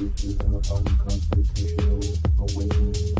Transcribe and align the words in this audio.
This 0.00 0.24
is 0.24 0.40
an 0.40 0.54
unconstitutional 0.54 2.00
awakening 2.38 3.19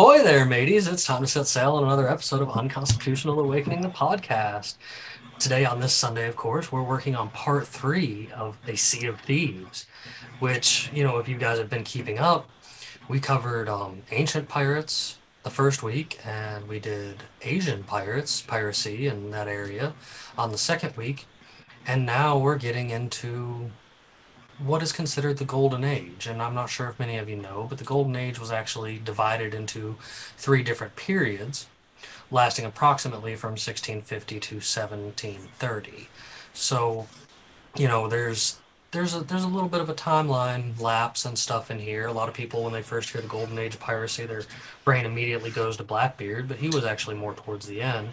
Ahoy 0.00 0.22
there, 0.22 0.46
mateys. 0.46 0.86
It's 0.86 1.04
time 1.04 1.20
to 1.20 1.26
set 1.26 1.46
sail 1.46 1.74
on 1.74 1.84
another 1.84 2.08
episode 2.08 2.40
of 2.40 2.48
Unconstitutional 2.48 3.38
Awakening, 3.38 3.82
the 3.82 3.90
podcast. 3.90 4.76
Today, 5.38 5.66
on 5.66 5.78
this 5.78 5.92
Sunday, 5.92 6.26
of 6.26 6.36
course, 6.36 6.72
we're 6.72 6.82
working 6.82 7.14
on 7.14 7.28
part 7.28 7.66
three 7.66 8.30
of 8.34 8.56
A 8.66 8.78
Sea 8.78 9.04
of 9.08 9.20
Thieves, 9.20 9.84
which, 10.38 10.90
you 10.94 11.04
know, 11.04 11.18
if 11.18 11.28
you 11.28 11.36
guys 11.36 11.58
have 11.58 11.68
been 11.68 11.84
keeping 11.84 12.18
up, 12.18 12.48
we 13.10 13.20
covered 13.20 13.68
um, 13.68 14.00
ancient 14.10 14.48
pirates 14.48 15.18
the 15.42 15.50
first 15.50 15.82
week, 15.82 16.18
and 16.24 16.66
we 16.66 16.80
did 16.80 17.24
Asian 17.42 17.84
pirates, 17.84 18.40
piracy 18.40 19.06
in 19.06 19.30
that 19.32 19.48
area 19.48 19.92
on 20.38 20.50
the 20.50 20.56
second 20.56 20.96
week. 20.96 21.26
And 21.86 22.06
now 22.06 22.38
we're 22.38 22.56
getting 22.56 22.88
into 22.88 23.70
what 24.64 24.82
is 24.82 24.92
considered 24.92 25.38
the 25.38 25.44
golden 25.44 25.84
age? 25.84 26.26
And 26.26 26.42
i'm 26.42 26.54
not 26.54 26.70
sure 26.70 26.88
if 26.88 26.98
many 26.98 27.16
of 27.16 27.28
you 27.28 27.36
know 27.36 27.66
but 27.68 27.78
the 27.78 27.84
golden 27.84 28.16
age 28.16 28.38
was 28.38 28.50
actually 28.50 28.98
divided 28.98 29.54
into 29.54 29.96
three 30.36 30.62
different 30.62 30.96
periods 30.96 31.66
lasting 32.30 32.64
approximately 32.64 33.34
from 33.36 33.50
1650 33.50 34.40
to 34.40 34.54
1730 34.56 36.08
so 36.52 37.06
you 37.76 37.88
know 37.88 38.08
there's 38.08 38.58
there's 38.92 39.14
a 39.14 39.20
there's 39.20 39.44
a 39.44 39.48
little 39.48 39.68
bit 39.68 39.80
of 39.80 39.88
a 39.88 39.94
timeline 39.94 40.78
lapse 40.80 41.24
and 41.24 41.38
stuff 41.38 41.70
in 41.70 41.78
here. 41.78 42.06
A 42.06 42.12
lot 42.12 42.28
of 42.28 42.34
people 42.34 42.64
when 42.64 42.72
they 42.72 42.82
first 42.82 43.10
hear 43.10 43.20
the 43.20 43.28
golden 43.28 43.58
age 43.58 43.74
of 43.74 43.80
piracy 43.80 44.26
their 44.26 44.42
brain 44.84 45.06
immediately 45.06 45.50
goes 45.50 45.76
to 45.76 45.84
blackbeard 45.84 46.48
but 46.48 46.58
he 46.58 46.68
was 46.68 46.84
actually 46.84 47.14
more 47.14 47.34
towards 47.34 47.66
the 47.66 47.80
end 47.80 48.08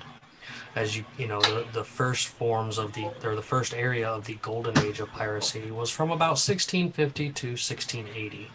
as 0.77 0.95
you 0.95 1.03
you 1.17 1.27
know 1.27 1.41
the, 1.41 1.65
the 1.73 1.83
first 1.83 2.27
forms 2.27 2.77
of 2.77 2.93
the 2.93 3.09
or 3.23 3.35
the 3.35 3.41
first 3.41 3.73
area 3.73 4.07
of 4.07 4.25
the 4.25 4.35
golden 4.35 4.77
age 4.85 4.99
of 4.99 5.11
piracy 5.11 5.71
was 5.71 5.89
from 5.89 6.11
about 6.11 6.37
1650 6.37 7.31
to 7.31 7.47
1680 7.47 8.51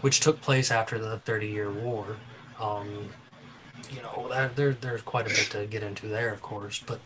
which 0.00 0.20
took 0.20 0.40
place 0.40 0.70
after 0.70 0.96
the 0.96 1.18
30 1.18 1.48
year 1.48 1.70
war. 1.70 2.16
Um, 2.60 3.10
you 3.90 4.00
know 4.02 4.28
that, 4.30 4.54
there, 4.54 4.72
there's 4.72 5.02
quite 5.02 5.26
a 5.26 5.30
bit 5.30 5.48
to 5.50 5.66
get 5.66 5.82
into 5.82 6.06
there 6.06 6.32
of 6.32 6.42
course 6.42 6.82
but 6.84 7.00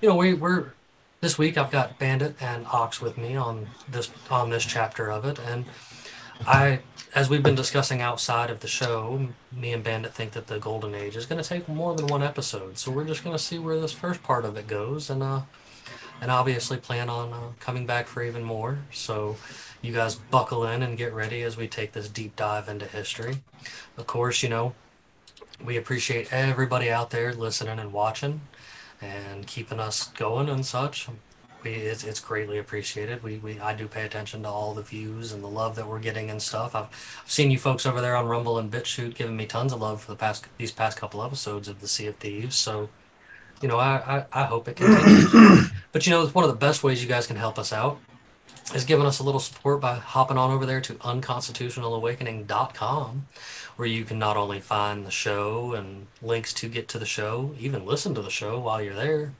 you 0.00 0.08
know 0.08 0.16
we, 0.16 0.32
we're 0.34 0.72
this 1.20 1.38
week 1.38 1.56
i've 1.58 1.70
got 1.70 1.98
bandit 1.98 2.36
and 2.40 2.66
ox 2.66 3.00
with 3.00 3.16
me 3.18 3.36
on 3.36 3.68
this 3.88 4.10
on 4.30 4.50
this 4.50 4.64
chapter 4.64 5.10
of 5.10 5.24
it 5.24 5.38
and 5.38 5.64
I, 6.46 6.80
as 7.14 7.30
we've 7.30 7.42
been 7.42 7.54
discussing 7.54 8.02
outside 8.02 8.50
of 8.50 8.60
the 8.60 8.68
show, 8.68 9.28
me 9.52 9.72
and 9.72 9.84
Bandit 9.84 10.12
think 10.12 10.32
that 10.32 10.48
the 10.48 10.58
Golden 10.58 10.94
Age 10.94 11.16
is 11.16 11.26
going 11.26 11.40
to 11.40 11.48
take 11.48 11.68
more 11.68 11.94
than 11.94 12.08
one 12.08 12.22
episode. 12.22 12.76
So 12.76 12.90
we're 12.90 13.04
just 13.04 13.22
going 13.22 13.36
to 13.36 13.42
see 13.42 13.58
where 13.58 13.80
this 13.80 13.92
first 13.92 14.22
part 14.22 14.44
of 14.44 14.56
it 14.56 14.66
goes, 14.66 15.10
and 15.10 15.22
uh, 15.22 15.42
and 16.20 16.30
obviously 16.30 16.76
plan 16.76 17.08
on 17.08 17.32
uh, 17.32 17.52
coming 17.60 17.86
back 17.86 18.06
for 18.06 18.22
even 18.22 18.42
more. 18.42 18.78
So 18.92 19.36
you 19.80 19.92
guys 19.92 20.16
buckle 20.16 20.66
in 20.66 20.82
and 20.82 20.98
get 20.98 21.12
ready 21.12 21.42
as 21.42 21.56
we 21.56 21.68
take 21.68 21.92
this 21.92 22.08
deep 22.08 22.34
dive 22.36 22.68
into 22.68 22.86
history. 22.86 23.36
Of 23.96 24.06
course, 24.06 24.42
you 24.42 24.48
know 24.48 24.74
we 25.62 25.76
appreciate 25.76 26.32
everybody 26.32 26.90
out 26.90 27.10
there 27.10 27.32
listening 27.32 27.78
and 27.78 27.92
watching 27.92 28.40
and 29.00 29.46
keeping 29.46 29.80
us 29.80 30.08
going 30.08 30.48
and 30.48 30.64
such 30.64 31.08
we, 31.64 31.72
it's, 31.72 32.04
it's 32.04 32.20
greatly 32.20 32.58
appreciated. 32.58 33.22
We, 33.22 33.38
we 33.38 33.58
I 33.58 33.74
do 33.74 33.88
pay 33.88 34.04
attention 34.04 34.42
to 34.42 34.48
all 34.48 34.74
the 34.74 34.82
views 34.82 35.32
and 35.32 35.42
the 35.42 35.48
love 35.48 35.76
that 35.76 35.88
we're 35.88 35.98
getting 35.98 36.30
and 36.30 36.40
stuff. 36.40 36.74
I've, 36.74 36.88
I've 37.22 37.30
seen 37.30 37.50
you 37.50 37.58
folks 37.58 37.86
over 37.86 38.00
there 38.00 38.16
on 38.16 38.26
Rumble 38.26 38.58
and 38.58 38.70
BitChute 38.70 39.14
giving 39.14 39.36
me 39.36 39.46
tons 39.46 39.72
of 39.72 39.80
love 39.80 40.02
for 40.02 40.12
the 40.12 40.16
past 40.16 40.46
these 40.58 40.72
past 40.72 40.98
couple 40.98 41.22
episodes 41.22 41.68
of 41.68 41.80
the 41.80 41.88
Sea 41.88 42.06
of 42.06 42.16
Thieves. 42.16 42.56
So, 42.56 42.90
you 43.60 43.68
know, 43.68 43.78
I, 43.78 44.26
I, 44.32 44.42
I 44.42 44.44
hope 44.44 44.68
it 44.68 44.76
continues. 44.76 45.70
but 45.92 46.06
you 46.06 46.10
know, 46.10 46.26
one 46.28 46.44
of 46.44 46.50
the 46.50 46.56
best 46.56 46.84
ways 46.84 47.02
you 47.02 47.08
guys 47.08 47.26
can 47.26 47.36
help 47.36 47.58
us 47.58 47.72
out 47.72 47.98
is 48.74 48.84
giving 48.84 49.06
us 49.06 49.18
a 49.18 49.22
little 49.22 49.40
support 49.40 49.80
by 49.80 49.96
hopping 49.96 50.38
on 50.38 50.50
over 50.50 50.66
there 50.66 50.80
to 50.80 50.94
unconstitutionalawakening.com 50.94 53.26
where 53.76 53.88
you 53.88 54.04
can 54.04 54.18
not 54.18 54.36
only 54.36 54.60
find 54.60 55.04
the 55.04 55.10
show 55.10 55.74
and 55.74 56.06
links 56.22 56.52
to 56.54 56.68
get 56.68 56.88
to 56.88 56.98
the 56.98 57.06
show, 57.06 57.54
even 57.58 57.84
listen 57.84 58.14
to 58.14 58.22
the 58.22 58.30
show 58.30 58.58
while 58.58 58.80
you're 58.80 58.94
there. 58.94 59.32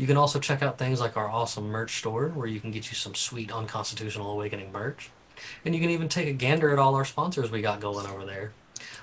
You 0.00 0.06
can 0.06 0.16
also 0.16 0.40
check 0.40 0.62
out 0.62 0.78
things 0.78 0.98
like 0.98 1.18
our 1.18 1.28
awesome 1.28 1.68
merch 1.68 1.98
store 1.98 2.28
where 2.28 2.46
you 2.46 2.58
can 2.58 2.70
get 2.70 2.88
you 2.88 2.94
some 2.94 3.14
sweet 3.14 3.52
Unconstitutional 3.52 4.32
Awakening 4.32 4.72
merch. 4.72 5.10
And 5.62 5.74
you 5.74 5.80
can 5.82 5.90
even 5.90 6.08
take 6.08 6.26
a 6.26 6.32
gander 6.32 6.70
at 6.70 6.78
all 6.78 6.94
our 6.94 7.04
sponsors 7.04 7.50
we 7.50 7.60
got 7.60 7.80
going 7.80 8.06
over 8.06 8.24
there. 8.24 8.52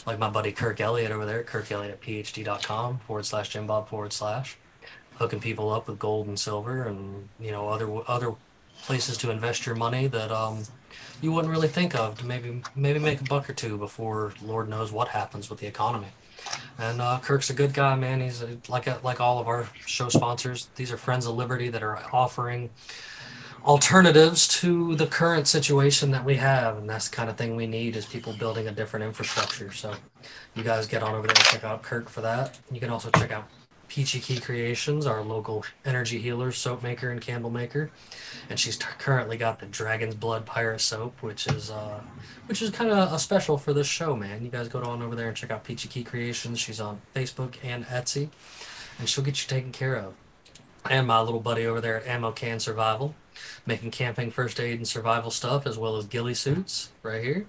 Like 0.08 0.18
my 0.18 0.32
buddy 0.32 0.52
Kirk 0.52 0.82
Elliott 0.82 1.12
over 1.12 1.24
there, 1.24 1.44
kirkelliott.phd.com 1.44 2.98
forward 2.98 3.28
slash 3.28 3.50
Jim 3.50 3.68
Bob 3.68 3.90
forward 3.90 4.12
slash. 4.12 4.58
Hooking 5.18 5.40
people 5.40 5.72
up 5.72 5.88
with 5.88 6.00
gold 6.00 6.26
and 6.26 6.40
silver 6.40 6.88
and, 6.88 7.30
you 7.40 7.52
know, 7.52 7.70
other 7.70 7.88
other 8.08 8.34
places 8.82 9.18
to 9.18 9.30
invest 9.30 9.68
your 9.68 9.76
money 9.76 10.08
that 10.08 10.32
um, 10.32 10.64
you 11.22 11.32
wouldn't 11.32 11.52
really 11.52 11.68
think 11.68 11.94
of 11.94 12.18
to 12.18 12.26
maybe 12.26 12.64
maybe 12.76 12.98
make 12.98 13.22
a 13.22 13.24
buck 13.24 13.48
or 13.48 13.54
two 13.54 13.78
before 13.78 14.34
Lord 14.42 14.68
knows 14.68 14.92
what 14.92 15.10
happens 15.10 15.48
with 15.48 15.60
the 15.60 15.68
economy. 15.68 16.08
And 16.80 17.02
uh, 17.02 17.20
Kirk's 17.20 17.50
a 17.50 17.54
good 17.54 17.74
guy, 17.74 17.96
man. 17.96 18.22
He's 18.22 18.42
a, 18.42 18.58
like 18.70 18.88
a, 18.88 19.00
like 19.04 19.20
all 19.20 19.40
of 19.40 19.48
our 19.48 19.68
show 19.86 20.10
sponsors. 20.10 20.70
These 20.76 20.92
are 20.92 20.98
Friends 20.98 21.26
of 21.26 21.36
Liberty 21.36 21.70
that 21.70 21.82
are 21.82 22.00
offering 22.14 22.70
alternatives 23.66 24.48
to 24.48 24.96
the 24.96 25.08
current 25.08 25.48
situation 25.48 26.12
that 26.12 26.24
we 26.24 26.36
have, 26.36 26.78
and 26.78 26.90
that's 26.90 27.10
the 27.10 27.16
kind 27.16 27.30
of 27.30 27.36
thing 27.36 27.56
we 27.56 27.68
need 27.68 27.96
is 27.96 28.06
people 28.06 28.34
building 28.34 28.68
a 28.68 28.72
different 28.72 29.06
infrastructure. 29.06 29.72
So, 29.74 29.94
you 30.56 30.64
guys 30.64 30.88
get 30.88 31.04
on 31.04 31.14
over 31.14 31.28
there 31.28 31.36
and 31.36 31.46
check 31.46 31.64
out 31.64 31.84
Kirk 31.84 32.10
for 32.10 32.22
that. 32.22 32.60
You 32.72 32.80
can 32.80 32.90
also 32.90 33.10
check 33.12 33.32
out 33.32 33.50
Peachy 33.88 34.20
Key 34.20 34.40
Creations, 34.40 35.06
our 35.06 35.22
local 35.22 35.66
energy 35.86 36.20
healer, 36.20 36.52
soap 36.52 36.84
maker, 36.84 37.10
and 37.10 37.22
candle 37.22 37.50
maker, 37.50 37.90
and 38.50 38.60
she's 38.60 38.78
t- 38.78 38.86
currently 39.00 39.38
got 39.38 39.60
the 39.60 39.66
Dragon's 39.66 40.16
Blood 40.16 40.46
Pirate 40.46 40.80
Soap, 40.80 41.22
which 41.22 41.48
is 41.48 41.72
uh, 41.72 42.02
which 42.48 42.62
is 42.62 42.70
kind 42.70 42.92
of 42.92 43.12
a 43.12 43.20
special 43.20 43.58
for 43.58 43.74
this 43.74 43.88
show, 43.88 44.16
man. 44.16 44.44
You 44.44 44.50
guys 44.50 44.68
go 44.68 44.82
on 44.84 45.02
over 45.02 45.16
there 45.16 45.28
and 45.28 45.38
check 45.38 45.52
out 45.52 45.64
Peachy 45.64 45.88
Key 45.88 46.04
Creations. 46.04 46.60
She's 46.60 46.80
on 46.80 47.02
Facebook 47.16 47.56
and 47.64 47.86
Etsy, 47.86 48.30
and 49.00 49.08
she'll 49.08 49.24
get 49.24 49.42
you 49.42 49.48
taken 49.48 49.72
care 49.72 49.96
of. 49.96 50.14
And 50.90 51.08
my 51.08 51.20
little 51.22 51.42
buddy 51.42 51.66
over 51.66 51.82
there 51.82 51.98
at 51.98 52.08
Ammo 52.08 52.32
Can 52.32 52.60
Survival, 52.60 53.14
making 53.66 53.92
camping, 53.92 54.32
first 54.32 54.60
aid, 54.60 54.78
and 54.78 54.88
survival 54.88 55.32
stuff, 55.32 55.68
as 55.68 55.78
well 55.78 55.98
as 55.98 56.06
ghillie 56.06 56.34
suits 56.34 56.90
right 57.04 57.22
here, 57.22 57.46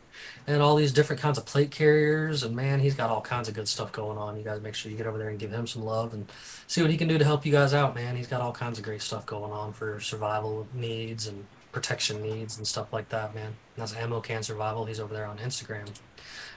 and 0.47 0.61
all 0.61 0.75
these 0.75 0.93
different 0.93 1.23
kinds 1.23 1.39
of 1.39 1.47
plate 1.47 1.71
carriers. 1.71 2.43
And 2.43 2.57
man, 2.57 2.81
he's 2.81 2.95
got 2.95 3.11
all 3.11 3.21
kinds 3.21 3.49
of 3.49 3.55
good 3.55 3.69
stuff 3.69 3.93
going 3.93 4.19
on. 4.19 4.37
You 4.37 4.43
guys 4.43 4.61
make 4.61 4.75
sure 4.75 4.91
you 4.91 4.97
get 4.97 5.07
over 5.07 5.19
there 5.19 5.29
and 5.29 5.39
give 5.39 5.53
him 5.53 5.67
some 5.67 5.85
love 5.85 6.15
and 6.15 6.31
see 6.67 6.83
what 6.83 6.91
he 6.91 6.97
can 6.97 7.07
do 7.07 7.17
to 7.19 7.25
help 7.25 7.47
you 7.47 7.53
guys 7.53 7.73
out, 7.75 7.95
man. 7.95 8.17
He's 8.17 8.27
got 8.27 8.41
all 8.41 8.53
kinds 8.53 8.79
of 8.79 8.85
great 8.85 9.03
stuff 9.03 9.25
going 9.25 9.53
on 9.53 9.73
for 9.73 10.01
survival 10.01 10.67
needs 10.75 11.29
and 11.29 11.47
protection 11.73 12.23
needs 12.23 12.57
and 12.57 12.67
stuff 12.67 12.93
like 12.93 13.09
that, 13.11 13.35
man. 13.35 13.57
That's 13.77 13.95
Ammo 13.95 14.21
Can 14.21 14.43
Survival. 14.43 14.87
He's 14.87 15.01
over 15.01 15.15
there 15.15 15.27
on 15.27 15.39
Instagram. 15.39 15.89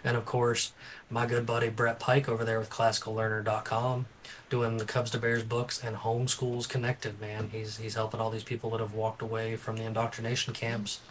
And 0.04 0.18
of 0.18 0.26
course, 0.26 0.74
my 1.10 1.26
good 1.26 1.46
buddy 1.46 1.70
Brett 1.70 2.00
Pike 2.00 2.28
over 2.28 2.44
there 2.44 2.60
with 2.60 2.70
classicallearner.com 2.70 4.08
doing 4.50 4.78
the 4.78 4.86
Cubs 4.86 5.12
to 5.12 5.18
Bears 5.18 5.44
books 5.44 5.84
and 5.84 5.96
Homeschools 5.96 6.68
Connected, 6.68 7.22
man. 7.22 7.50
He's 7.52 7.78
he's 7.78 7.96
helping 7.96 8.20
all 8.20 8.30
these 8.30 8.44
people 8.44 8.72
that 8.72 8.80
have 8.80 8.94
walked 8.94 9.22
away 9.22 9.56
from 9.56 9.78
the 9.78 9.84
indoctrination 9.84 10.54
camps 10.54 11.02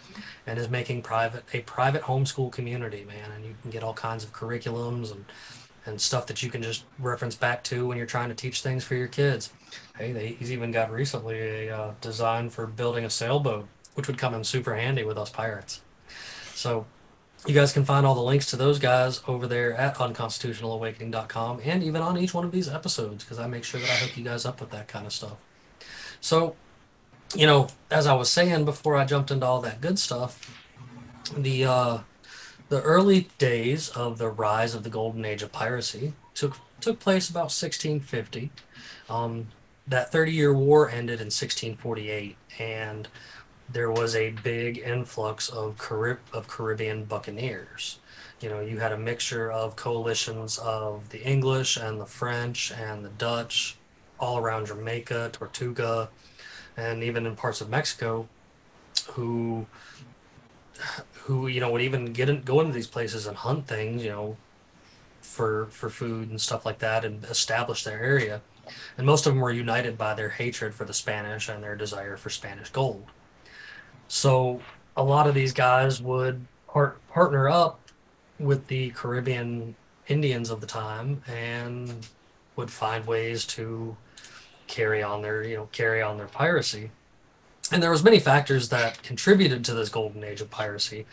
and 0.47 0.59
is 0.59 0.69
making 0.69 1.03
private 1.03 1.45
a 1.53 1.61
private 1.61 2.03
homeschool 2.03 2.51
community, 2.51 3.05
man. 3.05 3.31
And 3.35 3.45
you 3.45 3.55
can 3.63 3.71
get 3.71 3.83
all 3.83 3.95
kinds 3.95 4.25
of 4.25 4.33
curriculums 4.33 5.13
and 5.13 5.25
and 5.87 6.01
stuff 6.01 6.27
that 6.27 6.43
you 6.43 6.51
can 6.51 6.63
just 6.63 6.85
reference 6.99 7.35
back 7.35 7.65
to 7.65 7.87
when 7.87 7.97
you're 7.97 8.07
trying 8.07 8.29
to 8.29 8.35
teach 8.35 8.61
things 8.61 8.85
for 8.85 8.95
your 8.95 9.09
kids. 9.09 9.51
Hey, 9.97 10.13
they, 10.13 10.29
he's 10.29 10.53
even 10.53 10.73
got 10.73 10.91
recently 10.91 11.69
a 11.69 11.77
uh, 11.77 11.95
design 12.01 12.51
for 12.51 12.67
building 12.67 13.05
a 13.05 13.11
sailboat, 13.11 13.67
which 14.01 14.07
would 14.07 14.17
come 14.17 14.33
in 14.33 14.43
super 14.43 14.77
handy 14.77 15.05
with 15.05 15.19
us 15.19 15.29
pirates. 15.29 15.83
So 16.55 16.87
you 17.47 17.53
guys 17.53 17.71
can 17.71 17.85
find 17.85 18.07
all 18.07 18.15
the 18.15 18.23
links 18.23 18.47
to 18.47 18.57
those 18.57 18.79
guys 18.79 19.21
over 19.29 19.47
there 19.47 19.75
at 19.75 19.97
unconstitutionalawakening.com 19.97 21.61
and 21.63 21.85
even 21.85 22.01
on 22.01 22.17
each 22.17 22.33
one 22.33 22.47
of 22.47 22.51
these 22.51 22.67
episodes 22.67 23.25
because 23.25 23.39
I 23.39 23.47
make 23.47 23.63
sure 23.63 23.79
that 23.79 23.91
I 23.91 23.97
hook 23.97 24.17
you 24.17 24.25
guys 24.25 24.47
up 24.47 24.59
with 24.59 24.71
that 24.71 24.89
kind 24.89 25.05
of 25.05 25.13
stuff. 25.13 25.37
So, 26.19 26.57
you 27.35 27.47
know, 27.47 27.69
as 27.91 28.07
I 28.07 28.15
was 28.15 28.31
saying 28.31 28.65
before 28.65 28.97
I 28.97 29.05
jumped 29.05 29.31
into 29.31 29.45
all 29.45 29.61
that 29.61 29.83
good 29.83 29.99
stuff, 29.99 30.51
the 31.37 31.67
uh, 31.67 31.99
the 32.71 32.81
early 32.81 33.29
days 33.37 33.91
of 33.91 34.17
the 34.17 34.31
rise 34.31 34.75
of 34.75 34.83
the 34.83 34.91
golden 34.91 35.27
age 35.27 35.43
of 35.43 35.53
piracy 35.53 36.15
took 36.33 36.57
took 36.81 37.01
place 37.01 37.29
about 37.29 37.53
1650. 37.53 38.51
Um, 39.11 39.49
that 39.87 40.11
30 40.11 40.33
year 40.33 40.55
war 40.55 40.89
ended 40.89 41.21
in 41.21 41.27
1648, 41.27 42.37
and 42.59 43.09
there 43.73 43.91
was 43.91 44.17
a 44.17 44.31
big 44.31 44.79
influx 44.79 45.49
of 45.49 45.79
Carib- 45.79 46.19
of 46.33 46.49
Caribbean 46.49 47.05
buccaneers. 47.05 47.99
You 48.41 48.49
know, 48.49 48.61
you 48.61 48.79
had 48.79 48.93
a 48.93 48.97
mixture 48.99 49.51
of 49.51 49.77
coalitions 49.77 50.59
of 50.59 51.11
the 51.11 51.23
English 51.23 51.77
and 51.77 52.01
the 52.01 52.07
French 52.07 52.73
and 52.73 53.05
the 53.05 53.11
Dutch, 53.11 53.77
all 54.19 54.39
around 54.39 54.67
Jamaica, 54.67 55.31
Tortuga, 55.33 56.09
and 56.77 57.03
even 57.03 57.27
in 57.27 57.37
parts 57.37 57.61
of 57.61 57.69
Mexico, 57.69 58.29
who 59.13 59.67
who 61.25 61.47
you 61.47 61.61
know 61.61 61.71
would 61.71 61.83
even 61.83 62.13
get 62.13 62.29
in, 62.29 62.43
go 62.43 62.61
into 62.61 62.73
these 62.73 62.87
places 62.87 63.27
and 63.27 63.37
hunt 63.37 63.67
things, 63.67 64.03
you 64.03 64.11
know, 64.11 64.37
for 65.21 65.67
for 65.67 65.91
food 65.91 66.31
and 66.31 66.41
stuff 66.41 66.65
like 66.65 66.79
that, 66.79 67.05
and 67.05 67.25
establish 67.25 67.85
their 67.85 68.01
area. 68.03 68.41
And 68.97 69.07
most 69.07 69.27
of 69.27 69.35
them 69.35 69.41
were 69.41 69.51
united 69.51 69.99
by 69.99 70.15
their 70.15 70.31
hatred 70.31 70.75
for 70.75 70.85
the 70.85 70.95
Spanish 70.95 71.49
and 71.49 71.63
their 71.63 71.77
desire 71.77 72.17
for 72.17 72.31
Spanish 72.31 72.71
gold. 72.71 73.07
So 74.11 74.61
a 74.97 75.05
lot 75.05 75.29
of 75.29 75.35
these 75.35 75.53
guys 75.53 76.03
would 76.03 76.45
part, 76.67 76.99
partner 77.11 77.49
up 77.49 77.79
with 78.41 78.67
the 78.67 78.91
Caribbean 78.91 79.77
Indians 80.09 80.51
of 80.51 80.61
the 80.61 80.67
time 80.67 81.23
and 81.29 82.09
would 82.57 82.73
find 82.73 83.07
ways 83.07 83.45
to 83.47 83.97
carry 84.67 85.01
on 85.01 85.23
their 85.23 85.45
you 85.45 85.57
know 85.57 85.69
carry 85.71 86.03
on 86.03 86.17
their 86.17 86.27
piracy. 86.27 86.91
And 87.71 87.81
there 87.81 87.93
was 87.93 88.03
many 88.03 88.19
factors 88.19 88.69
that 88.71 89.01
contributed 89.05 89.65
to 89.67 89.75
this 89.75 89.89
golden 89.89 90.25
age 90.25 90.41
of 90.41 90.51
piracy. 90.51 91.07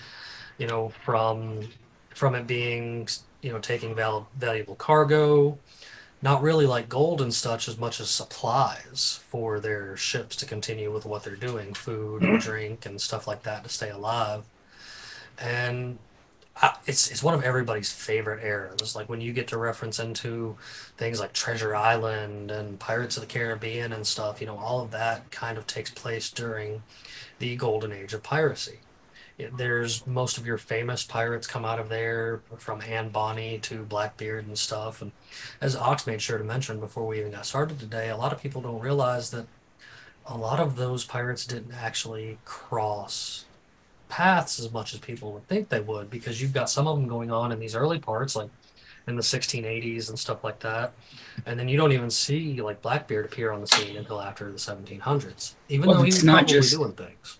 You 0.58 0.66
know, 0.66 0.90
from 1.06 1.70
from 2.10 2.34
it 2.34 2.48
being 2.48 3.08
you 3.44 3.52
know 3.54 3.60
taking 3.60 3.94
val- 3.94 4.28
valuable 4.40 4.76
cargo, 4.76 5.60
not 6.22 6.42
really 6.42 6.66
like 6.66 6.90
gold 6.90 7.22
and 7.22 7.34
such 7.34 7.68
as 7.68 7.78
much 7.78 8.00
as 8.00 8.10
supplies 8.10 9.20
for 9.28 9.60
their 9.60 9.96
ships 9.96 10.36
to 10.38 10.46
continue 10.46 10.92
with 10.92 11.06
what 11.06 11.24
they're 11.24 11.36
doing 11.36 11.74
food 11.74 12.24
and 12.24 12.40
mm-hmm. 12.40 12.50
drink 12.50 12.86
and 12.86 13.00
stuff 13.00 13.28
like 13.28 13.44
that 13.44 13.64
to 13.64 13.70
stay 13.70 13.90
alive. 13.90 14.44
And 15.40 16.00
I, 16.56 16.76
it's 16.88 17.12
it's 17.12 17.22
one 17.22 17.36
of 17.36 17.44
everybody's 17.44 17.92
favorite 17.92 18.44
eras. 18.44 18.96
Like 18.96 19.10
when 19.10 19.22
you 19.22 19.32
get 19.32 19.48
to 19.50 19.58
reference 19.58 20.00
into 20.00 20.58
things 20.98 21.20
like 21.20 21.34
treasure 21.34 21.76
island 21.76 22.50
and 22.50 22.80
pirates 22.80 23.18
of 23.18 23.22
the 23.22 23.28
caribbean 23.28 23.94
and 23.94 24.06
stuff 24.06 24.42
you 24.42 24.48
know 24.48 24.58
all 24.58 24.82
of 24.82 24.92
that 24.92 25.30
kind 25.32 25.58
of 25.58 25.68
takes 25.68 25.92
place 25.92 26.30
during 26.32 26.82
the 27.40 27.56
golden 27.56 27.92
age 27.92 28.14
of 28.14 28.24
piracy 28.24 28.80
there's 29.56 30.06
most 30.08 30.38
of 30.38 30.46
your 30.48 30.58
famous 30.58 31.04
pirates 31.04 31.46
come 31.46 31.64
out 31.64 31.80
of 31.80 31.90
there 31.90 32.42
from 32.58 32.82
Anne 32.82 33.10
Bonny 33.10 33.60
to 33.60 33.84
Blackbeard 33.84 34.48
and 34.48 34.58
stuff. 34.58 35.02
And 35.02 35.12
as 35.62 35.76
Ox 35.76 36.08
made 36.08 36.22
sure 36.22 36.38
to 36.38 36.44
mention 36.44 36.80
before 36.80 37.06
we 37.06 37.20
even 37.20 37.32
got 37.32 37.46
started 37.46 37.80
today, 37.80 38.10
a 38.10 38.18
lot 38.18 38.34
of 38.34 38.42
people 38.42 38.62
don't 38.62 38.80
realize 38.80 39.30
that 39.32 39.46
a 40.26 40.36
lot 40.38 40.60
of 40.60 40.76
those 40.76 41.06
pirates 41.06 41.46
didn't 41.46 41.74
actually 41.74 42.38
cross 42.46 43.46
paths 44.10 44.60
as 44.60 44.72
much 44.72 44.94
as 44.94 45.00
people 45.00 45.32
would 45.34 45.48
think 45.48 45.70
they 45.70 45.82
would 45.82 46.10
because 46.10 46.42
you've 46.42 46.54
got 46.54 46.70
some 46.70 46.88
of 46.88 46.98
them 46.98 47.08
going 47.08 47.30
on 47.32 47.52
in 47.52 47.60
these 47.60 47.76
early 47.76 48.00
parts, 48.00 48.36
like 48.36 48.50
in 49.08 49.16
the 49.16 49.22
1680s 49.22 50.10
and 50.10 50.18
stuff 50.18 50.44
like 50.44 50.60
that. 50.60 50.94
And 51.46 51.60
then 51.60 51.70
you 51.70 51.78
don't 51.78 51.92
even 51.92 52.10
see 52.10 52.60
like 52.62 52.82
Blackbeard 52.82 53.26
appear 53.26 53.52
on 53.52 53.62
the 53.62 53.68
scene 53.68 53.96
until 53.98 54.20
after 54.20 54.52
the 54.52 54.58
1700s, 54.58 55.54
even 55.70 55.88
Well, 55.88 55.98
though 55.98 56.04
he 56.04 56.08
it's 56.10 56.18
was 56.18 56.24
not 56.24 56.48
just- 56.48 56.72
doing 56.72 56.94
things. 56.94 57.38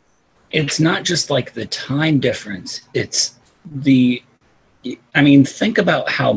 It's 0.52 0.80
not 0.80 1.04
just 1.04 1.30
like 1.30 1.54
the 1.54 1.66
time 1.68 2.20
difference 2.20 2.82
it's 2.94 3.36
the 3.66 4.22
i 5.16 5.22
mean 5.22 5.44
think 5.44 5.78
about 5.78 6.10
how 6.10 6.34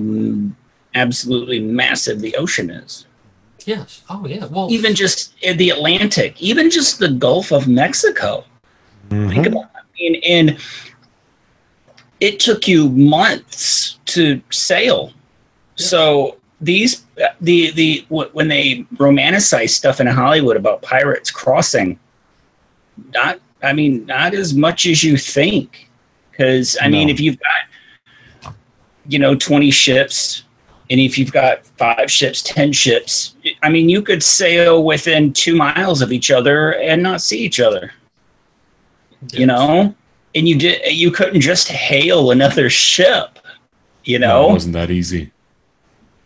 absolutely 0.95 1.61
massive 1.61 2.21
the 2.21 2.35
ocean 2.37 2.71
is. 2.71 3.07
Yes. 3.67 4.03
Oh, 4.09 4.27
yeah. 4.27 4.47
Well, 4.47 4.69
even 4.71 4.95
just 4.95 5.35
eh, 5.43 5.53
the 5.53 5.71
atlantic 5.71 6.41
even 6.41 6.71
just 6.71 6.99
the 6.99 7.09
gulf 7.11 7.53
of 7.53 7.69
mexico. 7.69 8.45
Think 9.09 9.33
mm-hmm. 9.33 9.47
about 9.47 9.71
i 9.75 9.81
mean 9.99 10.21
and 10.27 10.59
it 12.21 12.39
took 12.39 12.69
you 12.69 12.91
months 12.91 13.99
to 14.07 14.43
sail. 14.51 15.13
So 15.77 16.37
these 16.61 17.07
the 17.41 17.71
the 17.73 18.05
when 18.09 18.49
they 18.49 18.85
romanticize 18.97 19.71
stuff 19.71 19.99
in 19.99 20.07
hollywood 20.07 20.57
about 20.57 20.83
pirates 20.83 21.31
crossing 21.31 21.99
not 23.15 23.41
i 23.63 23.73
mean 23.73 24.05
not 24.07 24.35
as 24.35 24.55
much 24.55 24.87
as 24.87 25.03
you 25.05 25.17
think 25.17 25.89
because 26.31 26.77
i 26.81 26.89
mean 26.89 27.09
if 27.09 27.21
you've 27.21 27.39
got 27.41 28.55
you 29.07 29.19
know 29.19 29.35
20 29.35 29.71
ships 29.71 30.45
and 30.91 30.99
if 31.01 31.17
you've 31.19 31.33
got 31.33 31.65
five 31.67 32.11
ships 32.11 32.43
10 32.43 32.73
ships 32.73 33.35
i 33.63 33.69
mean 33.69 33.89
you 33.89 34.03
could 34.03 34.23
sail 34.23 34.83
within 34.85 35.33
two 35.33 35.55
miles 35.57 36.03
of 36.03 36.13
each 36.13 36.31
other 36.31 36.75
and 36.77 37.03
not 37.03 37.21
see 37.21 37.39
each 37.39 37.61
other. 37.61 37.93
You 39.33 39.45
know? 39.47 39.95
And 40.35 40.49
you 40.49 40.59
did 40.59 40.81
you 40.95 41.11
couldn't 41.11 41.41
just 41.43 41.69
hail 41.69 42.31
another 42.31 42.71
ship 42.71 43.39
you 44.05 44.19
No, 44.19 44.29
know? 44.29 44.49
it 44.51 44.53
wasn't 44.53 44.73
that 44.75 44.91
easy. 44.91 45.31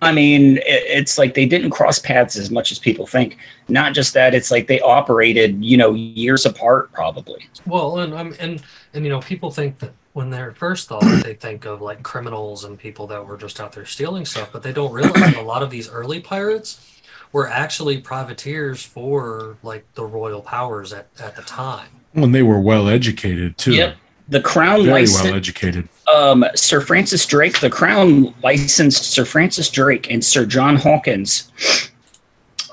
I 0.05 0.13
mean, 0.13 0.59
it, 0.59 0.63
it's 0.67 1.19
like 1.19 1.35
they 1.35 1.47
didn't 1.47 1.71
cross 1.71 1.99
paths 1.99 2.37
as 2.37 2.51
much 2.51 2.71
as 2.71 2.79
people 2.79 3.07
think. 3.07 3.39
Not 3.69 3.95
just 3.95 4.15
that, 4.15 4.35
it's 4.35 4.51
like 4.51 4.67
they 4.67 4.81
operated, 4.81 5.65
you 5.65 5.77
know, 5.77 5.95
years 5.95 6.45
apart, 6.45 6.93
probably. 6.93 7.49
Well, 7.67 7.99
and 7.99 8.15
um, 8.15 8.35
and 8.39 8.63
and 8.93 9.05
you 9.05 9.11
know, 9.11 9.21
people 9.21 9.51
think 9.51 9.79
that 9.79 9.93
when 10.13 10.31
they're 10.31 10.53
first 10.53 10.89
thought, 10.89 11.03
they 11.25 11.35
think 11.35 11.65
of 11.65 11.81
like 11.81 12.03
criminals 12.03 12.65
and 12.65 12.79
people 12.79 13.07
that 13.09 13.27
were 13.27 13.37
just 13.37 13.61
out 13.61 13.73
there 13.73 13.87
stealing 13.87 14.25
stuff, 14.25 14.51
but 14.53 14.63
they 14.63 14.73
don't 14.73 14.93
realize 14.93 15.35
a 15.35 15.43
lot 15.43 15.63
of 15.63 15.71
these 15.71 15.89
early 15.89 16.21
pirates 16.21 17.01
were 17.33 17.49
actually 17.49 17.99
privateers 17.99 18.83
for 18.83 19.57
like 19.63 19.85
the 19.95 20.05
royal 20.05 20.41
powers 20.41 20.93
at 20.93 21.09
at 21.19 21.35
the 21.35 21.43
time. 21.43 21.89
When 22.13 22.33
they 22.33 22.43
were 22.43 22.61
well 22.61 22.89
educated 22.89 23.59
too. 23.59 23.75
Yep. 23.75 23.97
The 24.35 24.41
crown 24.41 24.83
Very 24.83 25.03
licensed 25.03 25.25
well 25.27 25.35
educated. 25.37 25.89
um, 26.13 26.45
Sir 26.57 26.81
Francis 26.81 27.25
Drake. 27.25 27.61
The 27.61 27.71
crown 27.71 28.35
licensed 28.43 29.05
Sir 29.13 29.25
Francis 29.25 29.71
Drake 29.71 30.11
and 30.11 30.25
Sir 30.25 30.45
John 30.45 30.75
Hawkins, 30.75 31.53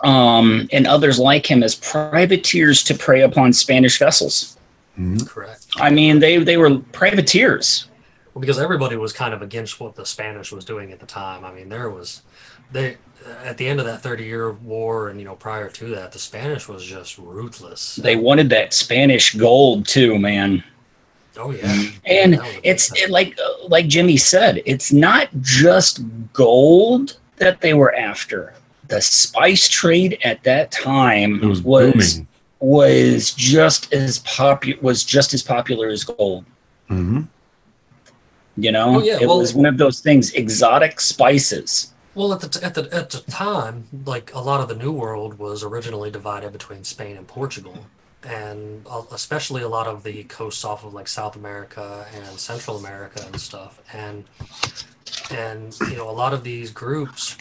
um, 0.03 0.67
and 0.71 0.87
others 0.87 1.19
like 1.19 1.45
him 1.45 1.61
as 1.61 1.75
privateers 1.75 2.81
to 2.85 2.95
prey 2.95 3.21
upon 3.21 3.53
Spanish 3.53 3.99
vessels. 3.99 4.57
Mhm. 4.99 5.27
Correct. 5.27 5.67
I 5.75 5.91
mean, 5.91 6.17
they 6.17 6.37
they 6.39 6.57
were 6.57 6.79
privateers. 6.93 7.85
Well, 8.33 8.41
because 8.41 8.57
everybody 8.57 8.95
was 8.95 9.13
kind 9.13 9.31
of 9.31 9.43
against 9.43 9.79
what 9.79 9.95
the 9.95 10.05
Spanish 10.05 10.51
was 10.51 10.65
doing 10.65 10.91
at 10.91 10.99
the 10.99 11.05
time. 11.05 11.45
I 11.45 11.51
mean, 11.51 11.69
there 11.69 11.91
was 11.91 12.23
they 12.71 12.97
at 13.45 13.57
the 13.57 13.67
end 13.67 13.79
of 13.79 13.85
that 13.85 14.01
30 14.01 14.23
year 14.23 14.51
war 14.51 15.09
and 15.09 15.19
you 15.19 15.25
know 15.25 15.35
prior 15.35 15.69
to 15.69 15.85
that 15.89 16.11
the 16.11 16.17
spanish 16.17 16.67
was 16.67 16.83
just 16.83 17.19
ruthless 17.19 17.97
They 17.97 18.15
wanted 18.15 18.49
that 18.49 18.73
Spanish 18.73 19.35
gold 19.35 19.87
too, 19.87 20.17
man. 20.17 20.63
Oh 21.37 21.51
yeah 21.51 21.89
And 22.05 22.33
That 22.33 22.41
was 22.41 22.49
a 22.49 22.53
big 22.55 22.61
it's 22.65 22.91
it, 23.01 23.09
like 23.09 23.37
uh, 23.39 23.67
like 23.67 23.87
Jimmy 23.87 24.17
said, 24.17 24.61
it's 24.65 24.91
not 24.91 25.29
just 25.41 26.01
gold 26.33 27.17
that 27.37 27.61
they 27.61 27.73
were 27.73 27.93
after. 27.95 28.53
The 28.87 29.01
spice 29.01 29.69
trade 29.69 30.17
at 30.23 30.43
that 30.43 30.71
time 30.71 31.41
It 31.41 31.45
was 31.47 31.61
was 31.63 32.13
booming. 32.15 32.27
was 32.59 33.31
just 33.33 33.93
as 33.93 34.19
popular 34.19 34.79
was 34.81 35.03
just 35.03 35.33
as 35.33 35.41
popular 35.41 35.87
as 35.87 36.03
gold. 36.03 36.45
Mm-hmm. 36.89 37.21
You 38.57 38.71
know, 38.71 38.97
Oh, 38.97 39.01
yeah, 39.03 39.17
it 39.21 39.27
well- 39.27 39.39
was 39.39 39.53
one 39.53 39.65
of 39.65 39.77
those 39.77 40.01
things, 40.01 40.33
exotic 40.33 40.99
spices. 40.99 41.93
Well, 42.13 42.33
at 42.33 42.41
the 42.41 42.49
t- 42.49 42.61
at 42.65 42.73
the 42.73 42.89
at 42.93 43.09
the 43.11 43.19
time, 43.31 43.87
like 44.05 44.33
a 44.33 44.39
lot 44.41 44.59
of 44.59 44.67
the 44.67 44.75
New 44.75 44.91
World 44.91 45.39
was 45.39 45.63
originally 45.63 46.11
divided 46.11 46.51
between 46.51 46.83
Spain 46.83 47.15
and 47.15 47.25
Portugal, 47.25 47.85
and 48.23 48.85
especially 49.11 49.61
a 49.63 49.69
lot 49.69 49.87
of 49.87 50.03
the 50.03 50.23
coasts 50.25 50.63
off 50.63 50.85
of 50.85 50.93
like 50.93 51.07
South 51.07 51.35
America 51.35 52.05
and 52.13 52.39
Central 52.39 52.77
America 52.77 53.23
and 53.25 53.39
stuff. 53.39 53.81
And 53.93 54.25
and 55.31 55.77
you 55.89 55.97
know 55.97 56.09
a 56.09 56.11
lot 56.11 56.33
of 56.33 56.43
these 56.43 56.71
groups 56.71 57.37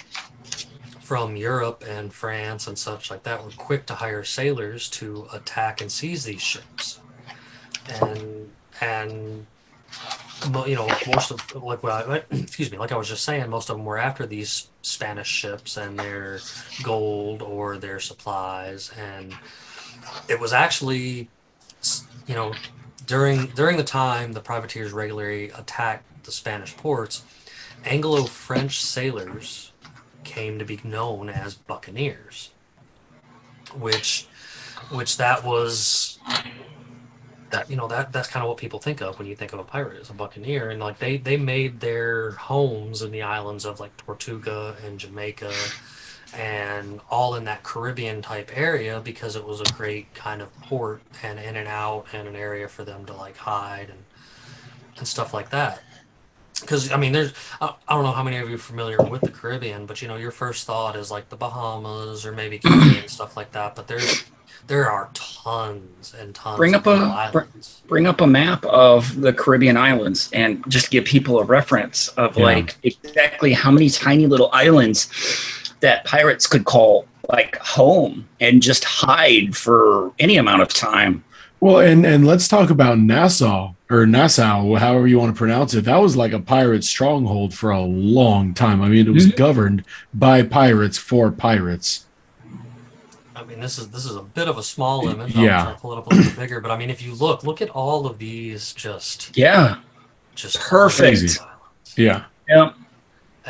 from 1.01 1.37
Europe 1.37 1.85
and 1.89 2.13
France 2.13 2.67
and 2.67 2.79
such 2.79 3.11
like 3.11 3.25
that 3.25 3.45
were 3.45 3.51
quick 3.53 3.85
to 3.87 3.95
hire 3.95 4.25
sailors 4.25 4.89
to 4.89 5.27
attack 5.33 5.81
and 5.81 5.91
seize 5.91 6.25
these 6.25 6.43
ships. 6.43 7.01
And 8.01 8.51
and 8.81 9.47
you 10.67 10.75
know 10.75 10.89
most 11.07 11.31
of 11.31 11.55
like 11.63 11.83
what 11.83 11.93
I, 12.09 12.23
excuse 12.31 12.71
me 12.71 12.79
like 12.79 12.93
I 12.93 12.97
was 12.97 13.09
just 13.09 13.25
saying 13.25 13.51
most 13.51 13.69
of 13.69 13.77
them 13.77 13.85
were 13.85 13.99
after 13.99 14.25
these 14.25 14.69
Spanish 14.81 15.29
ships 15.29 15.77
and 15.77 15.99
their 15.99 16.39
gold 16.83 17.43
or 17.43 17.77
their 17.77 18.01
supplies 18.01 18.91
and 18.99 19.35
it 20.29 20.41
was 20.41 20.53
actually 20.53 21.29
you 22.27 22.35
know 22.35 22.53
during 23.07 23.47
during 23.49 23.77
the 23.77 23.85
time 23.85 24.33
the 24.33 24.41
privateers 24.41 24.93
regularly 24.93 25.51
attacked 25.51 26.25
the 26.25 26.33
Spanish 26.33 26.77
ports 26.77 27.23
Anglo-French 27.85 28.81
sailors 28.81 29.73
came 30.25 30.59
to 30.59 30.65
be 30.65 30.81
known 30.85 31.29
as 31.29 31.55
buccaneers 31.55 32.51
which 33.75 34.27
which 34.91 35.17
that 35.17 35.45
was 35.45 36.19
that 37.51 37.71
you 37.71 37.77
know 37.77 37.89
that 37.89 38.13
that's 38.13 38.29
kind 38.29 38.43
of 38.43 38.49
what 38.49 38.59
people 38.59 38.79
think 38.79 39.01
of 39.01 39.19
when 39.19 39.27
you 39.27 39.37
think 39.37 39.53
of 39.53 39.59
a 39.59 39.65
pirate 39.65 40.01
as 40.01 40.11
a 40.11 40.15
buccaneer. 40.15 40.71
And 40.71 40.81
like 40.81 40.99
they 40.99 41.17
they 41.17 41.37
made 41.37 41.81
their 41.81 42.33
homes 42.33 43.03
in 43.03 43.11
the 43.11 43.23
islands 43.23 43.65
of 43.65 43.81
like 43.81 43.97
Tortuga 43.97 44.77
and 44.85 44.99
Jamaica 44.99 45.53
and 46.37 47.01
all 47.11 47.35
in 47.35 47.45
that 47.45 47.63
Caribbean 47.63 48.23
type 48.23 48.51
area 48.55 49.01
because 49.05 49.37
it 49.37 49.45
was 49.45 49.61
a 49.61 49.73
great 49.73 50.13
kind 50.15 50.41
of 50.41 50.55
port 50.63 51.03
and 51.23 51.39
in 51.39 51.57
and 51.57 51.69
out 51.69 52.07
and 52.13 52.29
an 52.29 52.37
area 52.37 52.69
for 52.69 52.85
them 52.85 53.05
to 53.07 53.13
like 53.13 53.37
hide 53.37 53.89
and 53.91 53.99
and 54.99 55.09
stuff 55.09 55.33
like 55.35 55.51
that 55.51 55.83
because 56.61 56.93
I 56.93 56.97
mean, 56.97 57.13
there's 57.13 57.33
I, 57.61 57.75
I 57.89 57.95
don't 57.95 58.05
know 58.05 58.13
how 58.13 58.23
many 58.23 58.37
of 58.37 58.49
you 58.49 58.57
are 58.57 58.59
familiar 58.59 58.99
with 59.03 59.23
the 59.23 59.31
Caribbean, 59.31 59.87
but 59.87 60.03
you 60.03 60.09
know, 60.09 60.17
your 60.17 60.31
first 60.31 60.67
thought 60.67 60.97
is 60.97 61.11
like 61.11 61.29
the 61.29 61.37
Bahamas 61.37 62.27
or 62.27 62.33
maybe 62.33 62.59
Cuba 62.59 62.99
and 63.01 63.11
stuff 63.11 63.37
like 63.37 63.53
that. 63.53 63.75
But 63.75 63.89
there's 63.89 64.25
there 64.67 64.91
are 64.91 65.11
tons 65.15 66.15
and 66.19 66.35
tons. 66.35 66.59
Bring 66.59 66.75
up 66.75 66.87
a- 66.87 67.31
br- 67.33 67.45
bring 67.89 68.07
up 68.07 68.21
a 68.21 68.27
map 68.27 68.65
of 68.67 69.21
the 69.21 69.33
Caribbean 69.33 69.77
islands 69.77 70.31
and 70.33 70.63
just 70.71 70.91
give 70.91 71.05
people 71.05 71.41
a 71.41 71.45
reference 71.45 72.09
of 72.09 72.37
Yeah. 72.37 72.45
like 72.45 72.77
exactly 72.83 73.53
how 73.53 73.71
many 73.71 73.89
tiny 73.89 74.27
little 74.27 74.51
islands 74.53 75.09
that 75.81 76.05
pirates 76.05 76.47
could 76.47 76.65
call 76.65 77.07
like 77.29 77.57
home 77.59 78.27
and 78.41 78.61
just 78.63 78.85
hide 78.85 79.57
for 79.57 80.13
any 80.19 80.37
amount 80.37 80.63
of 80.63 80.69
time. 80.69 81.23
Well, 81.61 81.81
and 81.81 82.05
and 82.07 82.27
let's 82.27 82.49
talk 82.49 82.71
about 82.71 82.99
Nassau 82.99 83.75
or 83.91 84.07
Nassau, 84.07 84.75
however 84.77 85.07
you 85.07 85.19
want 85.19 85.35
to 85.35 85.39
pronounce 85.39 85.75
it. 85.75 85.85
That 85.85 85.97
was 86.01 86.17
like 86.17 86.33
a 86.33 86.39
pirate 86.41 86.85
stronghold 86.85 87.53
for 87.53 87.71
a 87.71 87.81
long 87.83 88.55
time. 88.55 88.81
I 88.83 88.89
mean, 88.89 89.07
it 89.07 89.11
was 89.13 89.27
Mhm. 89.27 89.37
governed 89.37 89.85
by 90.15 90.43
pirates 90.43 90.97
for 90.97 91.31
pirates. 91.31 92.07
I 93.37 93.45
mean, 93.45 93.61
this 93.61 93.79
is 93.79 93.89
this 93.89 94.05
is 94.05 94.17
a 94.17 94.23
bit 94.23 94.49
of 94.49 94.59
a 94.59 94.63
small 94.63 95.09
image. 95.09 95.35
Yeah. 95.35 95.59
I'll 95.59 95.65
try 95.65 95.73
to 95.75 95.79
pull 95.81 95.93
it 95.93 95.99
up 95.99 96.07
a 96.11 96.15
little 96.15 96.33
bigger, 96.41 96.61
but 96.61 96.71
I 96.71 96.77
mean, 96.79 96.91
if 96.91 97.03
you 97.03 97.15
look, 97.15 97.45
look 97.45 97.61
at 97.63 97.71
all 97.71 98.07
of 98.07 98.19
these, 98.19 98.73
just 98.73 99.37
Yeah. 99.37 99.77
just 100.35 100.59
Perfect. 100.61 101.05
islands. 101.05 101.41
Yeah. 101.97 102.23
Yeah. 102.49 102.71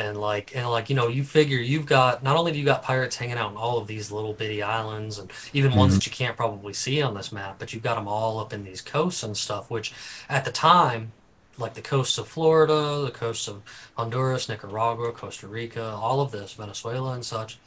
And 0.01 0.19
like 0.19 0.53
and 0.57 0.69
like 0.71 0.89
you 0.91 0.97
know 0.97 1.09
you 1.09 1.23
figure 1.23 1.59
you've 1.59 1.87
got 1.87 2.23
not 2.23 2.37
only 2.37 2.53
do 2.53 2.59
you 2.59 2.65
got 2.65 2.83
pirates 2.83 3.17
hanging 3.17 3.37
out 3.37 3.51
in 3.51 3.57
all 3.57 3.79
of 3.79 3.87
these 3.87 4.11
little 4.11 4.33
bitty 4.33 4.63
islands 4.63 5.19
and 5.19 5.31
even 5.53 5.75
ones 5.77 5.93
Mhm. 5.93 5.97
that 5.97 6.07
you 6.07 6.13
can't 6.13 6.37
probably 6.37 6.73
see 6.73 7.03
on 7.03 7.15
this 7.15 7.31
map 7.33 7.57
but 7.59 7.73
you've 7.73 7.83
got 7.83 7.97
them 7.97 8.09
all 8.09 8.39
up 8.41 8.53
in 8.53 8.65
these 8.65 8.81
coasts 8.81 9.23
and 9.23 9.37
stuff 9.37 9.71
which 9.71 9.93
at 10.29 10.45
the 10.45 10.51
time 10.53 11.13
like 11.59 11.75
the 11.75 11.83
coasts 11.83 12.17
of 12.19 12.27
florida 12.27 13.03
the 13.05 13.11
coasts 13.11 13.47
of 13.49 13.63
honduras 13.97 14.49
nicaragua 14.49 15.13
costa 15.13 15.47
rica 15.47 15.85
all 16.01 16.21
of 16.21 16.31
this 16.33 16.55
venezuela 16.55 17.13
and 17.13 17.25
such 17.25 17.59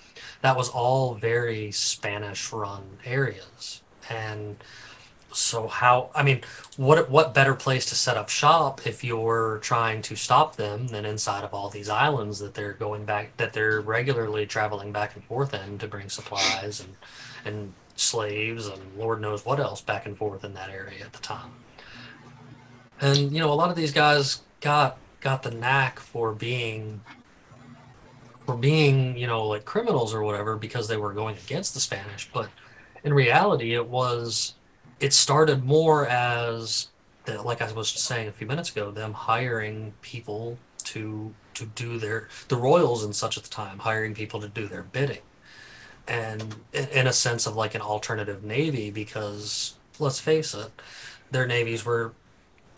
that 0.42 0.58
was 0.58 0.70
all 0.70 1.14
very 1.16 1.72
spanish 1.72 2.52
run 2.52 2.84
areas 3.06 3.82
and 4.10 4.58
so 5.34 5.68
how 5.68 6.10
i 6.14 6.22
mean 6.24 6.42
what 6.78 7.10
what 7.10 7.34
better 7.34 7.54
place 7.54 7.86
to 7.86 7.96
set 7.96 8.18
up 8.18 8.30
shop 8.30 8.86
if 8.86 9.04
you're 9.04 9.60
trying 9.62 10.02
to 10.02 10.16
stop 10.16 10.56
them 10.56 10.88
than 10.88 11.06
inside 11.06 11.44
of 11.44 11.54
all 11.54 11.70
these 11.70 11.90
islands 11.90 12.40
that 12.40 12.54
they're 12.54 12.74
going 12.74 13.04
back 13.06 13.36
that 13.38 13.54
they're 13.54 13.82
regularly 13.82 14.46
traveling 14.46 14.92
back 14.92 15.16
and 15.16 15.24
forth 15.26 15.54
in 15.54 15.78
to 15.78 15.88
bring 15.88 16.10
supplies 16.10 16.80
and 16.80 16.96
and 17.46 17.74
slaves 17.96 18.68
and 18.68 18.82
lord 18.98 19.22
knows 19.22 19.46
what 19.46 19.60
else 19.60 19.82
back 19.82 20.06
and 20.06 20.18
forth 20.18 20.44
in 20.44 20.54
that 20.54 20.70
area 20.70 21.04
at 21.04 21.14
the 21.14 21.20
time. 21.20 21.52
And 23.02 23.32
you 23.32 23.40
know 23.40 23.52
a 23.52 23.56
lot 23.56 23.70
of 23.70 23.76
these 23.76 23.92
guys 23.92 24.42
got 24.62 24.98
got 25.22 25.44
the 25.44 25.52
knack 25.52 26.00
for 26.00 26.34
being 26.34 27.02
for 28.46 28.56
being 28.56 29.18
you 29.18 29.28
know 29.28 29.48
like 29.48 29.66
criminals 29.66 30.14
or 30.14 30.24
whatever 30.24 30.56
because 30.56 30.88
they 30.88 30.98
were 30.98 31.14
going 31.14 31.38
against 31.38 31.74
the 31.74 31.80
spanish. 31.80 32.30
But 32.34 32.50
in 33.04 33.14
reality 33.14 33.74
it 33.74 33.88
was 33.88 34.56
it 35.04 35.12
started 35.12 35.66
more 35.66 36.08
as 36.08 36.88
like 37.28 37.62
I 37.62 37.70
was 37.74 37.90
saying 37.90 38.30
a 38.30 38.32
few 38.32 38.48
minutes 38.48 38.72
ago, 38.72 38.90
them 38.90 39.14
hiring 39.14 39.94
people 40.02 40.58
to 40.86 41.34
to 41.56 41.66
do 41.66 42.00
their 42.00 42.30
the 42.48 42.56
royals 42.56 43.04
and 43.04 43.14
such 43.14 43.38
at 43.38 43.44
the 43.44 43.50
time, 43.50 43.80
hiring 43.80 44.14
people 44.14 44.40
to 44.40 44.48
do 44.48 44.66
their 44.66 44.82
bidding, 44.82 45.22
and 46.08 46.56
in, 46.72 46.88
in 46.88 47.08
a 47.08 47.12
sense 47.12 47.46
of 47.46 47.56
like 47.58 47.76
an 47.76 47.82
alternative 47.82 48.46
navy 48.46 48.92
because 48.92 49.76
let's 50.00 50.22
face 50.22 50.54
it, 50.54 50.72
their 51.32 51.46
navies 51.46 51.86
were 51.86 52.14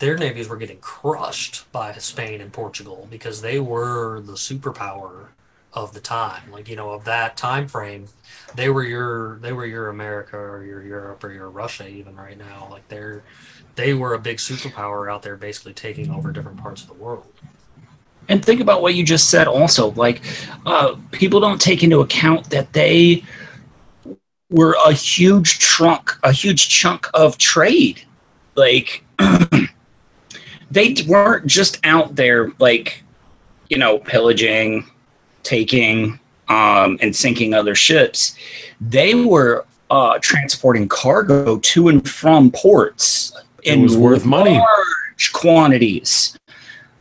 their 0.00 0.18
navies 0.18 0.48
were 0.48 0.56
getting 0.56 0.78
crushed 0.78 1.70
by 1.70 1.92
Spain 1.92 2.40
and 2.40 2.52
Portugal 2.52 3.06
because 3.08 3.40
they 3.40 3.60
were 3.60 4.20
the 4.20 4.32
superpower 4.32 5.28
of 5.76 5.92
the 5.92 6.00
time, 6.00 6.50
like 6.50 6.68
you 6.68 6.76
know 6.76 6.90
of 6.90 7.04
that 7.04 7.36
time 7.36 7.68
frame 7.68 8.08
they 8.54 8.70
were 8.70 8.84
your 8.84 9.38
they 9.40 9.52
were 9.52 9.66
your 9.66 9.88
America 9.88 10.36
or 10.36 10.64
your 10.64 10.82
Europe 10.82 11.22
or 11.22 11.32
your 11.32 11.50
Russia 11.50 11.86
even 11.86 12.16
right 12.16 12.38
now. 12.38 12.68
Like 12.70 12.88
they're 12.88 13.22
they 13.74 13.94
were 13.94 14.14
a 14.14 14.18
big 14.18 14.38
superpower 14.38 15.10
out 15.10 15.22
there 15.22 15.36
basically 15.36 15.74
taking 15.74 16.10
over 16.10 16.32
different 16.32 16.58
parts 16.58 16.82
of 16.82 16.88
the 16.88 16.94
world. 16.94 17.26
And 18.28 18.44
think 18.44 18.60
about 18.60 18.82
what 18.82 18.94
you 18.94 19.04
just 19.04 19.30
said 19.30 19.46
also. 19.46 19.92
Like, 19.92 20.22
uh, 20.64 20.96
people 21.12 21.38
don't 21.38 21.60
take 21.60 21.84
into 21.84 22.00
account 22.00 22.50
that 22.50 22.72
they 22.72 23.22
were 24.50 24.76
a 24.84 24.92
huge 24.92 25.60
trunk, 25.60 26.18
a 26.24 26.32
huge 26.32 26.68
chunk 26.68 27.06
of 27.14 27.38
trade. 27.38 28.02
Like, 28.56 29.04
they 30.70 30.96
weren't 31.06 31.46
just 31.46 31.78
out 31.84 32.16
there, 32.16 32.50
like, 32.58 33.04
you 33.68 33.78
know, 33.78 33.98
pillaging, 33.98 34.90
taking, 35.46 36.18
um, 36.48 36.98
and 37.00 37.14
sinking 37.14 37.54
other 37.54 37.74
ships. 37.74 38.36
They 38.80 39.14
were 39.14 39.64
uh, 39.90 40.18
transporting 40.20 40.88
cargo 40.88 41.58
to 41.58 41.88
and 41.88 42.08
from 42.08 42.50
ports 42.50 43.32
It 43.62 43.78
was 43.78 43.96
worth 43.96 44.24
money. 44.24 44.58
large 44.58 45.32
quantities. 45.32 46.36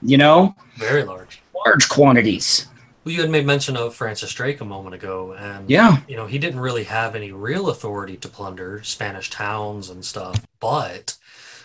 You 0.02 0.18
know, 0.18 0.56
Very 0.78 1.04
large. 1.04 1.42
large 1.66 1.90
quantities. 1.90 2.68
Well, 3.04 3.14
you 3.14 3.22
had 3.22 3.30
made 3.30 3.46
mention 3.46 3.76
of 3.78 3.94
Francis 3.96 4.34
Drake 4.34 4.62
a 4.62 4.66
moment 4.66 4.96
ago, 4.96 5.34
and 5.34 5.70
Yeah. 5.70 5.98
you 6.08 6.16
know 6.16 6.26
he 6.28 6.38
didn't 6.40 6.60
really 6.60 6.84
have 6.86 7.16
any 7.16 7.32
real 7.32 7.70
authority 7.70 8.18
to 8.18 8.28
plunder 8.28 8.82
Spanish 8.84 9.30
towns 9.30 9.90
and 9.90 10.04
stuff. 10.06 10.44
But 10.60 11.16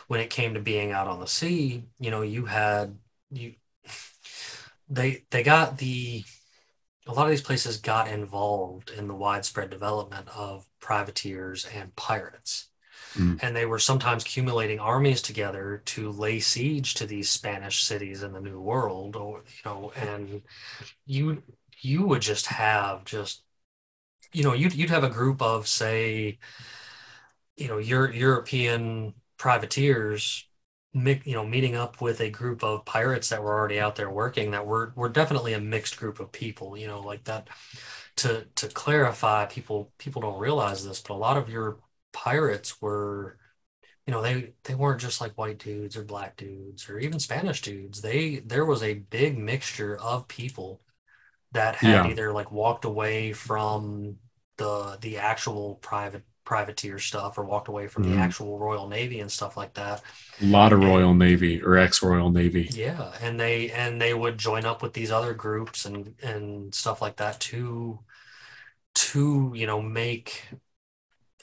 when 0.06 0.20
it 0.20 0.28
came 0.30 0.52
to 0.54 0.60
being 0.60 0.92
out 0.92 1.06
on 1.06 1.20
the 1.20 1.26
sea, 1.26 1.84
you 1.98 2.10
know, 2.10 2.22
you 2.22 2.46
had 2.46 2.96
you 3.32 3.54
they 4.88 5.22
they 5.30 5.42
got 5.42 5.78
the 5.78 6.24
a 7.10 7.12
lot 7.12 7.24
of 7.24 7.30
these 7.30 7.42
places 7.42 7.76
got 7.76 8.08
involved 8.08 8.90
in 8.90 9.08
the 9.08 9.14
widespread 9.14 9.68
development 9.68 10.28
of 10.34 10.66
privateers 10.78 11.66
and 11.74 11.94
pirates. 11.96 12.68
Mm. 13.14 13.42
And 13.42 13.56
they 13.56 13.66
were 13.66 13.80
sometimes 13.80 14.22
accumulating 14.22 14.78
armies 14.78 15.20
together 15.20 15.82
to 15.86 16.10
lay 16.10 16.38
siege 16.38 16.94
to 16.94 17.06
these 17.06 17.28
Spanish 17.28 17.82
cities 17.82 18.22
in 18.22 18.32
the 18.32 18.40
New 18.40 18.60
World, 18.60 19.16
or 19.16 19.38
you 19.48 19.62
know, 19.64 19.92
and 19.96 20.42
you 21.06 21.42
you 21.80 22.06
would 22.06 22.22
just 22.22 22.46
have 22.46 23.04
just 23.04 23.42
you 24.32 24.44
know 24.44 24.52
you'd 24.52 24.74
you'd 24.74 24.90
have 24.90 25.02
a 25.02 25.10
group 25.10 25.42
of 25.42 25.66
say 25.66 26.38
you 27.56 27.66
know 27.66 27.78
your 27.78 28.12
European 28.12 29.14
privateers 29.36 30.46
you 30.92 31.34
know 31.34 31.46
meeting 31.46 31.76
up 31.76 32.00
with 32.00 32.20
a 32.20 32.30
group 32.30 32.64
of 32.64 32.84
pirates 32.84 33.28
that 33.28 33.42
were 33.42 33.52
already 33.56 33.78
out 33.78 33.94
there 33.96 34.10
working 34.10 34.50
that 34.50 34.66
were 34.66 34.92
were 34.96 35.08
definitely 35.08 35.52
a 35.52 35.60
mixed 35.60 35.96
group 35.96 36.18
of 36.18 36.32
people 36.32 36.76
you 36.76 36.86
know 36.86 37.00
like 37.00 37.24
that 37.24 37.48
to 38.16 38.46
to 38.56 38.68
clarify 38.68 39.46
people 39.46 39.92
people 39.98 40.22
don't 40.22 40.40
realize 40.40 40.84
this 40.84 41.00
but 41.00 41.14
a 41.14 41.16
lot 41.16 41.36
of 41.36 41.48
your 41.48 41.78
pirates 42.12 42.80
were 42.82 43.38
you 44.06 44.12
know 44.12 44.22
they 44.22 44.52
they 44.64 44.74
weren't 44.74 45.00
just 45.00 45.20
like 45.20 45.38
white 45.38 45.58
dudes 45.58 45.96
or 45.96 46.04
black 46.04 46.36
dudes 46.36 46.88
or 46.88 46.98
even 46.98 47.20
Spanish 47.20 47.62
dudes 47.62 48.02
they 48.02 48.36
there 48.40 48.66
was 48.66 48.82
a 48.82 48.94
big 48.94 49.38
mixture 49.38 49.96
of 49.98 50.28
people 50.28 50.80
that 51.52 51.76
had 51.76 52.04
Yeah. 52.04 52.06
either 52.06 52.32
like 52.32 52.52
walked 52.52 52.84
away 52.84 53.32
from 53.32 54.16
the 54.56 54.98
the 55.00 55.18
actual 55.18 55.76
private 55.76 56.24
privateer 56.50 56.98
stuff 56.98 57.38
or 57.38 57.44
walked 57.44 57.68
away 57.68 57.86
from 57.86 58.02
Mhm. 58.02 58.10
the 58.10 58.16
actual 58.16 58.58
Royal 58.58 58.88
Navy 58.88 59.20
and 59.20 59.30
stuff 59.30 59.56
like 59.56 59.74
that. 59.74 60.02
A 60.40 60.44
lot 60.44 60.72
of 60.72 60.80
Royal 60.80 61.14
Navy 61.14 61.62
or 61.62 61.78
ex 61.78 62.02
Royal 62.02 62.32
Navy. 62.32 62.72
Yeah, 62.72 63.16
and 63.20 63.38
they 63.40 63.70
and 63.72 64.00
they 64.00 64.14
would 64.14 64.38
join 64.38 64.64
up 64.64 64.82
with 64.82 64.92
these 64.92 65.10
other 65.10 65.34
groups 65.34 65.84
and 65.84 66.14
and 66.22 66.74
stuff 66.74 67.02
like 67.02 67.16
that 67.16 67.40
to 67.40 68.00
to 68.94 69.52
you 69.56 69.66
know 69.66 69.82
make 69.82 70.48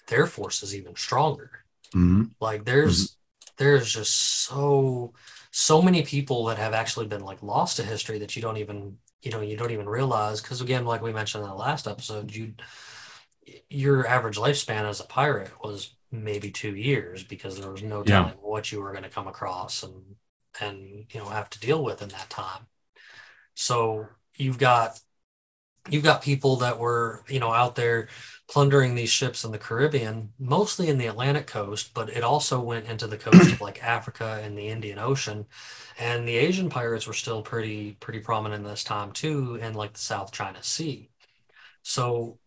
their 0.07 0.25
forces 0.27 0.75
even 0.75 0.95
stronger. 0.95 1.63
hmm 1.93 2.37
Like 2.41 2.65
there's 2.65 3.17
there's 3.57 3.93
just 3.93 4.15
so 4.15 5.13
so 5.51 5.81
many 5.81 6.03
people 6.03 6.45
that 6.45 6.57
have 6.57 6.73
actually 6.73 7.07
been 7.07 7.23
like 7.23 7.43
lost 7.43 7.77
to 7.77 7.83
history 7.83 8.19
that 8.19 8.35
you 8.35 8.41
don't 8.41 8.57
even 8.57 8.97
you 9.21 9.31
know 9.31 9.41
you 9.41 9.57
don't 9.57 9.71
even 9.71 9.89
realize 9.89 10.41
because 10.41 10.61
again 10.61 10.85
like 10.85 11.01
we 11.01 11.13
mentioned 11.13 11.43
in 11.43 11.49
the 11.49 11.55
last 11.55 11.87
episode 11.87 12.35
you 12.35 12.53
your 13.69 14.07
average 14.07 14.37
lifespan 14.37 14.83
as 14.85 14.99
a 14.99 15.05
pirate 15.05 15.51
was 15.63 15.95
maybe 16.11 16.51
two 16.51 16.75
years 16.75 17.23
because 17.23 17.59
there 17.59 17.71
was 17.71 17.83
no 17.83 18.03
Yeah. 18.03 18.31
telling 18.31 18.35
what 18.35 18.71
you 18.71 18.81
were 18.81 18.91
going 18.91 19.03
to 19.03 19.09
come 19.09 19.27
across 19.27 19.83
and 19.83 20.15
and 20.61 21.05
you 21.13 21.19
know 21.19 21.27
have 21.29 21.49
to 21.51 21.59
deal 21.59 21.83
with 21.83 22.01
in 22.01 22.09
that 22.09 22.29
time 22.29 22.67
so 23.55 24.07
you've 24.35 24.57
got 24.59 24.99
you've 25.89 26.03
got 26.03 26.21
people 26.21 26.57
that 26.57 26.79
were 26.79 27.23
you 27.29 27.39
know 27.39 27.51
out 27.53 27.75
there 27.75 28.09
plundering 28.49 28.95
these 28.95 29.09
ships 29.09 29.43
in 29.43 29.51
the 29.51 29.57
Caribbean, 29.57 30.31
mostly 30.39 30.89
in 30.89 30.97
the 30.97 31.07
Atlantic 31.07 31.47
coast, 31.47 31.93
but 31.93 32.09
it 32.09 32.23
also 32.23 32.61
went 32.61 32.87
into 32.87 33.07
the 33.07 33.17
coast 33.17 33.51
of 33.51 33.61
like 33.61 33.83
Africa 33.83 34.39
and 34.43 34.57
the 34.57 34.69
Indian 34.69 34.99
Ocean. 34.99 35.45
And 35.99 36.27
the 36.27 36.37
Asian 36.37 36.69
pirates 36.69 37.07
were 37.07 37.13
still 37.13 37.41
pretty 37.41 37.93
pretty 37.99 38.19
prominent 38.19 38.65
this 38.65 38.83
time 38.83 39.11
too 39.11 39.55
in 39.55 39.73
like 39.73 39.93
the 39.93 39.99
South 39.99 40.31
China 40.31 40.63
Sea. 40.63 41.09
So, 41.83 42.39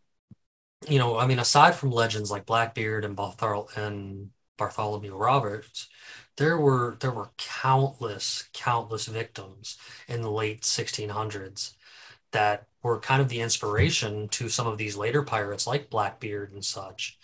you 0.89 0.99
know, 0.99 1.19
I 1.19 1.27
mean, 1.27 1.39
aside 1.39 1.75
from 1.75 1.91
legends 1.91 2.31
like 2.31 2.47
Blackbeard 2.47 3.05
and 3.05 3.17
Barthol 3.17 3.75
and 3.77 4.31
Bartholomew 4.57 5.15
Roberts, 5.15 5.89
there 6.37 6.59
were 6.59 6.97
there 7.01 7.11
were 7.11 7.33
countless, 7.37 8.49
countless 8.53 9.07
victims 9.07 9.77
in 10.09 10.23
the 10.23 10.31
late 10.31 10.65
1600s 10.65 11.75
that 12.33 12.67
were 12.83 12.99
kind 13.01 13.21
of 13.21 13.29
the 13.29 13.41
inspiration 13.41 14.29
to 14.29 14.49
some 14.49 14.67
of 14.67 14.79
these 14.79 14.97
later 14.97 15.23
pirates 15.23 15.67
like 15.67 15.91
Blackbeard 15.91 16.53
and 16.53 16.65
such. 16.65 17.19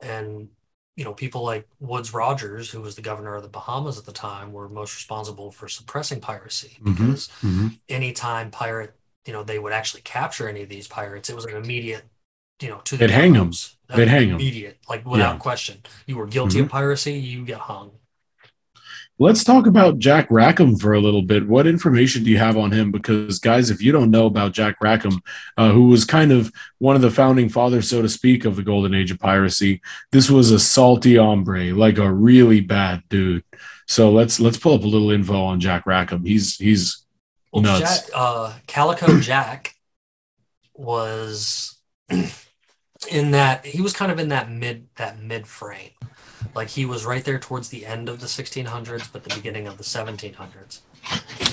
And, 0.00 0.48
you 0.96 1.04
know, 1.04 1.14
people 1.14 1.42
like 1.44 1.68
Woodes 1.80 2.12
Rogers, 2.12 2.70
who 2.70 2.80
was 2.80 2.96
the 2.96 3.02
governor 3.02 3.34
of 3.34 3.42
the 3.42 3.48
Bahamas 3.48 3.98
at 3.98 4.04
the 4.04 4.12
time, 4.12 4.52
were 4.52 4.68
most 4.68 4.94
responsible 4.96 5.50
for 5.50 5.68
suppressing 5.68 6.20
piracy 6.20 6.78
Mhm. 6.80 6.84
because 6.84 7.28
hmm 7.40 7.66
anytime 7.88 8.50
pirate, 8.50 8.94
you 9.26 9.32
know, 9.32 9.42
they 9.44 9.58
would 9.58 9.72
actually 9.72 10.02
capture 10.02 10.48
any 10.48 10.62
of 10.62 10.68
these 10.68 10.88
pirates, 10.88 11.30
it 11.30 11.36
was 11.36 11.44
an 11.44 11.56
immediate, 11.56 12.04
you 12.62 12.68
know, 12.70 12.80
to 12.84 12.96
the 12.96 13.06
They'd 13.06 13.12
hang 13.12 13.32
gallows. 13.34 13.76
They'd 13.94 14.08
hang 14.08 14.30
'em. 14.30 14.36
Immediate, 14.36 14.78
like 14.88 15.04
without 15.04 15.34
Yeah. 15.34 15.38
question. 15.38 15.78
You 16.06 16.16
were 16.16 16.26
guilty 16.26 16.58
Mhm. 16.60 16.64
of 16.64 16.68
piracy, 16.70 17.14
you 17.14 17.44
get 17.44 17.58
hung. 17.58 17.90
Let's 19.18 19.44
talk 19.44 19.66
about 19.66 19.98
Jack 19.98 20.26
Rackham 20.30 20.76
for 20.76 20.94
a 20.94 21.00
little 21.00 21.22
bit. 21.22 21.46
What 21.46 21.66
information 21.66 22.24
do 22.24 22.30
you 22.30 22.38
have 22.38 22.56
on 22.56 22.72
him? 22.72 22.90
Because, 22.90 23.38
guys, 23.38 23.70
if 23.70 23.80
you 23.82 23.92
don't 23.92 24.10
know 24.10 24.26
about 24.26 24.52
Jack 24.52 24.76
Rackham, 24.80 25.20
uh, 25.58 25.70
who 25.70 25.88
was 25.88 26.04
kind 26.04 26.32
of 26.32 26.50
one 26.78 26.96
of 26.96 27.02
the 27.02 27.10
founding 27.10 27.48
fathers, 27.48 27.88
so 27.88 28.02
to 28.02 28.08
speak, 28.08 28.44
of 28.46 28.56
the 28.56 28.62
golden 28.64 28.94
age 28.94 29.10
of 29.12 29.20
piracy, 29.20 29.80
this 30.10 30.30
was 30.30 30.50
a 30.50 30.58
salty 30.58 31.16
hombre, 31.16 31.72
like 31.74 31.98
a 31.98 32.12
really 32.12 32.60
bad 32.60 33.02
dude. 33.10 33.44
So 33.86 34.10
let's 34.10 34.40
let's 34.40 34.56
pull 34.56 34.74
up 34.74 34.82
a 34.82 34.88
little 34.88 35.10
info 35.10 35.44
on 35.44 35.60
Jack 35.60 35.84
Rackham. 35.86 36.24
He's 36.24 36.56
he's 36.56 37.04
nuts. 37.54 37.80
Jack, 38.06 38.10
uh, 38.14 38.54
Calico 38.66 39.20
Jack 39.20 39.74
was 40.74 41.76
in 43.06 43.30
that 43.32 43.66
he 43.66 43.80
was 43.80 43.92
kind 43.92 44.12
of 44.12 44.18
in 44.18 44.28
that 44.28 44.50
mid 44.50 44.86
that 44.96 45.20
mid 45.20 45.46
frame, 45.46 45.90
like 46.54 46.68
he 46.68 46.84
was 46.84 47.04
right 47.04 47.24
there 47.24 47.38
towards 47.38 47.68
the 47.68 47.86
end 47.86 48.08
of 48.08 48.20
the 48.20 48.26
1600s, 48.26 49.08
but 49.12 49.24
the 49.24 49.34
beginning 49.34 49.66
of 49.66 49.78
the 49.78 49.84
1700s. 49.84 50.80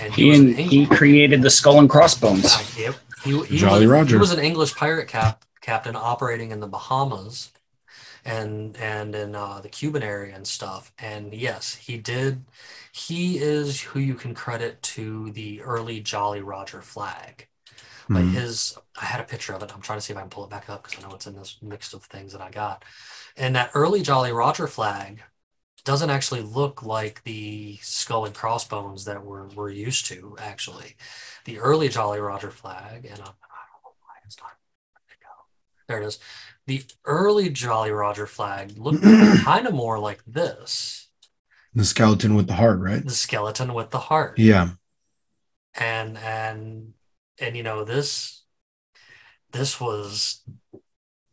And 0.01 0.13
He, 0.13 0.29
was 0.29 0.39
an 0.39 0.50
and 0.50 0.60
Eng- 0.60 0.70
he 0.70 0.86
created 0.86 1.41
the 1.41 1.50
skull 1.50 1.79
and 1.79 1.89
crossbones. 1.89 2.46
Uh, 2.46 2.63
yep. 2.77 2.96
He, 3.24 3.44
he 3.46 3.58
Jolly 3.58 3.88
was, 3.88 3.91
Roger. 3.91 4.15
He 4.15 4.20
was 4.20 4.32
an 4.32 4.39
English 4.39 4.75
pirate 4.75 5.08
cap, 5.08 5.44
captain 5.62 5.96
operating 5.96 6.51
in 6.51 6.60
the 6.60 6.68
Bahamas 6.68 7.51
and 8.25 8.77
and 8.77 9.15
in 9.15 9.36
uh, 9.36 9.60
the 9.62 9.70
Cuban 9.70 10.03
area 10.03 10.36
and 10.36 10.48
stuff. 10.48 10.94
And 11.00 11.34
yes, 11.34 11.75
he 11.75 11.98
did. 11.98 12.46
He 12.91 13.39
is 13.39 13.81
who 13.81 14.00
you 14.00 14.16
can 14.16 14.33
credit 14.33 14.81
to 14.83 15.31
the 15.31 15.62
early 15.62 16.00
Jolly 16.00 16.42
Roger 16.42 16.81
flag. 16.81 17.48
Like 18.11 18.24
Mhm. 18.25 18.33
his, 18.33 18.77
I 19.00 19.05
had 19.05 19.22
a 19.22 19.24
picture 19.24 19.53
of 19.53 19.61
it. 19.63 19.72
I'm 19.74 19.81
trying 19.81 20.00
to 20.00 20.01
see 20.01 20.13
if 20.13 20.17
I 20.17 20.22
can 20.22 20.29
pull 20.29 20.43
it 20.45 20.50
back 20.50 20.69
up 20.69 20.83
because 20.83 21.03
I 21.03 21.07
know 21.07 21.15
it's 21.15 21.27
in 21.27 21.35
this 21.35 21.57
mix 21.61 21.93
of 21.93 22.03
things 22.05 22.31
that 22.33 22.41
I 22.41 22.50
got. 22.50 22.83
And 23.37 23.55
that 23.55 23.72
early 23.74 24.01
Jolly 24.01 24.31
Roger 24.31 24.67
flag 24.67 25.24
doesn't 25.85 26.09
actually 26.09 26.41
look 26.41 26.83
like 26.83 27.24
the 27.24 27.77
skull 27.81 28.25
and 28.25 28.35
crossbones 28.35 29.05
that 29.05 29.24
we're, 29.25 29.48
we're 29.50 29.69
used 29.69 30.05
to, 30.07 30.35
actually. 30.39 30.95
The 31.45 31.59
early 31.59 31.87
Jolly 31.89 32.19
Roger 32.19 32.51
flag, 32.51 33.05
and 33.05 33.19
I'm, 33.19 33.27
I 33.27 33.63
don't 33.72 33.83
know 33.83 33.95
why 34.01 34.15
it's 34.25 34.37
not. 34.39 34.51
There 35.87 36.01
it 36.01 36.05
is. 36.05 36.19
The 36.67 36.83
early 37.05 37.50
Jolly 37.50 37.89
Roger 37.91 38.27
flag 38.27 38.77
looked 38.77 39.01
kind 39.43 39.65
of 39.67 39.74
more 39.74 39.98
like 40.00 40.24
this 40.27 41.07
the 41.74 41.83
skeleton 41.85 42.35
with 42.35 42.48
the 42.48 42.53
heart, 42.55 42.79
right? 42.79 43.03
the 43.03 43.09
skeleton 43.11 43.74
with 43.74 43.89
the 43.91 44.00
heart. 44.00 44.37
Yeah. 44.37 44.69
and 45.75 46.17
and 46.17 46.93
and 47.41 47.55
you 47.55 47.63
know 47.63 47.83
this 47.83 48.43
this 49.51 49.79
was 49.79 50.43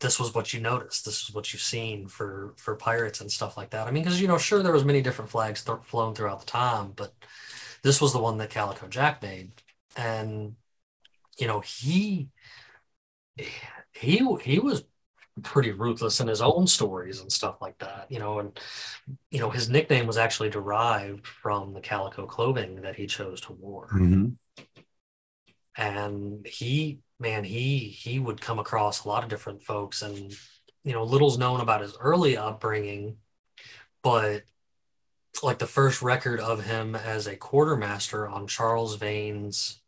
this 0.00 0.20
was 0.20 0.34
what 0.34 0.52
you 0.52 0.60
noticed. 0.60 1.04
This 1.04 1.22
is 1.22 1.34
what 1.34 1.52
you've 1.52 1.62
seen 1.62 2.06
for 2.06 2.54
for 2.56 2.76
pirates 2.76 3.20
and 3.20 3.30
stuff 3.30 3.56
like 3.56 3.70
that. 3.70 3.86
I 3.86 3.90
mean 3.90 4.04
because 4.04 4.20
you 4.20 4.28
know 4.28 4.38
sure 4.38 4.62
there 4.62 4.72
was 4.72 4.84
many 4.84 5.02
different 5.02 5.30
flags 5.30 5.64
th- 5.64 5.78
flown 5.82 6.14
throughout 6.14 6.40
the 6.40 6.46
time 6.46 6.92
but 6.94 7.14
this 7.82 8.00
was 8.00 8.12
the 8.12 8.18
one 8.18 8.38
that 8.38 8.50
calico 8.50 8.88
jack 8.88 9.22
made. 9.22 9.52
And 9.96 10.56
you 11.38 11.46
know 11.46 11.60
he 11.60 12.28
he 13.92 14.26
he 14.42 14.58
was 14.58 14.84
pretty 15.42 15.70
ruthless 15.70 16.20
in 16.20 16.28
his 16.28 16.40
own 16.40 16.66
stories 16.66 17.20
and 17.20 17.30
stuff 17.30 17.60
like 17.60 17.76
that 17.76 18.06
you 18.08 18.18
know 18.18 18.38
and 18.38 18.58
you 19.30 19.38
know 19.38 19.50
his 19.50 19.68
nickname 19.68 20.06
was 20.06 20.16
actually 20.16 20.48
derived 20.48 21.26
from 21.26 21.74
the 21.74 21.80
calico 21.80 22.24
clothing 22.24 22.80
that 22.80 22.96
he 22.96 23.06
chose 23.06 23.40
to 23.40 23.56
wear. 23.60 23.86
Hmm 23.88 24.28
and 25.76 26.46
he 26.46 27.00
man 27.18 27.44
he 27.44 27.78
he 27.78 28.18
would 28.18 28.40
come 28.40 28.58
across 28.58 29.04
a 29.04 29.08
lot 29.08 29.22
of 29.22 29.30
different 29.30 29.62
folks 29.62 30.02
and 30.02 30.34
you 30.84 30.92
know 30.92 31.04
little's 31.04 31.38
known 31.38 31.60
about 31.60 31.80
his 31.80 31.96
early 32.00 32.36
upbringing 32.36 33.16
but 34.02 34.42
like 35.42 35.58
the 35.58 35.66
first 35.66 36.02
record 36.02 36.40
of 36.40 36.64
him 36.64 36.94
as 36.94 37.26
a 37.26 37.36
quartermaster 37.36 38.26
on 38.28 38.46
charles 38.46 38.96
vane's 38.96 39.80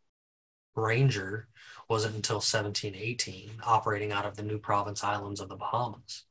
ranger 0.75 1.47
wasn't 1.89 2.15
until 2.15 2.35
1718 2.37 3.61
operating 3.63 4.11
out 4.11 4.25
of 4.25 4.35
the 4.37 4.43
new 4.43 4.59
province 4.59 5.03
islands 5.03 5.39
of 5.41 5.49
the 5.49 5.55
bahamas. 5.55 6.23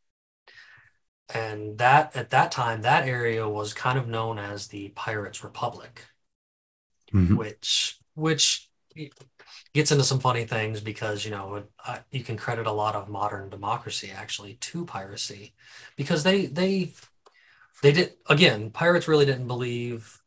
And 1.35 1.77
that 1.79 2.17
at 2.17 2.31
that 2.31 2.53
time 2.53 2.83
that 2.83 3.07
area 3.07 3.47
was 3.49 3.75
kind 3.75 3.99
of 3.99 4.09
known 4.09 4.39
as 4.39 4.69
the 4.69 4.89
pirates 4.91 5.45
republic 5.45 6.05
hmm 7.13 7.37
which 7.37 7.99
which 8.15 8.69
gets 9.75 9.93
into 9.93 10.05
some 10.05 10.19
funny 10.21 10.45
things 10.45 10.81
because 10.81 11.25
you 11.25 11.31
know 11.31 11.63
I, 11.85 12.01
you 12.11 12.25
can 12.25 12.37
credit 12.37 12.67
a 12.67 12.73
lot 12.73 12.95
of 12.95 13.09
modern 13.09 13.49
democracy 13.51 14.11
actually 14.15 14.55
to 14.55 14.85
piracy 14.85 15.55
because 15.97 16.23
they 16.23 16.47
they 16.47 16.93
they 17.83 17.93
did 17.93 18.15
again 18.29 18.71
pirates 18.71 19.09
really 19.09 19.27
didn't 19.27 19.47
believe 19.47 20.21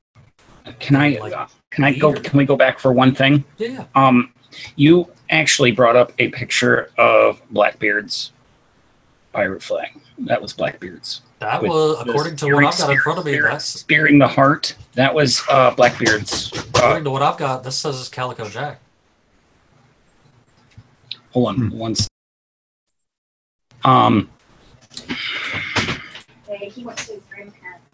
Can 0.79 0.95
I 0.95 1.17
Like, 1.19 1.33
uh, 1.33 1.47
can 1.71 1.83
I 1.83 1.93
go? 1.97 2.13
Can 2.13 2.37
we 2.37 2.45
go 2.45 2.55
back 2.55 2.79
for 2.79 2.91
one 2.93 3.13
thing? 3.15 3.43
yeah 3.57 3.67
yeah 3.67 3.85
Um, 3.95 4.31
you 4.75 5.07
actually 5.29 5.71
brought 5.71 5.95
up 5.95 6.11
a 6.19 6.27
picture 6.29 6.91
of 6.97 7.41
Blackbeard's 7.51 8.31
pirate 9.33 9.63
flag. 9.63 9.97
That 10.19 10.41
was 10.41 10.53
Blackbeard's. 10.53 11.21
that 11.39 11.63
was 11.63 11.99
according 12.01 12.35
to 12.35 12.53
what 12.53 12.65
i've 12.65 12.77
got 12.77 12.91
in 12.91 12.99
front 12.99 13.17
of 13.19 13.25
me 13.25 13.31
spear- 13.33 13.47
that's 13.49 13.65
spearing 13.65 14.19
the 14.19 14.27
heart. 14.27 14.75
That 14.93 15.13
was 15.15 15.41
uh, 15.49 15.71
Blackbeard's. 15.73 16.51
Uh, 16.53 16.61
according 16.75 17.03
to 17.05 17.11
what 17.11 17.21
i've 17.21 17.37
got 17.37 17.63
this 17.63 17.77
says 17.77 17.99
it's 17.99 18.09
calico 18.09 18.47
jack 18.49 18.79
hold 21.33 21.47
on, 21.49 21.55
Hmm. 21.55 21.77
one. 21.77 21.91
s- 21.91 22.07
Um, 23.83 24.29
Hey, 26.47 26.69
he 26.69 26.83
went 26.83 26.97
to 26.99 27.13
his 27.13 27.21
grandparents. 27.33 27.85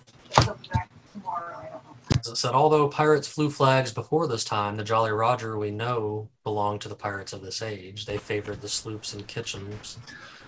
He'll 0.44 0.56
be 0.56 0.68
back 0.74 0.90
tomorrow. 1.14 1.82
I. 2.12 2.18
As 2.20 2.28
it 2.28 2.36
said 2.38 2.54
although 2.56 2.88
pirates 2.90 3.28
flew 3.28 3.50
flags 3.50 3.92
before 3.94 4.28
this 4.28 4.44
time 4.44 4.76
the 4.76 4.84
jolly 4.84 5.12
roger 5.12 5.58
we 5.58 5.72
know 5.72 6.28
belonged 6.44 6.82
to 6.82 6.90
the 6.90 6.96
pirates 6.96 7.32
of 7.32 7.42
this 7.42 7.62
age 7.62 8.06
they 8.06 8.18
favored 8.18 8.62
the 8.62 8.68
sloops 8.70 9.14
and 9.14 9.28
ketches 9.28 9.98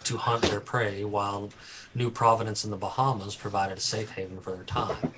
to 0.04 0.17
hunt 0.17 0.41
their 0.43 0.60
prey 0.60 1.04
while 1.06 1.52
new 1.93 2.10
providence 2.10 2.65
in 2.65 2.71
the 2.71 2.78
bahamas 2.78 3.36
provided 3.36 3.78
a 3.78 3.82
safe 3.82 4.12
haven 4.12 4.39
for 4.41 4.52
their 4.52 4.63
time 4.63 5.13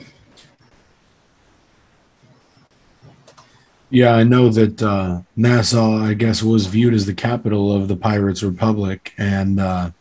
Yeah, 3.91 4.13
I 4.13 4.23
know 4.23 4.47
that 4.47 4.82
uh, 4.82 5.19
Nassau, 5.36 6.01
I 6.01 6.13
guess, 6.13 6.41
was 6.41 6.65
viewed 6.65 6.93
as 6.93 7.06
the 7.06 7.13
capital 7.13 7.75
of 7.75 7.89
the 7.89 7.97
Pirates 7.97 8.41
Republic, 8.41 9.13
and 9.17 9.60
uh, 9.60 9.91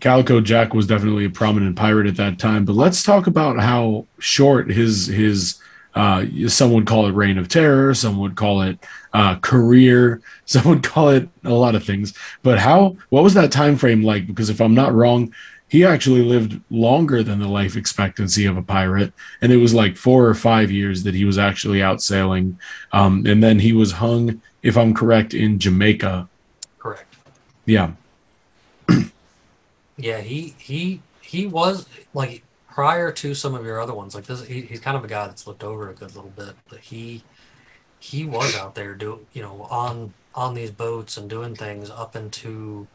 Calico 0.00 0.42
Jack 0.42 0.74
was 0.74 0.86
definitely 0.86 1.24
a 1.24 1.30
prominent 1.30 1.76
pirate 1.76 2.06
at 2.06 2.16
that 2.16 2.38
time. 2.38 2.66
But 2.66 2.74
let's 2.74 3.02
talk 3.02 3.26
about 3.26 3.58
how 3.58 4.06
short 4.18 4.70
his 4.70 5.06
his 5.06 5.58
uh, 5.94 6.26
some 6.46 6.74
would 6.74 6.86
call 6.86 7.06
it 7.06 7.12
reign 7.12 7.38
of 7.38 7.48
terror, 7.48 7.94
some 7.94 8.18
would 8.18 8.36
call 8.36 8.60
it 8.60 8.78
uh, 9.14 9.36
career, 9.36 10.20
some 10.44 10.68
would 10.68 10.82
call 10.82 11.08
it 11.08 11.26
a 11.44 11.54
lot 11.54 11.74
of 11.74 11.82
things. 11.82 12.12
But 12.42 12.58
how 12.58 12.98
what 13.08 13.24
was 13.24 13.32
that 13.32 13.50
time 13.50 13.76
frame 13.76 14.04
like? 14.04 14.26
Because 14.26 14.50
if 14.50 14.60
I'm 14.60 14.74
not 14.74 14.92
wrong, 14.92 15.32
he 15.70 15.84
actually 15.84 16.22
lived 16.22 16.60
longer 16.68 17.22
than 17.22 17.38
the 17.38 17.46
life 17.46 17.76
expectancy 17.76 18.44
of 18.44 18.56
a 18.56 18.62
pirate, 18.62 19.12
and 19.40 19.52
it 19.52 19.58
was 19.58 19.72
like 19.72 19.96
four 19.96 20.26
or 20.26 20.34
five 20.34 20.68
years 20.68 21.04
that 21.04 21.14
he 21.14 21.24
was 21.24 21.38
actually 21.38 21.80
out 21.80 22.02
sailing. 22.02 22.58
Um, 22.92 23.24
and 23.24 23.40
then 23.40 23.60
he 23.60 23.72
was 23.72 23.92
hung, 23.92 24.42
if 24.64 24.76
I'm 24.76 24.92
correct, 24.92 25.32
in 25.32 25.60
Jamaica. 25.60 26.28
Correct. 26.78 27.16
Yeah. 27.64 27.92
Yeah, 29.96 30.22
he 30.22 30.54
he 30.56 31.02
he 31.20 31.46
was 31.46 31.86
like 32.14 32.42
prior 32.70 33.12
to 33.12 33.34
some 33.34 33.54
of 33.54 33.66
your 33.66 33.78
other 33.78 33.92
ones. 33.92 34.14
Like 34.14 34.24
this, 34.24 34.42
he, 34.46 34.62
he's 34.62 34.80
kind 34.80 34.96
of 34.96 35.04
a 35.04 35.08
guy 35.08 35.26
that's 35.26 35.46
looked 35.46 35.62
over 35.62 35.90
a 35.90 35.94
good 35.94 36.16
little 36.16 36.30
bit, 36.30 36.54
but 36.70 36.78
he 36.78 37.22
he 37.98 38.24
was 38.24 38.56
out 38.56 38.74
there 38.74 38.94
doing 38.94 39.26
you 39.34 39.42
know 39.42 39.68
on 39.70 40.14
on 40.34 40.54
these 40.54 40.70
boats 40.70 41.18
and 41.18 41.28
doing 41.28 41.54
things 41.54 41.90
up 41.90 42.16
into 42.16 42.88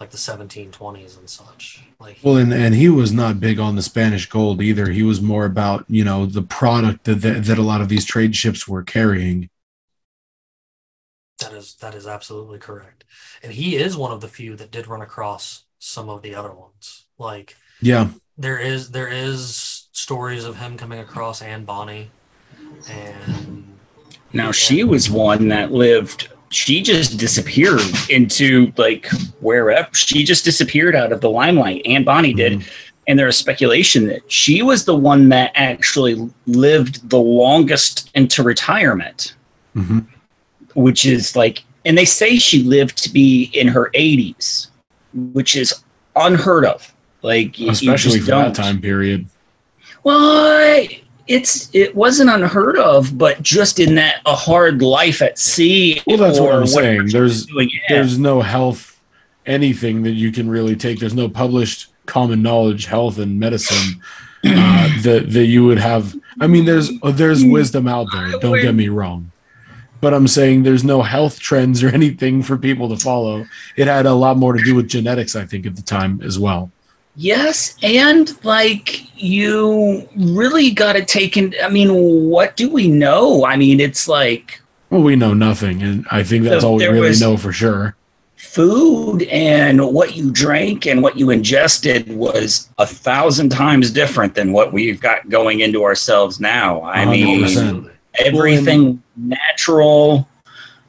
like 0.00 0.10
the 0.10 0.18
1720s 0.18 1.18
and 1.18 1.28
such. 1.28 1.84
Like 1.98 2.18
Well, 2.22 2.36
and, 2.36 2.52
and 2.52 2.74
he 2.74 2.88
was 2.88 3.12
not 3.12 3.40
big 3.40 3.58
on 3.58 3.76
the 3.76 3.82
Spanish 3.82 4.26
gold 4.28 4.60
either. 4.62 4.90
He 4.90 5.02
was 5.02 5.20
more 5.22 5.44
about, 5.44 5.84
you 5.88 6.04
know, 6.04 6.26
the 6.26 6.42
product 6.42 7.04
that, 7.04 7.16
that, 7.22 7.44
that 7.44 7.58
a 7.58 7.62
lot 7.62 7.80
of 7.80 7.88
these 7.88 8.04
trade 8.04 8.36
ships 8.36 8.68
were 8.68 8.82
carrying. 8.82 9.48
that 11.40 11.52
is 11.52 11.74
that 11.76 11.94
is 11.94 12.06
absolutely 12.06 12.58
correct, 12.58 13.04
and 13.42 13.52
he 13.52 13.76
is 13.76 13.96
one 13.96 14.10
of 14.12 14.20
the 14.20 14.28
few 14.28 14.56
that 14.56 14.70
did 14.70 14.86
run 14.86 15.02
across 15.02 15.64
some 15.78 16.08
of 16.08 16.22
the 16.22 16.34
other 16.34 16.52
ones. 16.52 17.04
Like 17.18 17.56
Yeah. 17.80 18.08
there 18.38 18.58
is 18.58 18.90
there 18.90 19.08
is 19.08 19.88
stories 19.92 20.44
of 20.44 20.56
him 20.56 20.76
coming 20.78 20.98
across 20.98 21.42
Anne 21.42 21.64
Bonny, 21.64 22.10
and 22.88 23.76
Now 24.32 24.50
she 24.52 24.82
was 24.84 25.10
one 25.10 25.48
that 25.48 25.72
lived. 25.72 26.28
She 26.56 26.80
just 26.80 27.18
disappeared 27.18 27.82
into 28.08 28.72
like 28.78 29.06
wherever. 29.40 29.88
She 29.92 30.24
just 30.24 30.42
disappeared 30.42 30.96
out 30.96 31.12
of 31.12 31.20
the 31.20 31.28
limelight. 31.28 31.82
Anne 31.84 32.02
Bonny 32.02 32.32
did, 32.32 32.64
and 33.06 33.18
there 33.18 33.28
is 33.28 33.36
speculation 33.36 34.06
that 34.06 34.22
she 34.32 34.62
was 34.62 34.86
the 34.86 34.96
one 34.96 35.28
that 35.28 35.52
actually 35.54 36.30
lived 36.46 37.10
the 37.10 37.18
longest 37.18 38.10
into 38.14 38.42
retirement, 38.42 39.34
hmm 39.74 40.00
which 40.74 41.04
is 41.04 41.36
like. 41.36 41.62
And 41.84 41.96
they 41.96 42.06
say 42.06 42.36
she 42.36 42.62
lived 42.62 42.96
to 43.04 43.10
be 43.10 43.44
in 43.52 43.68
her 43.68 43.90
80s, 43.94 44.68
which 45.32 45.54
is 45.56 45.84
unheard 46.16 46.64
of. 46.64 46.92
Like 47.22 47.60
Especially 47.60 48.18
for 48.18 48.26
that 48.26 48.44
don't. 48.44 48.56
time 48.56 48.80
period. 48.80 49.26
Well, 50.02 50.88
it's 51.28 51.68
it 51.74 51.94
wasn't 51.94 52.30
unheard 52.30 52.78
of, 52.78 53.16
but 53.18 53.42
just 53.42 53.80
in 53.80 53.94
that 53.96 54.20
a 54.26 54.34
hard 54.34 54.82
life 54.82 55.22
at 55.22 55.38
sea. 55.38 56.00
Well, 56.06 56.16
that's 56.16 56.40
what 56.40 56.54
I'm 56.54 56.66
saying. 56.66 57.08
There's 57.08 57.46
there's 57.88 58.18
no 58.18 58.40
health 58.40 59.00
anything 59.46 60.02
that 60.02 60.12
you 60.12 60.32
can 60.32 60.48
really 60.48 60.76
take. 60.76 60.98
There's 60.98 61.14
no 61.14 61.28
published 61.28 61.92
common 62.06 62.42
knowledge 62.42 62.86
health 62.86 63.18
and 63.18 63.38
medicine 63.38 64.00
uh, 64.44 64.88
that 65.02 65.26
that 65.30 65.46
you 65.46 65.64
would 65.64 65.78
have. 65.78 66.14
I 66.40 66.46
mean, 66.46 66.64
there's 66.64 66.90
there's 67.00 67.44
wisdom 67.44 67.88
out 67.88 68.06
there. 68.12 68.38
Don't 68.38 68.60
get 68.60 68.74
me 68.74 68.88
wrong, 68.88 69.32
but 70.00 70.14
I'm 70.14 70.28
saying 70.28 70.62
there's 70.62 70.84
no 70.84 71.02
health 71.02 71.40
trends 71.40 71.82
or 71.82 71.88
anything 71.94 72.42
for 72.42 72.56
people 72.56 72.88
to 72.90 72.96
follow. 72.96 73.46
It 73.76 73.88
had 73.88 74.06
a 74.06 74.14
lot 74.14 74.36
more 74.36 74.52
to 74.52 74.62
do 74.62 74.74
with 74.74 74.88
genetics, 74.88 75.34
I 75.34 75.44
think, 75.44 75.66
at 75.66 75.76
the 75.76 75.82
time 75.82 76.20
as 76.22 76.38
well. 76.38 76.70
Yes, 77.16 77.76
and 77.82 78.32
like 78.44 79.02
you 79.20 80.06
really 80.16 80.70
got 80.70 80.92
to 80.94 81.04
take 81.04 81.36
in. 81.36 81.54
I 81.62 81.68
mean, 81.70 81.90
what 82.28 82.56
do 82.56 82.68
we 82.70 82.88
know? 82.88 83.44
I 83.46 83.56
mean, 83.56 83.80
it's 83.80 84.06
like 84.06 84.60
Well, 84.90 85.02
we 85.02 85.16
know 85.16 85.32
nothing, 85.32 85.82
and 85.82 86.06
I 86.10 86.22
think 86.22 86.44
that's 86.44 86.62
So 86.62 86.70
all 86.70 86.76
we 86.76 86.86
really 86.86 87.18
know 87.18 87.36
for 87.38 87.52
sure. 87.52 87.96
food 88.36 89.22
and 89.24 89.92
what 89.94 90.14
you 90.14 90.30
drank 90.30 90.86
and 90.86 91.02
what 91.02 91.18
you 91.18 91.30
ingested 91.30 92.08
was 92.14 92.68
a 92.78 92.86
thousand 92.86 93.48
times 93.48 93.90
different 93.90 94.34
than 94.34 94.52
what 94.52 94.72
we've 94.74 95.00
got 95.00 95.28
going 95.30 95.60
into 95.60 95.84
ourselves 95.84 96.38
now. 96.38 96.82
I 96.82 97.06
mean, 97.06 97.40
100%. 97.40 97.44
Absolutely. 97.44 97.92
everything 98.18 99.02
natural. 99.16 100.28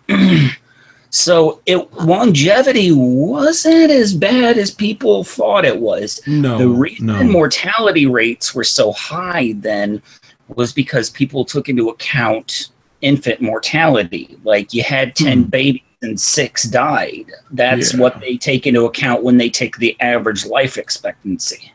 so 1.10 1.62
it 1.66 1.92
longevity 1.94 2.92
wasn't 2.92 3.92
as 3.92 4.14
bad 4.14 4.58
as 4.58 4.72
people 4.72 5.24
thought 5.24 5.66
it 5.66 5.80
was. 5.80 6.22
No, 6.28 6.58
the 6.58 6.68
reason 6.68 7.06
no. 7.08 7.24
mortality 7.24 8.06
rates 8.06 8.54
were 8.54 8.64
so 8.64 8.92
high 8.92 9.54
then 9.58 10.02
was 10.50 10.74
because 10.74 11.10
people 11.10 11.44
took 11.46 11.70
into 11.70 11.90
account 11.90 12.70
infant 13.02 13.42
mortality. 13.42 14.38
Like 14.44 14.74
you 14.74 14.84
had 14.84 15.16
10 15.16 15.44
Hmm. 15.44 15.50
babies 15.50 15.82
and 16.02 16.20
six 16.20 16.64
died. 16.64 17.26
That's 17.52 17.94
Yeah. 17.94 18.00
what 18.02 18.20
they 18.22 18.38
take 18.38 18.68
into 18.68 18.86
account 18.86 19.24
when 19.24 19.38
they 19.38 19.50
take 19.50 19.78
the 19.78 19.96
average 20.00 20.46
life 20.46 20.78
expectancy. 20.78 21.72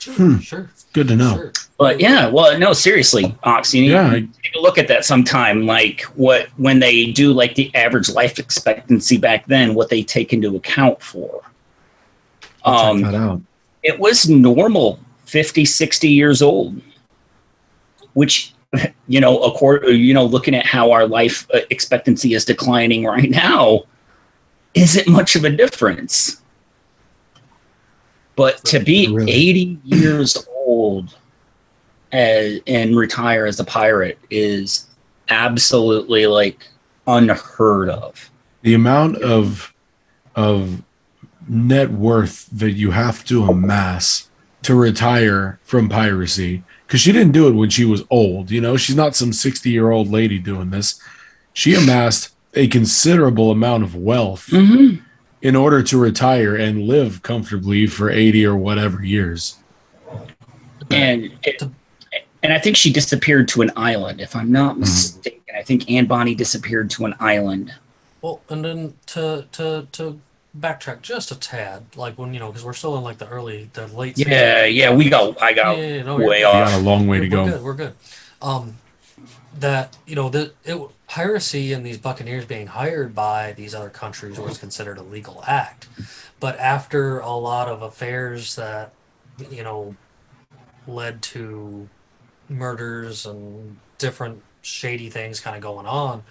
Sure, 0.00 0.14
Hmm. 0.14 0.38
sure, 0.38 0.70
Good 0.94 1.08
to 1.08 1.16
know. 1.16 1.34
sure. 1.36 1.52
But 1.78 2.00
yeah, 2.00 2.26
well, 2.28 2.58
no, 2.58 2.72
seriously, 2.72 3.36
Ox, 3.44 3.74
you 3.74 3.82
need 3.82 3.90
Yeah, 3.90 4.10
to 4.10 4.20
take 4.20 4.54
a 4.56 4.60
look 4.60 4.78
at 4.78 4.88
that 4.88 5.04
sometime. 5.04 5.66
Like 5.66 6.02
what 6.16 6.48
when 6.56 6.78
they 6.80 7.06
do 7.12 7.32
like 7.32 7.54
the 7.54 7.70
average 7.74 8.08
life 8.08 8.38
expectancy 8.38 9.18
back 9.18 9.46
then, 9.46 9.74
what 9.74 9.90
they 9.90 10.02
take 10.02 10.32
into 10.32 10.56
account 10.56 11.02
for. 11.02 11.42
I'll 12.64 12.78
check 12.78 13.04
Um, 13.06 13.12
that 13.12 13.14
out. 13.14 13.40
it 13.82 13.98
was 13.98 14.28
normal 14.28 14.98
50 15.26 15.64
60 15.64 16.08
years 16.08 16.42
old 16.42 16.80
which 18.14 18.52
you 19.08 19.20
know 19.20 19.38
according 19.42 19.96
you 20.00 20.12
know 20.12 20.24
looking 20.24 20.54
at 20.54 20.66
how 20.66 20.90
our 20.90 21.06
life 21.06 21.46
uh, 21.54 21.60
expectancy 21.70 22.34
is 22.34 22.44
declining 22.44 23.04
right 23.04 23.30
now 23.30 23.82
isn't 24.74 25.08
much 25.08 25.36
of 25.36 25.44
a 25.44 25.50
difference 25.50 26.42
but 28.36 28.64
to 28.64 28.80
be 28.80 29.08
Really? 29.12 29.32
80 29.32 29.78
years 29.84 30.46
old 30.64 31.16
as, 32.12 32.60
and 32.66 32.96
retire 32.96 33.46
as 33.46 33.60
a 33.60 33.64
pirate 33.64 34.18
is 34.30 34.86
absolutely 35.28 36.26
like 36.26 36.66
unheard 37.06 37.88
of 37.88 38.30
the 38.62 38.74
amount 38.74 39.16
of 39.22 39.72
of 40.36 40.82
net 41.48 41.90
worth 41.90 42.48
that 42.50 42.72
you 42.72 42.90
have 42.90 43.24
to 43.24 43.44
amass 43.44 44.28
to 44.62 44.74
retire 44.74 45.58
from 45.62 45.88
piracy 45.88 46.62
because 46.86 47.00
she 47.00 47.12
didn't 47.12 47.32
do 47.32 47.48
it 47.48 47.52
when 47.52 47.70
she 47.70 47.84
was 47.84 48.02
old 48.10 48.50
you 48.50 48.60
know 48.60 48.76
she's 48.76 48.96
not 48.96 49.16
some 49.16 49.32
60 49.32 49.70
year 49.70 49.90
old 49.90 50.08
lady 50.10 50.38
doing 50.38 50.70
this 50.70 51.00
she 51.52 51.74
amassed 51.74 52.34
a 52.54 52.66
considerable 52.68 53.50
amount 53.50 53.82
of 53.82 53.94
wealth 53.94 54.46
mm-hmm. 54.48 55.02
In 55.42 55.56
order 55.56 55.82
to 55.82 55.98
retire 55.98 56.56
and 56.56 56.82
live 56.82 57.22
comfortably 57.22 57.86
for 57.86 58.10
80 58.10 58.46
or 58.46 58.56
whatever 58.56 59.02
years 59.02 59.56
and 60.90 61.32
it, 61.44 61.62
and 62.42 62.52
I 62.52 62.58
think 62.58 62.76
she 62.76 62.92
disappeared 62.92 63.48
to 63.48 63.62
an 63.62 63.70
island, 63.76 64.20
if 64.20 64.34
I'm 64.34 64.50
not 64.50 64.78
mistaken. 64.78 65.40
I 65.56 65.62
think 65.62 65.90
Anne 65.90 66.06
Bonny 66.06 66.34
disappeared 66.34 66.90
to 66.90 67.04
an 67.04 67.14
island. 67.20 67.74
Well, 68.22 68.40
and 68.48 68.64
then 68.64 68.94
to 69.06 69.46
to 69.52 69.86
to 69.92 70.20
backtrack 70.58 71.02
just 71.02 71.30
a 71.30 71.38
tad, 71.38 71.84
like 71.96 72.18
when 72.18 72.34
you 72.34 72.40
know, 72.40 72.48
because 72.48 72.64
we're 72.64 72.72
still 72.72 72.96
in 72.96 73.04
like 73.04 73.18
the 73.18 73.28
early, 73.28 73.70
the 73.72 73.86
late. 73.88 74.18
Yeah, 74.18 74.64
yeah, 74.64 74.94
we 74.94 75.08
got, 75.08 75.40
I 75.40 75.52
got 75.52 75.76
yeah, 75.78 75.96
yeah, 75.96 76.02
no, 76.02 76.16
way 76.16 76.24
good. 76.26 76.36
you 76.36 76.42
got 76.42 76.72
a 76.72 76.82
long 76.82 77.06
way 77.06 77.18
to 77.18 77.24
we're 77.24 77.30
go 77.30 77.50
good. 77.50 77.62
We're 77.62 77.74
good. 77.74 77.94
Um, 78.42 78.76
that 79.58 79.96
you 80.06 80.14
know 80.14 80.28
the 80.28 80.52
it, 80.64 80.80
piracy 81.06 81.72
and 81.72 81.84
these 81.84 81.98
buccaneers 81.98 82.44
being 82.44 82.68
hired 82.68 83.14
by 83.14 83.52
these 83.52 83.74
other 83.74 83.90
countries 83.90 84.38
was 84.38 84.58
considered 84.58 84.98
a 84.98 85.02
legal 85.02 85.42
act, 85.46 85.88
but 86.38 86.58
after 86.58 87.18
a 87.18 87.32
lot 87.32 87.68
of 87.68 87.82
affairs 87.82 88.56
that 88.56 88.92
you 89.50 89.62
know 89.62 89.94
led 90.86 91.22
to 91.22 91.88
murders 92.48 93.26
and 93.26 93.78
different 93.98 94.42
shady 94.62 95.08
things 95.08 95.40
kind 95.40 95.56
of 95.56 95.62
going 95.62 95.86
on, 95.86 96.22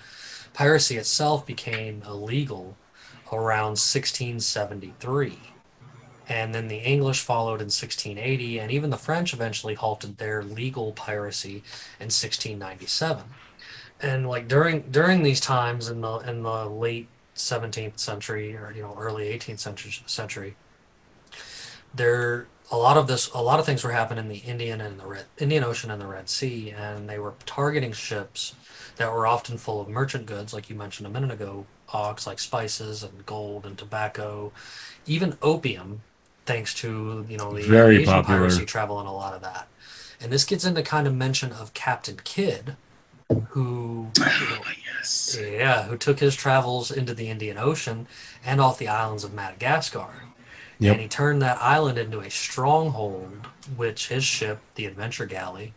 piracy 0.54 0.98
itself 0.98 1.46
became 1.46 2.02
illegal 2.06 2.76
around 3.32 3.78
1673. 3.78 5.49
And 6.30 6.54
then 6.54 6.68
the 6.68 6.78
English 6.78 7.22
followed 7.22 7.60
in 7.60 7.72
1680, 7.72 8.60
and 8.60 8.72
even 8.72 8.92
the 8.92 8.98
French 8.98 9.34
eventually 9.34 9.74
halted 9.74 10.20
their 10.20 10.44
legal 10.44 10.92
piracy 10.94 11.64
in 12.00 12.12
1697. 12.12 13.24
And 14.00 14.30
like 14.30 14.48
during 14.48 14.82
during 14.92 15.24
these 15.24 15.42
times 15.42 15.90
in 15.90 16.02
the 16.02 16.18
in 16.20 16.44
the 16.44 16.66
late 16.66 17.08
17th 17.36 18.00
century 18.00 18.56
or 18.56 18.72
you 18.74 18.84
know 18.84 18.96
early 18.98 19.26
18th 19.26 19.60
century 19.60 19.92
century, 20.06 20.56
there 21.94 22.48
a 22.72 22.78
lot 22.78 22.96
of 22.96 23.08
this 23.08 23.30
a 23.32 23.42
lot 23.42 23.60
of 23.60 23.66
things 23.66 23.84
were 23.84 23.92
happening 23.92 24.26
in 24.26 24.30
the 24.30 24.38
Indian 24.38 24.80
and 24.80 25.00
the 25.00 25.08
Red 25.08 25.26
Indian 25.40 25.64
Ocean 25.64 25.90
and 25.90 26.00
the 26.00 26.06
Red 26.06 26.30
Sea, 26.30 26.70
and 26.72 27.10
they 27.10 27.18
were 27.18 27.34
targeting 27.46 27.92
ships 27.92 28.56
that 28.98 29.12
were 29.12 29.26
often 29.26 29.58
full 29.58 29.82
of 29.82 29.90
merchant 29.90 30.26
goods, 30.28 30.54
like 30.54 30.70
you 30.70 30.76
mentioned 30.76 31.08
a 31.08 31.10
minute 31.10 31.32
ago, 31.32 31.66
ox 31.92 32.28
like 32.28 32.38
spices 32.38 33.02
and 33.02 33.26
gold 33.26 33.66
and 33.66 33.78
tobacco, 33.78 34.52
even 35.08 35.38
opium 35.42 36.04
thanks 36.50 36.74
to 36.74 37.28
you 37.30 37.38
know 37.38 37.54
the 37.54 37.62
Very 37.62 37.98
Asian 38.02 38.12
popular. 38.12 38.40
piracy 38.40 38.66
travel 38.66 39.00
and 39.00 39.08
a 39.08 39.12
lot 39.12 39.36
of 39.36 39.42
that. 39.42 39.68
And 40.20 40.32
this 40.32 40.44
gets 40.44 40.66
into 40.66 40.82
kind 40.82 41.06
of 41.06 41.14
mention 41.14 41.52
of 41.52 41.76
Captain 41.76 42.18
Kidd, 42.24 42.76
who 43.50 44.10
you 44.18 44.24
know, 44.24 44.62
yes. 44.98 45.38
yeah, 45.40 45.84
who 45.84 45.96
took 45.96 46.20
his 46.20 46.36
travels 46.36 46.90
into 46.90 47.14
the 47.14 47.30
Indian 47.30 47.60
Ocean 47.60 48.08
and 48.44 48.60
off 48.60 48.80
the 48.80 48.88
islands 48.88 49.24
of 49.24 49.32
Madagascar. 49.32 50.08
Yep. 50.80 50.94
And 50.94 51.02
he 51.02 51.08
turned 51.08 51.42
that 51.44 51.62
island 51.62 52.00
into 52.00 52.20
a 52.20 52.32
stronghold, 52.32 53.48
which 53.76 54.08
his 54.08 54.24
ship, 54.24 54.60
the 54.74 54.86
Adventure 54.88 55.28
Galley, 55.28 55.74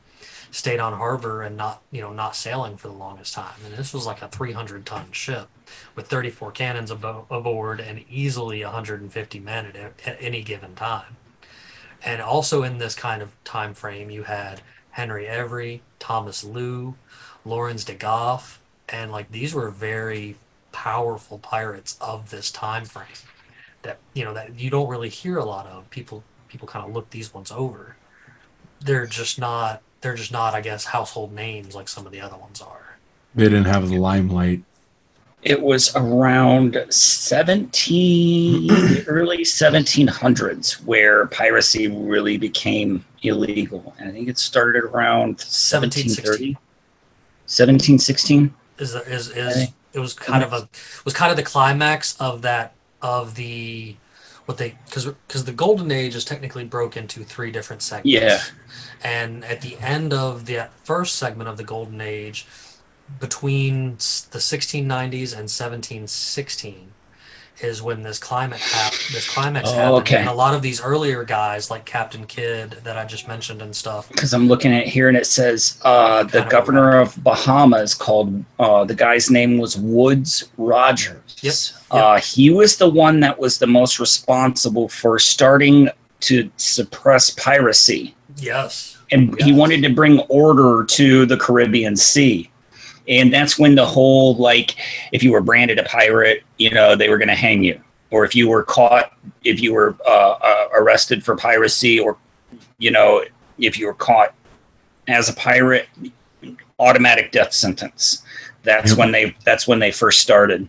stayed 0.53 0.79
on 0.79 0.93
harbor 0.93 1.43
and 1.43 1.57
not, 1.57 1.83
you 1.91 2.03
know, 2.03 2.13
not 2.13 2.37
sailing 2.37 2.77
for 2.77 2.87
the 2.87 2.95
longest 2.95 3.35
time. 3.35 3.55
And 3.65 3.75
this 3.75 3.93
was 3.93 4.07
like 4.07 4.23
a 4.23 4.29
300 4.29 4.85
ton 4.87 5.11
ship 5.11 5.49
with 5.97 6.07
34 6.07 6.53
cannons 6.53 6.93
abo- 6.93 7.25
aboard 7.31 7.81
and 7.81 8.05
easily 8.09 8.63
150 8.63 9.41
men 9.41 9.67
at, 9.67 9.93
at 10.07 10.19
any 10.21 10.43
given 10.43 10.75
time. 10.75 11.17
And 12.05 12.21
also 12.21 12.63
in 12.63 12.79
this 12.79 12.95
kind 12.95 13.23
of 13.23 13.33
time 13.45 13.73
frame, 13.73 14.11
you 14.11 14.25
had 14.25 14.61
Henry 14.91 15.27
Every, 15.27 15.83
Thomas 15.99 16.45
Lew, 16.45 16.97
Lawrence 17.45 17.85
de 17.85 17.95
Goff, 17.95 18.61
and 18.89 19.11
like 19.11 19.33
these 19.33 19.55
were 19.55 19.71
very 19.71 20.37
powerful 20.71 21.39
pirates 21.39 21.97
of 22.01 22.31
this 22.31 22.51
time 22.51 22.85
frame 22.85 23.07
that 23.83 23.99
you 24.15 24.25
know 24.25 24.33
that 24.33 24.59
you 24.59 24.71
don't 24.71 24.89
really 24.89 25.09
hear 25.09 25.37
a 25.37 25.45
lot 25.45 25.67
of 25.67 25.89
people 25.91 26.25
people 26.49 26.67
kind 26.67 26.87
of 26.87 26.93
look 26.95 27.11
these 27.11 27.35
ones 27.35 27.53
over 27.53 27.97
they're 28.81 29.07
just 29.07 29.39
not 29.39 29.83
they're 30.03 30.15
just 30.15 30.33
not 30.33 30.55
i 30.55 30.61
guess 30.61 30.85
household 30.85 31.33
names 31.33 31.75
like 31.75 31.89
some 31.89 32.05
of 32.07 32.13
the 32.13 32.21
other 32.21 32.37
ones 32.37 32.61
are 32.61 32.97
They 33.35 33.45
didn't 33.45 33.65
have 33.65 33.89
the 33.89 33.97
limelight. 33.99 34.63
It 35.43 35.61
was 35.61 35.97
around 35.97 36.77
17, 36.91 38.71
early 39.09 39.39
1700s 39.39 40.85
where 40.85 41.27
piracy 41.27 41.89
really 41.89 42.37
became 42.39 43.05
illegal. 43.23 43.95
And 43.99 44.09
I 44.09 44.13
think 44.13 44.29
it 44.29 44.39
started 44.39 44.85
around 44.85 45.41
1730. 45.41 46.57
1716. 47.47 48.55
is 48.79 48.93
there 48.93 49.03
is 49.09 49.29
is 49.31 49.57
Okay. 49.57 49.73
it 49.95 49.99
was 49.99 50.15
kind 50.15 50.43
of 50.45 50.53
a 50.53 50.69
was 51.05 51.15
kind 51.15 51.31
of 51.31 51.37
the 51.37 51.43
climax 51.43 52.17
of 52.21 52.43
that 52.43 52.75
of 53.03 53.35
the 53.35 53.97
what 54.53 54.59
they 54.59 54.77
because 54.87 55.07
because 55.27 55.45
the 55.45 55.53
golden 55.53 55.91
age 55.91 56.15
is 56.15 56.25
technically 56.25 56.65
broke 56.65 56.97
into 56.97 57.25
three 57.25 57.51
different 57.51 57.83
segments 57.83 58.13
Yeah. 58.23 58.41
and 59.03 59.45
at 59.45 59.61
the 59.63 59.77
end 59.79 60.13
of 60.13 60.47
the 60.47 60.69
first 60.85 61.17
segment 61.17 61.49
of 61.49 61.57
the 61.57 61.65
golden 61.65 62.01
age 62.01 62.47
between 63.19 63.93
the 64.35 64.39
1690s 64.39 65.33
and 65.33 65.49
1716 65.51 66.93
is 67.61 67.83
when 67.83 68.03
this 68.03 68.19
climate 68.19 68.59
hap- 68.59 68.93
this 69.13 69.29
climax 69.29 69.69
Oh, 69.71 69.75
happened 69.75 69.95
okay. 70.03 70.17
and 70.21 70.29
a 70.29 70.33
lot 70.33 70.55
of 70.55 70.63
these 70.63 70.81
earlier 70.81 71.23
guys 71.25 71.71
like 71.71 71.85
captain 71.85 72.25
kidd 72.27 72.79
that 72.85 72.97
i 72.97 73.05
just 73.05 73.29
mentioned 73.29 73.61
and 73.63 73.75
stuff 73.77 74.09
Because 74.09 74.33
I'm 74.35 74.49
looking 74.49 74.73
at 74.73 74.87
here 74.87 75.09
and 75.09 75.17
it 75.17 75.27
says 75.27 75.79
uh, 75.83 76.25
the 76.25 76.45
of 76.45 76.49
governor 76.51 76.99
of 76.99 77.23
Bahamas 77.23 77.95
called 77.95 78.43
uh, 78.59 78.85
the 78.85 78.95
guy's 78.95 79.31
name 79.31 79.59
was 79.59 79.77
Woodes 79.77 80.49
Rogers. 80.57 81.17
Yep, 81.43 81.55
Uh, 81.91 82.21
he 82.21 82.51
was 82.51 82.77
the 82.77 82.89
one 82.89 83.21
that 83.21 83.39
was 83.39 83.59
the 83.59 83.67
most 83.67 83.99
responsible 84.01 84.89
for 84.89 85.19
starting 85.19 85.89
to 86.21 86.51
suppress 86.57 87.31
piracy. 87.31 88.15
yes 88.37 88.97
and 89.11 89.39
he 89.43 89.53
wanted 89.53 89.83
to 89.83 89.91
bring 89.91 90.21
order 90.31 90.85
to 90.87 91.27
the 91.27 91.37
Caribbean 91.37 91.97
Sea. 91.97 92.49
And 93.09 93.33
that's 93.33 93.59
when 93.59 93.75
the 93.75 93.87
whole 93.87 94.37
like, 94.37 94.77
if 95.13 95.23
you 95.23 95.33
were 95.33 95.41
branded 95.41 95.79
a 95.79 95.85
pirate, 95.85 96.45
you 96.59 96.71
know, 96.71 96.95
they 96.95 97.09
were 97.09 97.19
going 97.19 97.29
to 97.29 97.35
hang 97.35 97.65
you, 97.65 97.81
or 98.11 98.25
if 98.25 98.35
you 98.35 98.49
were 98.49 98.63
caught, 98.63 99.13
if 99.45 99.61
you 99.61 99.75
were 99.75 99.97
uh, 100.07 100.33
uh, 100.33 100.69
arrested 100.75 101.25
for 101.25 101.37
piracy, 101.37 101.99
or 101.99 102.17
you 102.79 102.91
know, 102.91 103.25
if 103.59 103.79
you 103.79 103.87
were 103.87 103.95
caught 103.95 104.35
as 105.09 105.29
a 105.29 105.35
pirate, 105.35 105.89
automatic 106.79 107.33
death 107.33 107.53
sentence. 107.53 108.23
That's 108.63 108.97
when 108.97 109.11
they. 109.11 109.35
That's 109.45 109.67
when 109.67 109.81
they 109.81 109.91
first 109.91 110.21
started. 110.21 110.69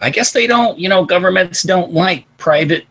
I 0.00 0.10
guess 0.10 0.32
they 0.32 0.46
don't. 0.46 0.78
You 0.78 0.88
know, 0.88 1.04
governments 1.04 1.62
don't 1.62 1.92
like 1.92 2.26
private 2.38 2.86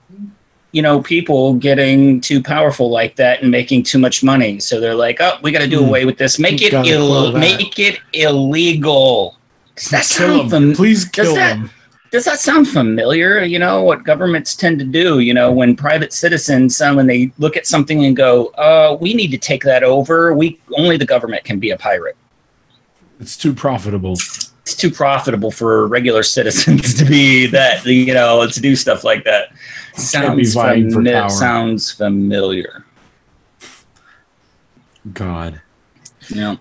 you 0.71 0.81
know, 0.81 1.01
people 1.01 1.53
getting 1.55 2.21
too 2.21 2.41
powerful 2.43 2.89
like 2.91 3.15
that 3.15 3.41
and 3.41 3.49
making 3.49 3.83
too 3.83 3.97
much 3.97 4.23
money. 4.23 4.59
So 4.59 4.79
they're 4.79 4.93
like, 4.95 5.17
"Oh, 5.19 5.37
we 5.41 5.51
got 5.51 5.59
to 5.59 5.67
do 5.67 5.79
Hmm. 5.79 5.85
away 5.89 6.05
with 6.05 6.17
this. 6.17 6.37
Make 6.39 6.61
it 6.61 6.73
Ill- 6.73 7.31
make 7.33 7.79
it 7.79 7.99
illegal." 8.13 9.37
Does 9.75 9.89
that 9.89 10.05
Kill 10.07 10.27
sound 10.39 10.51
fam- 10.51 10.73
Please 10.75 11.05
kill 11.05 11.35
him. 11.35 11.69
Does 12.11 12.25
that 12.25 12.39
sound 12.39 12.67
familiar? 12.67 13.43
You 13.43 13.59
know 13.59 13.83
what 13.83 14.03
governments 14.03 14.55
tend 14.55 14.79
to 14.79 14.85
do. 14.85 15.19
You 15.19 15.33
know, 15.33 15.51
when 15.51 15.75
private 15.75 16.11
citizens, 16.11 16.81
uh, 16.81 16.91
when 16.93 17.05
they 17.07 17.31
look 17.37 17.55
at 17.55 17.65
something 17.67 18.03
and 18.05 18.15
go, 18.15 18.47
"Uh, 18.57 18.97
we 18.99 19.13
need 19.13 19.29
to 19.31 19.37
take 19.37 19.63
that 19.63 19.83
over. 19.83 20.33
We 20.33 20.59
only 20.75 20.97
the 20.97 21.05
government 21.05 21.43
can 21.43 21.59
be 21.59 21.69
a 21.69 21.77
pirate. 21.77 22.15
It's 23.21 23.37
too 23.37 23.53
profitable. 23.53 24.13
It's 24.63 24.75
too 24.75 24.89
profitable 24.91 25.51
for 25.51 25.87
regular 25.87 26.23
citizens 26.37 26.93
to 26.95 27.05
be 27.05 27.45
that. 27.47 27.85
You 27.85 28.13
know, 28.13 28.45
to 28.47 28.59
do 28.61 28.75
stuff 28.75 29.03
like 29.03 29.23
that." 29.25 29.49
Can't 30.11 30.35
be 30.37 30.45
Sounds 30.45 30.95
fami- 30.95 31.31
sounds 31.31 31.91
familiar. 31.91 32.85
God. 35.13 35.61
Yeah. 36.29 36.57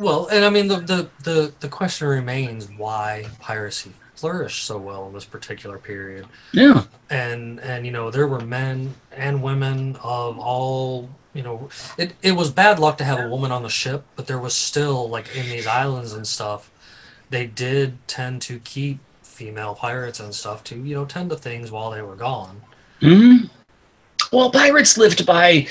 well 0.00 0.26
and 0.32 0.44
i 0.44 0.50
mean 0.50 0.66
the, 0.66 0.78
the 0.80 1.08
the 1.22 1.52
the 1.60 1.68
question 1.68 2.08
remains 2.08 2.68
why 2.76 3.24
piracy 3.38 3.92
flourished 4.16 4.64
so 4.64 4.78
well 4.78 5.06
in 5.06 5.12
this 5.12 5.24
particular 5.24 5.78
period 5.78 6.26
Yeah. 6.52 6.84
and 7.08 7.60
and 7.60 7.86
you 7.86 7.92
know 7.92 8.10
there 8.10 8.26
were 8.26 8.40
men 8.40 8.94
and 9.12 9.44
women 9.44 9.94
of 10.02 10.40
all 10.40 11.08
you 11.34 11.42
know 11.44 11.68
it, 11.98 12.14
it 12.20 12.32
was 12.32 12.50
bad 12.50 12.80
luck 12.80 12.98
to 12.98 13.04
have 13.04 13.20
a 13.20 13.28
woman 13.28 13.52
on 13.52 13.62
the 13.62 13.68
ship 13.68 14.02
but 14.16 14.26
there 14.26 14.40
was 14.40 14.54
still 14.54 15.08
like 15.08 15.36
in 15.36 15.48
these 15.50 15.68
islands 15.68 16.12
and 16.12 16.26
stuff 16.26 16.70
they 17.30 17.46
did 17.46 17.98
tend 18.08 18.42
to 18.42 18.58
keep 18.58 18.98
female 19.36 19.74
pirates 19.74 20.20
and 20.20 20.34
stuff 20.34 20.64
to 20.64 20.76
you 20.76 20.94
know 20.94 21.04
tend 21.04 21.30
to 21.30 21.36
things 21.36 21.70
while 21.70 21.90
they 21.90 22.02
were 22.02 22.16
gone 22.16 22.62
hmm 23.00 23.36
Well, 24.32 24.50
pirates 24.50 24.98
lived 24.98 25.26
by. 25.26 25.66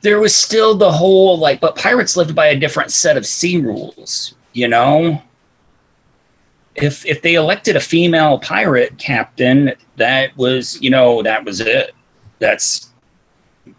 There 0.00 0.20
was 0.20 0.34
still 0.34 0.74
the 0.74 0.90
whole 0.90 1.38
like, 1.38 1.60
but 1.60 1.76
pirates 1.76 2.16
lived 2.16 2.34
by 2.34 2.46
a 2.48 2.56
different 2.58 2.90
set 2.90 3.16
of 3.16 3.26
sea 3.26 3.58
rules. 3.58 4.34
You 4.52 4.68
know, 4.68 5.22
if 6.74 7.04
if 7.06 7.22
they 7.22 7.34
elected 7.34 7.76
a 7.76 7.80
female 7.80 8.38
pirate 8.38 8.96
captain, 8.98 9.72
that 9.96 10.36
was 10.36 10.80
you 10.82 10.90
know 10.90 11.22
that 11.22 11.44
was 11.44 11.60
it. 11.60 11.92
That's 12.38 12.90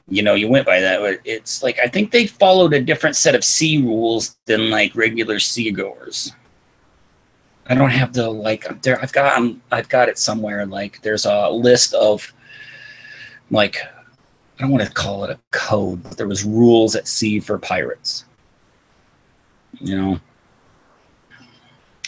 you 0.07 0.23
know 0.23 0.35
you 0.35 0.47
went 0.49 0.65
by 0.65 0.79
that. 0.79 1.19
It's 1.25 1.63
like 1.63 1.79
I 1.83 1.87
think 1.87 2.11
they 2.11 2.27
followed 2.27 2.73
a 2.73 2.81
different 2.81 3.15
set 3.15 3.35
of 3.35 3.43
sea 3.43 3.81
rules 3.81 4.37
than 4.45 4.69
like 4.69 4.95
regular 4.95 5.39
seagoers. 5.39 6.31
I 7.69 7.75
don't 7.75 7.89
have 7.89 8.13
the 8.13 8.29
like 8.29 8.81
there. 8.81 8.99
I've 9.01 9.11
got 9.11 9.37
um, 9.37 9.61
I've 9.71 9.89
got 9.89 10.09
it 10.09 10.17
somewhere. 10.17 10.65
Like 10.65 11.01
there's 11.01 11.25
a 11.25 11.49
list 11.49 11.93
of 11.93 12.33
like 13.51 13.77
I 14.57 14.61
don't 14.61 14.71
want 14.71 14.85
to 14.85 14.91
call 14.91 15.23
it 15.25 15.29
a 15.29 15.39
code, 15.51 16.01
but 16.03 16.17
there 16.17 16.27
was 16.27 16.43
rules 16.43 16.95
at 16.95 17.07
sea 17.07 17.39
for 17.39 17.57
pirates. 17.57 18.25
You 19.79 19.95
know, 19.97 20.19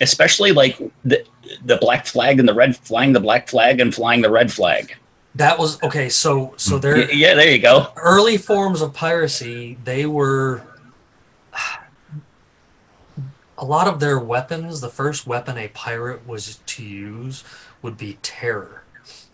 especially 0.02 0.52
like 0.52 0.80
the 1.04 1.26
the 1.66 1.78
black 1.78 2.06
flag 2.06 2.40
and 2.40 2.48
the 2.48 2.54
red 2.54 2.76
flying 2.78 3.14
the 3.14 3.20
black 3.20 3.48
flag 3.50 3.80
and 3.80 3.94
flying 3.94 4.22
the 4.22 4.30
red 4.30 4.52
flag. 4.52 4.96
that 5.36 5.58
was 5.60 5.82
okay 5.84 6.10
so 6.10 6.54
so 6.58 6.78
there 6.80 6.96
Y- 6.96 7.10
Yeah, 7.14 7.34
there 7.36 7.50
you 7.52 7.60
go. 7.60 7.92
early 7.98 8.38
forms 8.38 8.82
of 8.82 8.94
piracy, 8.94 9.78
they 9.84 10.06
were 10.06 10.62
a 13.60 13.66
lot 13.66 13.88
of 13.88 14.00
their 14.00 14.18
weapons. 14.18 14.82
The 14.82 14.90
first 14.90 15.28
weapon 15.28 15.58
a 15.58 15.68
pirate 15.68 16.26
was 16.28 16.60
to 16.66 16.84
use 16.84 17.44
would 17.82 17.98
be 17.98 18.18
terror, 18.22 18.84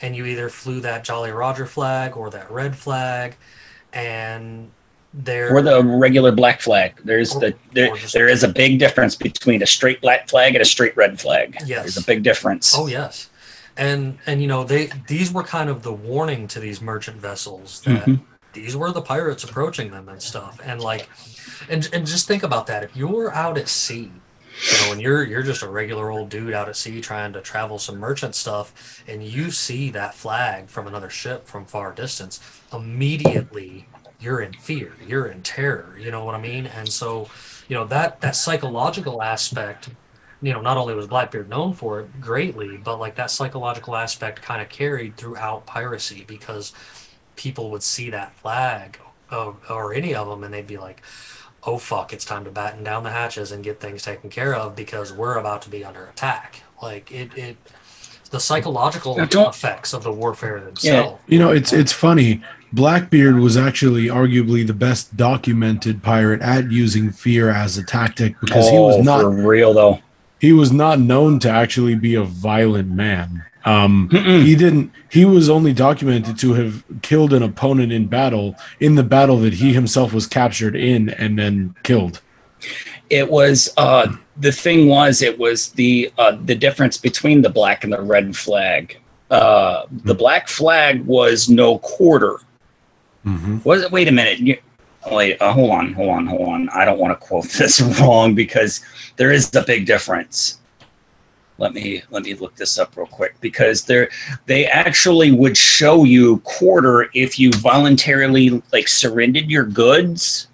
and 0.01 0.15
you 0.15 0.25
either 0.25 0.49
flew 0.49 0.81
that 0.81 1.03
Jolly 1.03 1.31
Roger 1.31 1.65
flag 1.65 2.17
or 2.17 2.29
that 2.31 2.49
red 2.51 2.75
flag, 2.75 3.35
and 3.93 4.71
there 5.13 5.55
Or 5.55 5.61
the 5.61 5.81
regular 5.83 6.31
black 6.33 6.59
flag. 6.59 6.99
There's 7.05 7.31
the 7.33 7.53
there, 7.73 7.95
there 8.11 8.27
is 8.27 8.43
a 8.43 8.49
big 8.49 8.79
difference 8.79 9.15
between 9.15 9.63
a 9.63 9.67
straight 9.67 10.01
black 10.01 10.27
flag 10.27 10.55
and 10.55 10.61
a 10.61 10.65
straight 10.65 10.97
red 10.97 11.21
flag. 11.21 11.55
Yes. 11.65 11.83
There's 11.83 11.97
a 11.97 12.03
big 12.05 12.21
difference. 12.23 12.73
Oh 12.75 12.87
yes, 12.87 13.29
and 13.77 14.17
and 14.25 14.41
you 14.41 14.47
know 14.47 14.63
they 14.65 14.89
these 15.07 15.31
were 15.31 15.43
kind 15.43 15.69
of 15.69 15.83
the 15.83 15.93
warning 15.93 16.47
to 16.49 16.59
these 16.59 16.81
merchant 16.81 17.17
vessels 17.17 17.81
that 17.85 18.05
Mhm. 18.05 18.21
These 18.55 18.75
were 18.75 18.91
the 18.91 19.01
pirates 19.01 19.43
approaching 19.43 19.91
them 19.91 20.09
and 20.09 20.21
stuff. 20.21 20.59
And 20.63 20.81
like, 20.81 21.07
and 21.69 21.87
and 21.93 22.07
just 22.07 22.27
think 22.27 22.41
about 22.41 22.65
that. 22.67 22.83
If 22.83 22.95
you're 22.95 23.31
out 23.31 23.57
at 23.57 23.67
sea, 23.67 24.11
you 24.71 24.77
know, 24.81 24.93
and 24.93 25.01
you're 25.01 25.23
you're 25.23 25.43
just 25.43 25.61
a 25.61 25.69
regular 25.69 26.09
old 26.09 26.29
dude 26.29 26.53
out 26.53 26.67
at 26.67 26.75
sea 26.75 27.01
trying 27.01 27.33
to 27.33 27.41
travel 27.41 27.77
some 27.77 27.99
merchant 27.99 28.33
stuff, 28.33 29.03
and 29.07 29.21
you 29.23 29.51
see 29.51 29.91
that 29.91 30.15
flag 30.15 30.69
from 30.69 30.87
another 30.87 31.09
ship 31.09 31.45
from 31.45 31.65
far 31.65 31.91
distance, 31.91 32.39
immediately 32.73 33.87
you're 34.19 34.41
in 34.41 34.53
fear, 34.53 34.93
you're 35.05 35.27
in 35.27 35.43
terror. 35.43 35.95
You 35.99 36.09
know 36.09 36.25
what 36.25 36.33
I 36.33 36.41
mean? 36.41 36.65
And 36.65 36.89
so, 36.89 37.29
you 37.67 37.75
know 37.75 37.85
that 37.85 38.21
that 38.21 38.35
psychological 38.35 39.21
aspect 39.21 39.89
you 40.41 40.53
know, 40.53 40.61
not 40.61 40.77
only 40.77 40.93
was 40.93 41.07
Blackbeard 41.07 41.49
known 41.49 41.73
for 41.73 42.01
it 42.01 42.21
greatly, 42.21 42.77
but 42.77 42.99
like 42.99 43.15
that 43.15 43.31
psychological 43.31 43.95
aspect 43.95 44.41
kind 44.41 44.61
of 44.61 44.69
carried 44.69 45.17
throughout 45.17 45.65
piracy 45.65 46.23
because 46.27 46.73
people 47.35 47.71
would 47.71 47.83
see 47.83 48.09
that 48.09 48.35
flag 48.39 48.99
of, 49.29 49.57
or 49.69 49.93
any 49.93 50.13
of 50.15 50.27
them 50.27 50.43
and 50.43 50.53
they'd 50.53 50.67
be 50.67 50.77
like, 50.77 51.01
oh 51.63 51.77
fuck, 51.77 52.13
it's 52.13 52.25
time 52.25 52.43
to 52.45 52.51
batten 52.51 52.83
down 52.83 53.03
the 53.03 53.09
hatches 53.09 53.51
and 53.51 53.63
get 53.63 53.79
things 53.79 54.03
taken 54.03 54.29
care 54.29 54.53
of 54.55 54.75
because 54.75 55.11
we're 55.11 55.37
about 55.37 55.61
to 55.63 55.69
be 55.69 55.83
under 55.83 56.05
attack. 56.05 56.61
Like 56.81 57.11
it, 57.11 57.35
it 57.37 57.57
the 58.31 58.39
psychological 58.39 59.17
effects 59.19 59.93
of 59.93 60.03
the 60.03 60.11
warfare 60.11 60.59
themselves. 60.59 60.83
Yeah. 61.27 61.31
You 61.33 61.39
know, 61.39 61.51
it's 61.51 61.71
it's 61.73 61.91
funny. 61.91 62.41
Blackbeard 62.73 63.35
was 63.39 63.55
actually 63.55 64.07
arguably 64.07 64.65
the 64.67 64.73
best 64.73 65.15
documented 65.15 66.03
pirate 66.03 66.41
at 66.41 66.69
using 66.71 67.09
fear 67.11 67.49
as 67.49 67.77
a 67.77 67.83
tactic 67.83 68.39
because 68.41 68.69
he 68.69 68.77
was 68.77 68.97
Oh, 68.97 69.01
not 69.01 69.21
for 69.21 69.29
real 69.29 69.73
though. 69.73 69.99
he 70.41 70.51
was 70.51 70.71
not 70.73 70.99
known 70.99 71.39
to 71.39 71.49
actually 71.49 71.95
be 71.95 72.15
a 72.15 72.23
violent 72.23 72.89
man. 72.89 73.43
Um, 73.65 74.09
he 74.11 74.55
didn't. 74.55 74.91
He 75.09 75.25
was 75.25 75.49
only 75.49 75.73
documented 75.73 76.37
to 76.39 76.53
have 76.53 76.83
killed 77.01 77.33
an 77.33 77.41
opponent 77.41 77.91
in 77.91 78.05
battle 78.05 78.55
in 78.79 78.93
the 78.93 79.03
battle 79.03 79.37
that 79.39 79.53
he 79.53 79.73
himself 79.73 80.13
was 80.13 80.27
captured 80.27 80.75
in 80.75 81.09
and 81.09 81.37
then 81.37 81.75
killed. 81.83 82.21
It 83.09 83.29
was 83.29 83.73
uh, 83.77 84.15
the 84.37 84.51
thing 84.51 84.87
was 84.87 85.23
it 85.23 85.37
was 85.39 85.69
the 85.69 86.11
uh, 86.19 86.37
the 86.43 86.55
difference 86.55 86.97
between 86.97 87.41
the 87.41 87.49
black 87.49 87.83
and 87.83 87.91
the 87.91 88.01
red 88.01 88.35
flag. 88.35 88.99
Uh, 89.31 89.85
the 89.89 90.13
black 90.13 90.47
flag 90.47 91.03
was 91.05 91.49
no 91.49 91.79
quarter. 91.79 92.39
Mm-hmm. 93.25 93.59
Was 93.63 93.81
it? 93.81 93.91
Wait 93.91 94.07
a 94.07 94.11
minute. 94.11 94.39
You, 94.39 94.57
wait. 95.11 95.41
Uh, 95.41 95.51
hold 95.51 95.71
on. 95.71 95.93
Hold 95.93 96.09
on. 96.09 96.27
Hold 96.27 96.47
on. 96.49 96.69
I 96.69 96.85
don't 96.85 96.99
want 96.99 97.19
to 97.19 97.25
quote 97.25 97.45
this 97.57 97.81
wrong 97.99 98.35
because 98.35 98.81
there 99.15 99.31
is 99.31 99.53
a 99.55 99.63
big 99.63 99.87
difference. 99.87 100.59
Let 101.57 101.73
me 101.73 102.03
let 102.09 102.23
me 102.23 102.33
look 102.33 102.55
this 102.55 102.77
up 102.77 102.97
real 102.97 103.05
quick 103.07 103.39
because 103.39 103.85
they 103.85 104.07
they 104.45 104.65
actually 104.65 105.31
would 105.31 105.55
show 105.55 106.03
you 106.03 106.39
quarter 106.39 107.09
if 107.13 107.39
you 107.39 107.51
voluntarily 107.53 108.61
like 108.73 108.87
surrendered 108.89 109.49
your 109.49 109.63
goods. 109.63 110.47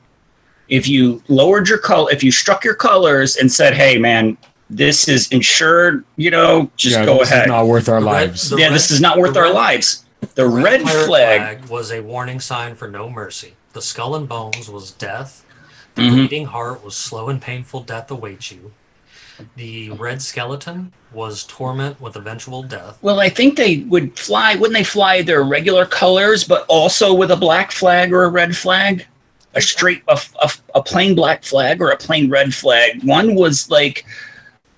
If 0.70 0.88
you 0.88 1.22
lowered 1.28 1.68
your 1.68 1.80
color, 1.80 2.12
if 2.12 2.24
you 2.24 2.32
struck 2.32 2.64
your 2.64 2.76
colors 2.76 3.38
and 3.38 3.52
said, 3.52 3.74
"Hey, 3.74 3.98
man, 3.98 4.38
this 4.70 5.08
is 5.10 5.28
insured," 5.30 6.06
you 6.18 6.30
know, 6.30 6.70
just 6.78 6.98
yeah, 7.00 7.06
go 7.06 7.18
this 7.18 7.32
ahead. 7.32 7.46
is 7.46 7.50
not 7.50 7.66
worth 7.68 7.90
our 7.90 8.00
The 8.00 8.06
red- 8.06 8.30
lives. 8.30 8.54
yeah, 8.56 8.66
red- 8.66 8.74
this 8.76 8.92
is 8.92 9.02
not 9.02 9.18
worth 9.18 9.36
our 9.36 9.44
red- 9.46 9.56
lives. 9.56 10.06
The 10.22 10.28
The 10.44 10.48
red, 10.48 10.84
pirate 10.84 11.06
flag. 11.08 11.66
was 11.66 11.92
a 11.92 12.02
warning 12.02 12.40
sign 12.40 12.76
for 12.76 12.88
no 12.88 13.10
mercy. 13.10 13.56
The 13.74 13.82
skull 13.82 14.16
and 14.16 14.30
bones 14.30 14.70
was 14.70 14.92
death. 14.92 15.44
The 15.96 16.04
Mhm. 16.04 16.12
bleeding 16.12 16.46
heart 16.46 16.86
was 16.86 16.96
slow 16.96 17.28
and 17.28 17.42
painful 17.42 17.82
death 17.82 18.12
awaits 18.12 18.52
you. 18.52 18.72
The 19.56 19.92
red 19.92 20.22
skeleton 20.22 20.94
was 21.14 21.44
torment 21.44 22.00
with 22.00 22.16
eventual 22.16 22.64
death. 22.64 22.98
Well, 23.02 23.20
I 23.20 23.30
think 23.30 23.58
they 23.58 23.80
would 23.90 24.18
fly. 24.18 24.56
Wouldn't 24.56 24.74
they 24.74 24.84
fly 24.84 25.22
their 25.22 25.44
regular 25.44 25.86
colors, 25.86 26.44
but 26.44 26.66
also 26.68 27.14
with 27.14 27.32
a 27.32 27.36
black 27.36 27.72
flag 27.72 28.14
or 28.14 28.24
a 28.24 28.30
red 28.30 28.56
flag? 28.56 29.06
A 29.54 29.62
straight, 29.62 30.02
a, 30.08 30.18
a, 30.42 30.50
a 30.76 30.82
plain 30.82 31.14
black 31.14 31.44
flag 31.44 31.82
or 31.82 31.90
a 31.90 31.98
plain 31.98 32.30
red 32.30 32.54
flag. 32.56 33.04
One 33.04 33.36
was 33.36 33.70
like, 33.70 34.06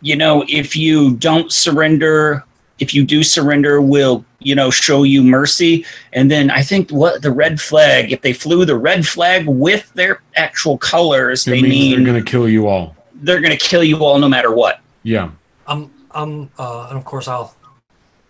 you 0.01 0.15
know, 0.15 0.43
if 0.49 0.75
you 0.75 1.15
don't 1.17 1.51
surrender, 1.51 2.43
if 2.79 2.93
you 2.93 3.05
do 3.05 3.21
surrender, 3.21 3.81
we'll, 3.81 4.25
you 4.39 4.55
know, 4.55 4.71
show 4.71 5.03
you 5.03 5.23
mercy. 5.23 5.85
And 6.11 6.29
then 6.29 6.49
I 6.49 6.63
think 6.63 6.89
what 6.89 7.21
the 7.21 7.31
red 7.31 7.61
flag, 7.61 8.11
if 8.11 8.21
they 8.21 8.33
flew 8.33 8.65
the 8.65 8.75
red 8.75 9.07
flag 9.07 9.45
with 9.47 9.93
their 9.93 10.21
actual 10.35 10.79
colors, 10.79 11.47
It 11.47 11.51
they 11.51 11.61
means 11.61 11.73
mean 11.73 12.03
they're 12.03 12.13
going 12.13 12.25
to 12.25 12.31
kill 12.31 12.49
you 12.49 12.67
all. 12.67 12.95
They're 13.23 13.41
going 13.41 13.57
to 13.57 13.63
kill 13.65 13.83
you 13.83 13.97
all 14.03 14.19
no 14.19 14.29
matter 14.29 14.51
what. 14.53 14.79
Yeah. 15.03 15.31
Um, 15.67 15.91
um, 16.11 16.49
uh, 16.59 16.87
and 16.89 16.97
of 16.97 17.05
course 17.05 17.27
I'll, 17.27 17.55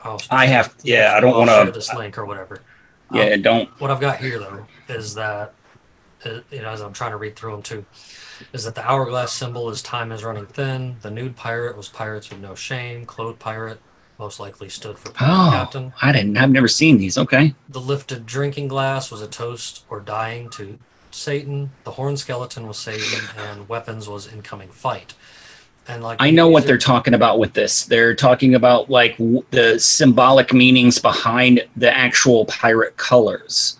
I'll. 0.03 0.21
I 0.29 0.45
have- 0.45 0.73
yeah, 0.83 1.13
I 1.15 1.19
don't 1.19 1.37
wanna- 1.37 1.51
share 1.51 1.71
this 1.71 1.93
link 1.93 2.17
or 2.17 2.25
whatever. 2.25 2.61
Um, 3.09 3.17
Yeah, 3.17 3.35
don't. 3.37 3.69
what 3.81 3.91
I've 3.91 3.99
got 4.01 4.17
here 4.19 4.39
though 4.39 4.65
is 4.89 5.15
that 5.15 5.53
uh, 6.25 6.39
you 6.51 6.61
know 6.61 6.69
as 6.69 6.81
I'm 6.81 6.93
trying 6.93 7.11
to 7.11 7.17
read 7.17 7.35
through 7.35 7.51
them 7.51 7.61
too 7.61 7.85
is 8.53 8.63
that 8.65 8.75
the 8.75 8.89
hourglass 8.89 9.31
symbol 9.31 9.69
is 9.69 9.81
time 9.81 10.11
is 10.11 10.23
running 10.23 10.45
thin. 10.45 10.97
The 11.01 11.11
nude 11.11 11.35
pirate 11.35 11.77
was 11.77 11.89
pirates 11.89 12.29
with 12.29 12.39
no 12.39 12.55
shame. 12.55 13.05
Clothed 13.05 13.39
pirate 13.39 13.79
most 14.19 14.39
likely 14.39 14.69
stood 14.69 14.97
for 14.97 15.11
pirate 15.11 15.33
Oh, 15.33 15.49
captain. 15.51 15.93
I 16.01 16.11
didn't. 16.11 16.37
I've 16.37 16.49
never 16.51 16.67
seen 16.67 16.97
these. 16.97 17.17
Okay. 17.17 17.53
The 17.69 17.79
lifted 17.81 18.25
drinking 18.25 18.67
glass 18.69 19.11
was 19.11 19.21
a 19.21 19.27
toast 19.27 19.85
or 19.89 19.99
dying 19.99 20.49
to 20.51 20.77
Satan. 21.13 21.71
The 21.83 21.91
horn 21.91 22.17
skeleton 22.17 22.67
was 22.67 22.77
Satan, 22.77 23.19
and 23.37 23.69
weapons 23.69 24.07
was 24.07 24.31
incoming 24.31 24.69
fight. 24.69 25.13
And 25.87 26.01
like 26.01 26.21
I 26.21 26.29
know 26.29 26.47
what 26.47 26.61
these 26.61 26.67
they're 26.69 26.77
talking 26.77 27.13
about 27.13 27.39
with 27.39 27.53
this. 27.53 27.85
They're 27.85 28.15
talking 28.15 28.55
about 28.55 28.89
like 28.89 29.17
w- 29.17 29.43
the 29.51 29.79
symbolic 29.79 30.53
meanings 30.53 30.97
behind 30.99 31.65
the 31.75 31.95
actual 31.95 32.45
pirate 32.45 32.95
colors. 32.97 33.77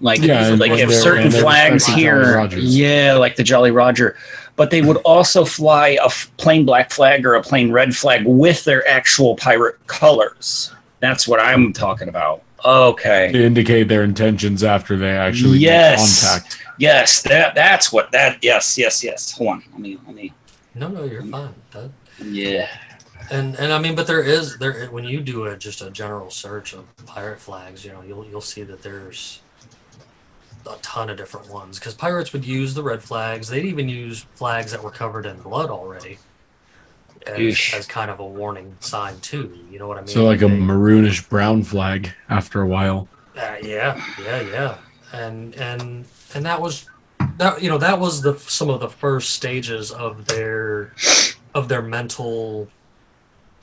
Like, 0.00 0.20
Yeah, 0.22 0.48
and 0.48 0.58
like 0.58 0.72
if 0.72 0.92
certain 0.92 1.24
and 1.26 1.34
flags 1.34 1.86
here, 1.86 2.48
yeah, 2.56 3.14
like 3.14 3.36
the 3.36 3.42
Jolly 3.42 3.70
Roger, 3.70 4.16
but 4.56 4.70
they 4.70 4.80
would 4.82 4.96
also 4.98 5.44
fly 5.44 5.98
a 6.00 6.06
f- 6.06 6.30
plain 6.38 6.64
black 6.64 6.90
flag 6.90 7.24
or 7.26 7.34
a 7.34 7.42
plain 7.42 7.70
red 7.70 7.94
flag 7.94 8.24
with 8.26 8.64
their 8.64 8.86
actual 8.88 9.36
pirate 9.36 9.76
colors. 9.86 10.72
That's 11.00 11.28
what 11.28 11.38
I'm 11.38 11.72
talking 11.72 12.08
about. 12.08 12.42
Okay. 12.64 13.32
To 13.32 13.42
indicate 13.44 13.88
their 13.88 14.02
intentions 14.02 14.62
after 14.64 14.96
they 14.96 15.10
actually 15.10 15.58
Yes. 15.58 16.22
make 16.22 16.30
contact. 16.30 16.62
Yes, 16.78 17.22
that 17.22 17.54
that's 17.54 17.92
what 17.92 18.10
that. 18.12 18.38
Yes, 18.42 18.76
yes, 18.78 19.02
yes. 19.04 19.32
Hold 19.32 19.48
on. 19.50 19.64
Let 19.72 19.80
me. 19.80 19.98
Let 20.06 20.14
me. 20.14 20.32
No, 20.74 20.88
no, 20.88 21.04
you're 21.04 21.22
fine. 21.22 21.54
That, 21.72 21.90
Yeah. 22.24 22.68
and 23.30 23.54
and 23.56 23.72
I 23.72 23.78
mean, 23.78 23.94
but 23.94 24.06
there 24.06 24.22
is 24.22 24.56
there 24.58 24.86
when 24.90 25.04
you 25.04 25.20
do 25.20 25.44
a 25.44 25.56
just 25.56 25.82
a 25.82 25.90
general 25.90 26.30
search 26.30 26.72
of 26.72 26.84
pirate 27.06 27.40
flags, 27.40 27.84
you 27.84 27.92
know, 27.92 28.02
you'll 28.02 28.24
you'll 28.26 28.40
see 28.40 28.62
that 28.62 28.82
there's 28.82 29.40
a 30.70 30.76
ton 30.82 31.08
of 31.10 31.16
different 31.16 31.48
ones 31.50 31.78
because 31.78 31.94
pirates 31.94 32.32
would 32.32 32.44
use 32.44 32.74
the 32.74 32.82
red 32.82 33.02
flags. 33.02 33.48
They'd 33.48 33.64
even 33.64 33.88
use 33.88 34.26
flags 34.34 34.70
that 34.72 34.82
were 34.82 34.90
covered 34.90 35.26
in 35.26 35.40
blood 35.40 35.70
already 35.70 36.18
as, 37.26 37.72
as 37.74 37.86
kind 37.86 38.10
of 38.10 38.20
a 38.20 38.26
warning 38.26 38.76
sign 38.80 39.18
too. 39.20 39.58
You 39.70 39.78
know 39.78 39.88
what 39.88 39.98
I 39.98 40.00
mean? 40.00 40.08
So 40.08 40.24
like 40.24 40.42
a 40.42 40.46
maroonish 40.46 41.28
brown 41.28 41.62
flag 41.62 42.10
after 42.28 42.60
a 42.62 42.66
while. 42.66 43.08
Uh, 43.36 43.56
yeah, 43.62 44.02
yeah, 44.22 44.40
yeah, 44.40 44.78
and 45.12 45.54
and 45.54 46.04
and 46.34 46.44
that 46.44 46.60
was 46.60 46.86
that 47.36 47.62
you 47.62 47.68
know 47.70 47.78
that 47.78 47.98
was 47.98 48.22
the 48.22 48.36
some 48.38 48.68
of 48.70 48.80
the 48.80 48.88
first 48.88 49.30
stages 49.30 49.90
of 49.92 50.26
their 50.26 50.92
of 51.54 51.68
their 51.68 51.82
mental 51.82 52.68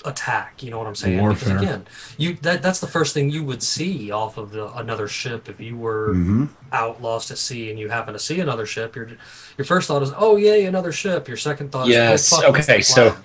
attack. 0.05 0.63
You 0.63 0.71
know 0.71 0.77
what 0.77 0.87
I'm 0.87 0.95
saying? 0.95 1.19
Warfare. 1.19 1.55
Because 1.55 1.63
again, 1.63 1.87
you 2.17 2.35
that 2.41 2.61
that's 2.61 2.79
the 2.79 2.87
first 2.87 3.13
thing 3.13 3.29
you 3.29 3.43
would 3.43 3.61
see 3.61 4.11
off 4.11 4.37
of 4.37 4.51
the, 4.51 4.71
another 4.77 5.07
ship 5.07 5.49
if 5.49 5.59
you 5.59 5.77
were 5.77 6.13
Mm-hmm. 6.13 6.45
out 6.71 7.01
lost 7.01 7.31
at 7.31 7.37
sea 7.37 7.69
and 7.69 7.79
you 7.79 7.89
happen 7.89 8.13
to 8.13 8.19
see 8.19 8.39
another 8.39 8.65
ship. 8.65 8.95
Your 8.95 9.09
your 9.57 9.65
first 9.65 9.87
thought 9.87 10.01
is, 10.03 10.11
oh 10.17 10.37
yay, 10.37 10.65
another 10.65 10.91
ship. 10.91 11.27
Your 11.27 11.37
second 11.37 11.71
thought 11.71 11.87
Yes, 11.87 12.27
is, 12.27 12.33
oh 12.33 12.41
fuck, 12.41 12.49
okay, 12.61 12.81
so-? 12.81 13.17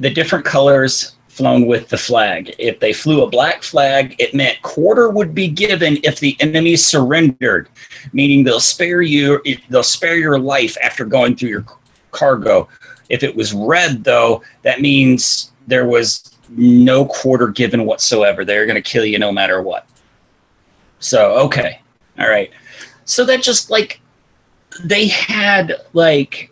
The 0.00 0.10
different 0.10 0.44
colors 0.44 1.14
flown 1.28 1.66
with 1.66 1.88
the 1.88 1.96
flag. 1.96 2.54
If 2.58 2.80
they 2.80 2.92
flew 2.92 3.22
a 3.22 3.30
black 3.30 3.62
flag, 3.62 4.16
it 4.18 4.34
meant 4.34 4.60
quarter 4.62 5.10
would 5.10 5.34
be 5.34 5.46
given 5.46 5.98
if 6.02 6.18
the 6.18 6.36
enemy 6.40 6.76
surrendered, 6.76 7.68
meaning 8.12 8.42
they'll 8.42 8.60
spare 8.60 9.02
you 9.02 9.40
they'll 9.68 9.82
spare 9.82 10.16
your 10.16 10.38
life 10.38 10.76
after 10.82 11.04
going 11.04 11.36
through 11.36 11.50
your 11.50 11.64
cargo. 12.10 12.68
If 13.10 13.22
it 13.22 13.34
was 13.34 13.52
red 13.52 14.02
though, 14.02 14.42
that 14.62 14.80
means 14.80 15.52
there 15.66 15.86
was 15.86 16.36
no 16.50 17.04
quarter 17.06 17.48
given 17.48 17.84
whatsoever. 17.84 18.44
They're 18.44 18.66
going 18.66 18.82
to 18.82 18.90
kill 18.90 19.04
you 19.04 19.18
no 19.18 19.30
matter 19.30 19.62
what. 19.62 19.86
So, 20.98 21.38
okay. 21.44 21.80
All 22.18 22.28
right. 22.28 22.50
So 23.04 23.24
that 23.24 23.42
just 23.42 23.70
like 23.70 24.00
they 24.84 25.08
had 25.08 25.74
like 25.92 26.50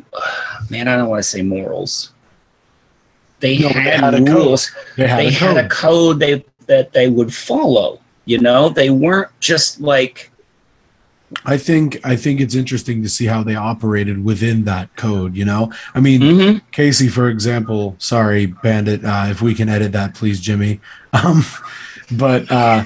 man, 0.70 0.88
I 0.88 0.96
don't 0.96 1.08
want 1.08 1.22
to 1.22 1.28
say 1.28 1.42
morals. 1.42 2.11
They, 3.42 3.58
No, 3.58 3.68
had, 3.68 3.84
they 3.86 3.90
had 3.98 4.14
a 4.14 4.18
code. 4.18 4.28
rules. 4.28 4.70
They 4.96 5.06
had 5.06 5.18
they 5.20 5.26
a 5.26 5.30
had 5.32 5.56
code. 5.56 5.64
a 5.64 5.68
code 5.68 6.18
they 6.20 6.44
that 6.68 6.92
they 6.94 7.08
would 7.10 7.34
follow. 7.34 8.00
You 8.24 8.38
know, 8.38 8.68
they 8.70 8.88
weren't 8.88 9.28
just 9.40 9.80
like 9.80 10.30
I 11.46 11.56
think 11.56 11.98
I 12.04 12.14
think 12.14 12.40
it's 12.40 12.54
interesting 12.54 13.02
to 13.02 13.08
see 13.08 13.24
how 13.26 13.42
they 13.42 13.54
operated 13.56 14.22
within 14.24 14.64
that 14.64 14.94
code. 14.96 15.34
You 15.34 15.44
know, 15.46 15.72
I 15.94 16.00
mean, 16.00 16.20
mhm. 16.20 16.60
Casey, 16.72 17.08
for 17.08 17.28
example. 17.28 17.96
Sorry, 17.98 18.46
Bandit. 18.46 19.04
Uh, 19.04 19.26
if 19.30 19.40
we 19.42 19.54
can 19.54 19.68
edit 19.68 19.92
that, 19.92 20.14
please, 20.14 20.40
Jimmy. 20.40 20.80
Um, 21.14 21.44
but 22.12 22.50
uh, 22.50 22.84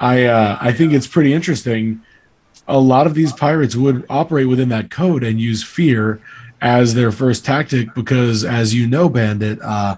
I 0.00 0.24
uh, 0.24 0.58
I 0.60 0.72
think 0.72 0.92
it's 0.92 1.06
pretty 1.06 1.32
interesting. 1.32 2.00
A 2.66 2.78
lot 2.78 3.06
of 3.06 3.14
these 3.14 3.32
pirates 3.32 3.76
would 3.76 4.04
operate 4.10 4.48
within 4.48 4.68
that 4.70 4.90
code 4.90 5.22
and 5.22 5.40
use 5.40 5.62
fear 5.62 6.20
as 6.60 6.94
their 6.94 7.12
first 7.12 7.44
tactic 7.44 7.94
because, 7.94 8.44
as 8.44 8.74
you 8.74 8.86
know, 8.86 9.08
Bandit, 9.08 9.60
uh, 9.62 9.96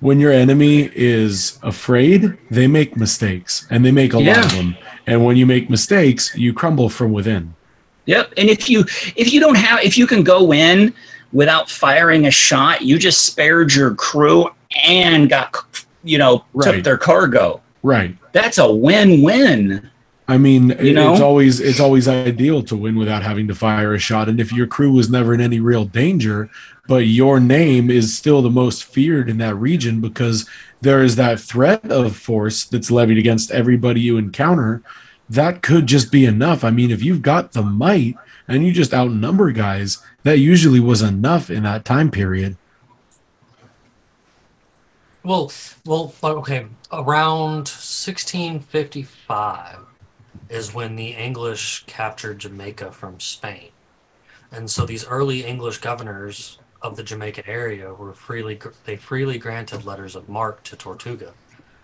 when 0.00 0.20
your 0.20 0.32
enemy 0.32 0.90
is 0.94 1.58
afraid, 1.62 2.36
they 2.50 2.66
make 2.66 2.96
mistakes 2.96 3.66
and 3.70 3.84
they 3.84 3.92
make 3.92 4.12
a 4.12 4.18
lot 4.18 4.44
of 4.44 4.52
them. 4.52 4.76
And 5.06 5.24
when 5.24 5.36
you 5.36 5.46
make 5.46 5.70
mistakes, 5.70 6.34
you 6.36 6.52
crumble 6.52 6.88
from 6.88 7.12
within. 7.12 7.54
Yep. 8.06 8.34
And 8.36 8.48
if 8.48 8.68
you 8.68 8.84
if 9.16 9.32
you 9.32 9.40
don't 9.40 9.56
have 9.56 9.80
if 9.82 9.96
you 9.98 10.06
can 10.06 10.22
go 10.22 10.52
in 10.52 10.94
without 11.32 11.70
firing 11.70 12.26
a 12.26 12.30
shot, 12.30 12.82
you 12.82 12.98
just 12.98 13.24
spared 13.24 13.74
your 13.74 13.94
crew 13.94 14.48
and 14.84 15.28
got, 15.28 15.84
you 16.04 16.18
know, 16.18 16.44
took 16.62 16.82
their 16.84 16.98
cargo. 16.98 17.60
Right. 17.82 18.16
That's 18.32 18.58
a 18.58 18.72
win-win. 18.72 19.90
I 20.28 20.38
mean, 20.38 20.72
it- 20.72 20.94
know? 20.94 21.12
it's 21.12 21.20
always 21.20 21.60
it's 21.60 21.78
always 21.80 22.08
ideal 22.08 22.62
to 22.64 22.76
win 22.76 22.96
without 22.96 23.22
having 23.22 23.46
to 23.48 23.54
fire 23.54 23.94
a 23.94 23.98
shot. 23.98 24.28
And 24.28 24.40
if 24.40 24.52
your 24.52 24.66
crew 24.66 24.92
was 24.92 25.08
never 25.08 25.32
in 25.34 25.40
any 25.40 25.60
real 25.60 25.84
danger, 25.84 26.50
but 26.88 27.06
your 27.06 27.38
name 27.40 27.90
is 27.90 28.16
still 28.16 28.42
the 28.42 28.50
most 28.50 28.84
feared 28.84 29.28
in 29.28 29.38
that 29.38 29.54
region 29.54 30.00
because 30.00 30.48
there 30.80 31.02
is 31.02 31.16
that 31.16 31.40
threat 31.40 31.84
of 31.90 32.16
force 32.16 32.64
that's 32.64 32.90
levied 32.90 33.18
against 33.18 33.50
everybody 33.50 34.00
you 34.00 34.16
encounter, 34.18 34.82
that 35.28 35.62
could 35.62 35.86
just 35.86 36.12
be 36.12 36.24
enough. 36.24 36.64
I 36.64 36.70
mean, 36.70 36.90
if 36.90 37.02
you've 37.02 37.22
got 37.22 37.52
the 37.52 37.62
might 37.62 38.16
and 38.48 38.64
you 38.66 38.72
just 38.72 38.94
outnumber 38.94 39.52
guys, 39.52 39.98
that 40.22 40.38
usually 40.38 40.80
was 40.80 41.02
enough 41.02 41.50
in 41.50 41.64
that 41.64 41.84
time 41.84 42.10
period. 42.10 42.56
Well, 45.22 45.52
well, 45.84 46.14
okay. 46.22 46.66
Around 46.92 47.68
1655 47.68 49.78
is 50.48 50.74
when 50.74 50.96
the 50.96 51.10
English 51.10 51.84
captured 51.86 52.38
Jamaica 52.38 52.92
from 52.92 53.20
Spain, 53.20 53.70
and 54.52 54.70
so 54.70 54.86
these 54.86 55.06
early 55.06 55.44
English 55.44 55.78
governors 55.78 56.58
of 56.82 56.96
the 56.96 57.02
Jamaica 57.02 57.46
area 57.48 57.92
were 57.92 58.12
freely 58.12 58.60
they 58.84 58.96
freely 58.96 59.38
granted 59.38 59.84
letters 59.84 60.14
of 60.14 60.28
marque 60.28 60.62
to 60.64 60.76
Tortuga, 60.76 61.32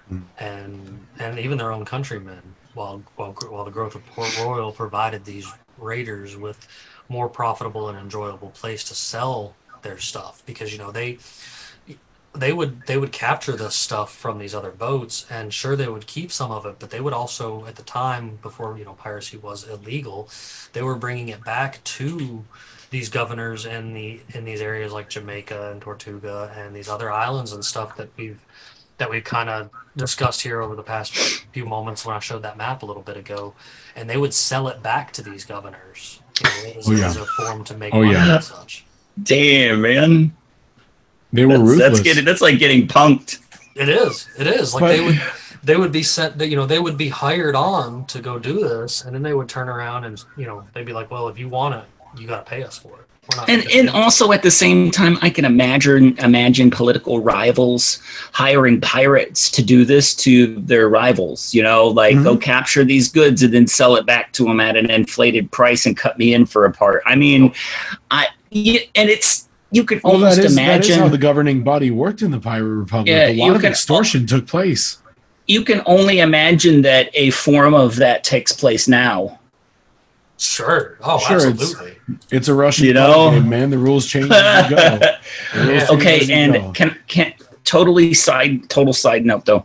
hmm. 0.08 0.20
and 0.38 1.06
and 1.18 1.38
even 1.38 1.58
their 1.58 1.72
own 1.72 1.84
countrymen. 1.84 2.54
While 2.74 3.02
while 3.16 3.32
while 3.48 3.64
the 3.64 3.70
growth 3.70 3.94
of 3.94 4.06
Port 4.06 4.38
Royal 4.38 4.72
provided 4.72 5.24
these 5.24 5.46
raiders 5.78 6.36
with 6.36 6.66
more 7.08 7.28
profitable 7.28 7.88
and 7.88 7.98
enjoyable 7.98 8.50
place 8.50 8.84
to 8.84 8.94
sell 8.94 9.54
their 9.82 9.98
stuff 9.98 10.42
because 10.46 10.72
you 10.72 10.78
know 10.78 10.90
they 10.90 11.18
they 12.34 12.52
would 12.52 12.86
they 12.86 12.96
would 12.96 13.12
capture 13.12 13.52
this 13.56 13.74
stuff 13.74 14.14
from 14.14 14.38
these 14.38 14.54
other 14.54 14.70
boats 14.70 15.26
and 15.30 15.52
sure 15.52 15.76
they 15.76 15.88
would 15.88 16.06
keep 16.06 16.32
some 16.32 16.50
of 16.50 16.64
it 16.64 16.76
but 16.78 16.90
they 16.90 17.00
would 17.00 17.12
also 17.12 17.66
at 17.66 17.76
the 17.76 17.82
time 17.82 18.38
before 18.40 18.78
you 18.78 18.84
know 18.84 18.94
piracy 18.94 19.36
was 19.36 19.68
illegal 19.68 20.28
they 20.72 20.82
were 20.82 20.94
bringing 20.94 21.28
it 21.28 21.44
back 21.44 21.82
to 21.84 22.44
these 22.90 23.08
governors 23.10 23.66
in 23.66 23.92
the 23.92 24.20
in 24.34 24.44
these 24.44 24.60
areas 24.60 24.92
like 24.92 25.08
Jamaica 25.10 25.70
and 25.72 25.80
Tortuga 25.82 26.52
and 26.56 26.74
these 26.74 26.88
other 26.88 27.10
islands 27.10 27.52
and 27.52 27.64
stuff 27.64 27.96
that 27.96 28.08
we've 28.16 28.40
that 28.98 29.10
we've 29.10 29.24
kind 29.24 29.48
of 29.50 29.70
discussed 29.96 30.42
here 30.42 30.60
over 30.62 30.76
the 30.76 30.82
past 30.82 31.14
few 31.52 31.66
moments 31.66 32.04
when 32.06 32.14
I 32.14 32.18
showed 32.18 32.42
that 32.42 32.56
map 32.56 32.82
a 32.82 32.86
little 32.86 33.02
bit 33.02 33.16
ago 33.16 33.54
and 33.96 34.08
they 34.08 34.16
would 34.16 34.32
sell 34.32 34.68
it 34.68 34.82
back 34.82 35.12
to 35.14 35.22
these 35.22 35.44
governors 35.44 36.20
you 36.42 36.48
know, 36.72 36.78
as, 36.78 36.88
Oh, 36.88 36.92
yeah. 36.92 37.06
as 37.06 37.16
a 37.16 37.26
form 37.26 37.64
to 37.64 37.76
make 37.76 37.92
Oh, 37.94 38.00
money 38.00 38.12
yeah. 38.12 38.36
and 38.36 38.44
such 38.44 38.84
Damn, 39.22 39.82
man. 39.82 40.34
They 41.32 41.46
were 41.46 41.58
That's, 41.58 41.68
ruthless. 41.68 41.90
that's 41.90 42.00
getting 42.00 42.24
that's 42.24 42.40
like 42.40 42.58
getting 42.58 42.86
punked. 42.86 43.38
It 43.74 43.88
is. 43.88 44.28
It 44.38 44.46
is. 44.46 44.74
Like 44.74 44.80
But- 44.82 44.88
they 44.96 45.00
would 45.04 45.22
they 45.64 45.76
would 45.76 45.92
be 45.92 46.02
sent 46.02 46.38
that 46.38 46.48
you 46.48 46.56
know, 46.56 46.66
they 46.66 46.80
would 46.80 46.96
be 46.98 47.08
hired 47.08 47.54
on 47.54 48.04
to 48.06 48.20
go 48.20 48.38
do 48.38 48.60
this 48.60 49.04
and 49.04 49.14
then 49.14 49.22
they 49.22 49.32
would 49.32 49.48
turn 49.48 49.68
around 49.68 50.04
and 50.04 50.22
you 50.36 50.44
know, 50.46 50.64
they'd 50.74 50.84
be 50.86 50.92
like, 50.92 51.10
Well, 51.10 51.28
if 51.28 51.38
you 51.38 51.48
want 51.48 51.74
it, 51.76 51.84
you 52.20 52.26
gotta 52.26 52.44
pay 52.44 52.62
us 52.62 52.76
for 52.78 52.88
it. 52.94 52.98
And 53.48 53.62
and 53.72 53.88
also 53.88 54.32
at 54.32 54.42
the 54.42 54.50
same 54.50 54.90
time, 54.90 55.16
I 55.22 55.30
can 55.30 55.44
imagine 55.44 56.18
imagine 56.18 56.70
political 56.72 57.20
rivals 57.22 58.00
hiring 58.32 58.80
pirates 58.80 59.48
to 59.52 59.62
do 59.62 59.84
this 59.84 60.14
to 60.16 60.56
their 60.56 60.88
rivals. 60.88 61.54
You 61.54 61.62
know, 61.62 61.86
like 61.86 62.16
Mhm. 62.16 62.24
go 62.24 62.36
capture 62.36 62.84
these 62.84 63.08
goods 63.08 63.44
and 63.44 63.54
then 63.54 63.68
sell 63.68 63.94
it 63.94 64.04
back 64.06 64.32
to 64.32 64.44
them 64.44 64.58
at 64.58 64.76
an 64.76 64.90
inflated 64.90 65.50
price 65.52 65.86
and 65.86 65.96
cut 65.96 66.18
me 66.18 66.34
in 66.34 66.44
for 66.46 66.64
a 66.64 66.72
part. 66.72 67.02
I 67.06 67.14
mean, 67.14 67.54
I 68.10 68.26
and 68.50 69.08
it's 69.08 69.48
you 69.72 69.84
can 69.84 70.00
Well, 70.04 70.14
almost 70.14 70.36
that 70.36 70.44
is, 70.44 70.54
that 70.54 70.62
is 70.62 70.86
imagine 70.88 70.98
how 71.00 71.08
the 71.08 71.18
governing 71.18 71.62
body 71.64 71.90
worked 71.90 72.22
in 72.22 72.30
the 72.30 72.38
Pirate 72.38 72.76
Republic. 72.76 73.08
Yeah, 73.08 73.26
a 73.26 73.30
you 73.32 73.46
lot 73.46 73.56
of 73.56 73.62
can- 73.62 73.70
extortion 73.72 74.26
took 74.26 74.46
place. 74.46 74.98
you 75.48 75.64
can 75.64 75.82
only 75.86 76.20
imagine 76.20 76.82
that 76.82 77.10
a 77.14 77.30
form 77.30 77.74
of 77.74 77.96
that 77.96 78.22
takes 78.22 78.52
place 78.52 78.86
now. 78.86 79.40
Sure. 80.38 80.96
Oh, 81.02 81.18
Sure, 81.18 81.36
it's- 81.38 81.50
absolutely. 81.50 81.96
It's 82.30 82.48
a 82.48 82.54
Russian 82.54 82.86
You 82.86 82.94
know? 82.94 83.30
game, 83.30 83.48
man. 83.48 83.70
The 83.70 83.78
rules 83.78 84.06
change 84.12 84.30
as 84.30 84.70
you 84.70 84.76
go. 84.76 84.98
The 84.98 85.18
rules 85.54 85.68
Yeah. 85.68 85.86
change 85.86 85.90
okay 86.00 86.20
as 86.20 86.28
you 86.28 86.34
and 86.34 86.52
go. 86.54 86.72
can 86.72 86.96
can 87.06 87.32
totally 87.64 88.12
side 88.12 88.68
total 88.68 88.92
side 88.92 89.24
note 89.24 89.44
though 89.44 89.64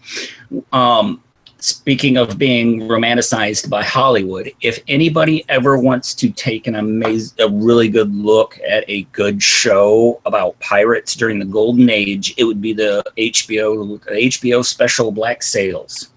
um 0.71 1.19
speaking 1.59 2.17
of 2.17 2.37
being 2.37 2.81
romanticized 2.81 3.69
by 3.69 3.83
hollywood 3.83 4.51
if 4.61 4.79
anybody 4.87 5.43
ever 5.49 5.77
wants 5.77 6.13
to 6.13 6.29
take 6.31 6.67
an 6.67 6.75
amazing 6.75 7.35
a 7.39 7.49
really 7.49 7.89
good 7.89 8.13
look 8.13 8.59
at 8.67 8.83
a 8.87 9.03
good 9.05 9.41
show 9.41 10.21
about 10.25 10.59
pirates 10.59 11.15
during 11.15 11.39
the 11.39 11.45
golden 11.45 11.89
age 11.89 12.33
it 12.37 12.43
would 12.43 12.61
be 12.61 12.73
the 12.73 13.03
hbo 13.17 13.99
hbo 14.17 14.65
special 14.65 15.11
black 15.11 15.43
sails. 15.43 16.09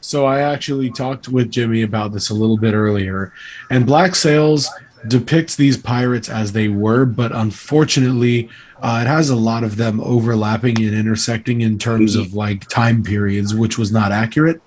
So 0.00 0.24
I 0.24 0.40
actually 0.40 0.90
talked 0.90 1.28
with 1.28 1.50
Jimmy 1.50 1.82
about 1.82 2.12
this 2.12 2.30
a 2.30 2.34
little 2.34 2.56
bit 2.56 2.72
earlier, 2.72 3.32
and 3.70 3.84
Black 3.84 4.14
Sails 4.14 4.68
depicts 5.08 5.56
these 5.56 5.76
pirates 5.76 6.28
as 6.28 6.52
they 6.52 6.68
were, 6.68 7.04
but 7.04 7.32
unfortunately, 7.32 8.48
uh, 8.82 9.00
it 9.04 9.06
has 9.08 9.30
a 9.30 9.36
lot 9.36 9.62
of 9.64 9.76
them 9.76 10.00
overlapping 10.00 10.80
and 10.82 10.94
intersecting 10.94 11.60
in 11.60 11.78
terms 11.78 12.16
of 12.16 12.34
like 12.34 12.66
time 12.68 13.02
periods, 13.02 13.54
which 13.54 13.78
was 13.78 13.92
not 13.92 14.12
accurate. 14.12 14.60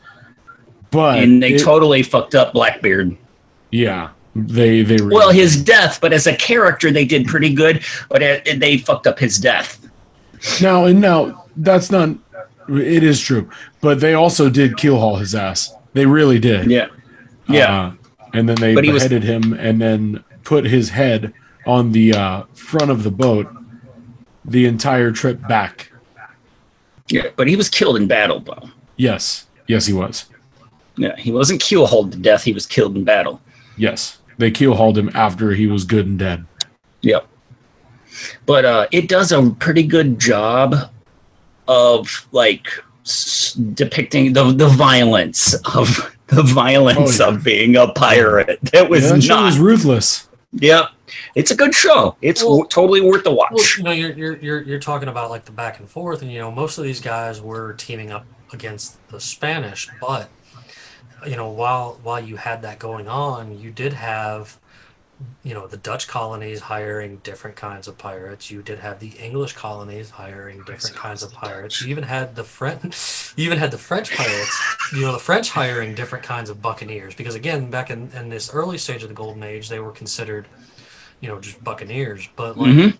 But 0.91 1.19
and 1.19 1.41
they 1.41 1.53
it- 1.53 1.63
totally 1.63 2.03
fucked 2.03 2.35
up 2.35 2.53
blackbeard 2.53 3.17
yeah, 3.71 4.11
they 4.35 4.83
they 4.83 4.97
really 4.97 5.15
well 5.15 5.31
his 5.31 5.59
death 5.63 5.99
but 5.99 6.13
as 6.13 6.27
a 6.27 6.35
character 6.35 6.91
they 6.91 7.05
did 7.05 7.25
pretty 7.25 7.51
good 7.51 7.83
but 8.09 8.21
it, 8.21 8.59
they 8.59 8.77
fucked 8.77 9.07
up 9.07 9.17
his 9.17 9.39
death 9.39 9.79
Now 10.61 10.85
and 10.85 11.01
now 11.01 11.45
that's 11.57 11.89
not 11.89 12.09
it 12.69 13.01
is 13.03 13.19
true, 13.19 13.49
but 13.81 13.99
they 13.99 14.13
also 14.13 14.49
did 14.49 14.73
keelhaul 14.73 15.19
his 15.19 15.33
ass. 15.35 15.73
They 15.93 16.05
really 16.05 16.37
did. 16.37 16.69
yeah 16.69 16.87
yeah 17.49 17.73
Uh, 17.85 17.91
and 18.33 18.47
then 18.47 18.55
they 18.57 18.75
But 18.75 18.83
he 18.83 18.91
was- 18.91 19.01
beheaded 19.03 19.23
him 19.23 19.53
and 19.53 19.81
then 19.81 20.23
put 20.43 20.65
his 20.65 20.89
head 20.91 21.33
on 21.65 21.91
the 21.91 22.13
uh, 22.13 22.43
front 22.53 22.91
of 22.91 23.01
the 23.01 23.11
boat 23.11 23.47
the 24.45 24.65
entire 24.65 25.11
trip 25.11 25.45
back. 25.47 25.91
Yeah, 27.09 27.27
but 27.35 27.47
he 27.47 27.55
was 27.55 27.69
killed 27.69 27.97
in 27.97 28.07
battle, 28.07 28.39
though. 28.39 28.69
Yes. 28.97 29.45
Yes, 29.67 29.85
he 29.85 29.93
was. 29.93 30.25
Yeah, 30.95 31.15
he 31.17 31.31
wasn't 31.31 31.61
keelhauled 31.61 32.11
to 32.11 32.17
death. 32.17 32.43
He 32.43 32.53
was 32.53 32.65
killed 32.65 32.95
in 32.95 33.03
battle. 33.03 33.41
Yes. 33.77 34.19
They 34.37 34.51
keelhauled 34.51 34.97
him 34.97 35.09
after 35.13 35.51
he 35.51 35.67
was 35.67 35.83
good 35.85 36.05
and 36.05 36.17
dead. 36.19 36.45
Yep. 37.01 37.27
But 38.45 38.65
uh, 38.65 38.87
it 38.91 39.09
does 39.09 39.31
a 39.31 39.49
pretty 39.59 39.83
good 39.83 40.19
job 40.19 40.75
of 41.67 42.27
like 42.31 42.67
s- 43.05 43.53
depicting 43.53 44.33
the 44.33 44.51
the 44.51 44.67
violence 44.67 45.53
of 45.75 46.15
the 46.27 46.43
violence 46.43 47.19
Oh, 47.19 47.25
yeah. 47.29 47.35
of 47.35 47.43
being 47.43 47.75
a 47.75 47.87
pirate. 47.93 48.59
That 48.71 48.89
was 48.89 49.03
Yeah, 49.03 49.13
that 49.13 49.27
not. 49.27 49.43
was 49.45 49.57
ruthless. 49.59 50.27
Yep. 50.53 50.89
It's 51.35 51.51
a 51.51 51.55
good 51.55 51.73
show. 51.73 52.15
It's 52.21 52.41
Well- 52.43 52.57
w- 52.57 52.67
totally 52.69 53.01
worth 53.01 53.23
the 53.23 53.31
watch. 53.33 53.51
Well, 53.53 53.63
you 53.77 53.83
know, 53.83 53.91
you're, 53.91 54.13
you're 54.13 54.37
you're 54.37 54.61
you're 54.61 54.79
talking 54.79 55.09
about 55.09 55.29
like 55.29 55.45
the 55.45 55.51
back 55.51 55.79
and 55.79 55.89
forth, 55.89 56.21
and 56.21 56.31
you 56.31 56.39
know, 56.39 56.51
most 56.51 56.77
of 56.77 56.83
these 56.83 57.01
guys 57.01 57.41
were 57.41 57.73
teaming 57.73 58.11
up 58.11 58.25
against 58.51 59.05
the 59.09 59.19
Spanish, 59.19 59.89
but 59.99 60.29
you 61.27 61.35
know, 61.35 61.49
while 61.49 61.99
while 62.03 62.19
you 62.19 62.35
had 62.37 62.61
that 62.61 62.79
going 62.79 63.07
on, 63.07 63.59
you 63.59 63.71
did 63.71 63.93
have 63.93 64.57
you 65.43 65.53
know 65.53 65.67
the 65.67 65.77
Dutch 65.77 66.07
colonies 66.07 66.61
hiring 66.61 67.17
different 67.17 67.55
kinds 67.55 67.87
of 67.87 67.97
pirates. 67.97 68.49
You 68.51 68.61
did 68.61 68.79
have 68.79 68.99
the 68.99 69.09
English 69.09 69.53
colonies 69.53 70.09
hiring 70.09 70.63
different 70.63 70.95
kinds 70.95 71.23
of 71.23 71.31
pirates. 71.31 71.81
You 71.81 71.89
even 71.89 72.03
had 72.03 72.35
the 72.35 72.43
French, 72.43 73.33
you 73.37 73.45
even 73.45 73.57
had 73.57 73.71
the 73.71 73.77
French 73.77 74.11
pirates. 74.15 74.59
You 74.93 75.01
know, 75.01 75.11
the 75.11 75.19
French 75.19 75.49
hiring 75.51 75.95
different 75.95 76.25
kinds 76.25 76.49
of 76.49 76.61
buccaneers 76.61 77.15
because 77.15 77.35
again, 77.35 77.69
back 77.69 77.89
in 77.89 78.09
in 78.11 78.29
this 78.29 78.53
early 78.53 78.77
stage 78.77 79.03
of 79.03 79.09
the 79.09 79.15
Golden 79.15 79.43
Age, 79.43 79.69
they 79.69 79.79
were 79.79 79.91
considered 79.91 80.47
you 81.21 81.29
know 81.29 81.39
just 81.39 81.63
buccaneers, 81.63 82.27
but 82.35 82.57
like 82.57 82.73
Mhm. 82.73 82.97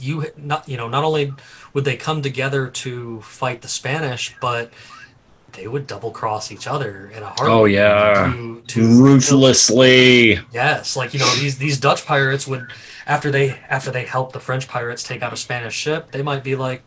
you 0.00 0.26
not 0.36 0.68
you 0.68 0.76
know 0.76 0.88
not 0.88 1.04
only 1.04 1.32
would 1.72 1.84
they 1.84 1.96
come 1.96 2.22
together 2.22 2.68
to 2.68 3.20
fight 3.22 3.60
the 3.62 3.68
Spanish, 3.68 4.34
but 4.40 4.72
they 5.56 5.66
would 5.66 5.86
double 5.86 6.10
cross 6.10 6.50
each 6.52 6.66
other 6.66 7.10
in 7.14 7.22
a 7.22 7.26
heartbeat. 7.26 7.48
Oh, 7.48 7.64
yeah. 7.64 8.32
to, 8.32 8.62
to 8.66 9.02
Ruthlessly. 9.02 10.40
Yes, 10.52 10.96
like 10.96 11.14
you 11.14 11.20
know 11.20 11.34
these 11.36 11.58
these 11.58 11.78
Dutch 11.78 12.04
pirates 12.04 12.46
would 12.46 12.66
after 13.06 13.30
they 13.30 13.58
after 13.68 13.90
they 13.90 14.04
help 14.04 14.32
the 14.32 14.40
French 14.40 14.68
pirates 14.68 15.02
take 15.02 15.22
out 15.22 15.32
a 15.32 15.36
Spanish 15.36 15.74
ship, 15.74 16.10
they 16.10 16.22
might 16.22 16.42
be 16.44 16.56
like, 16.56 16.82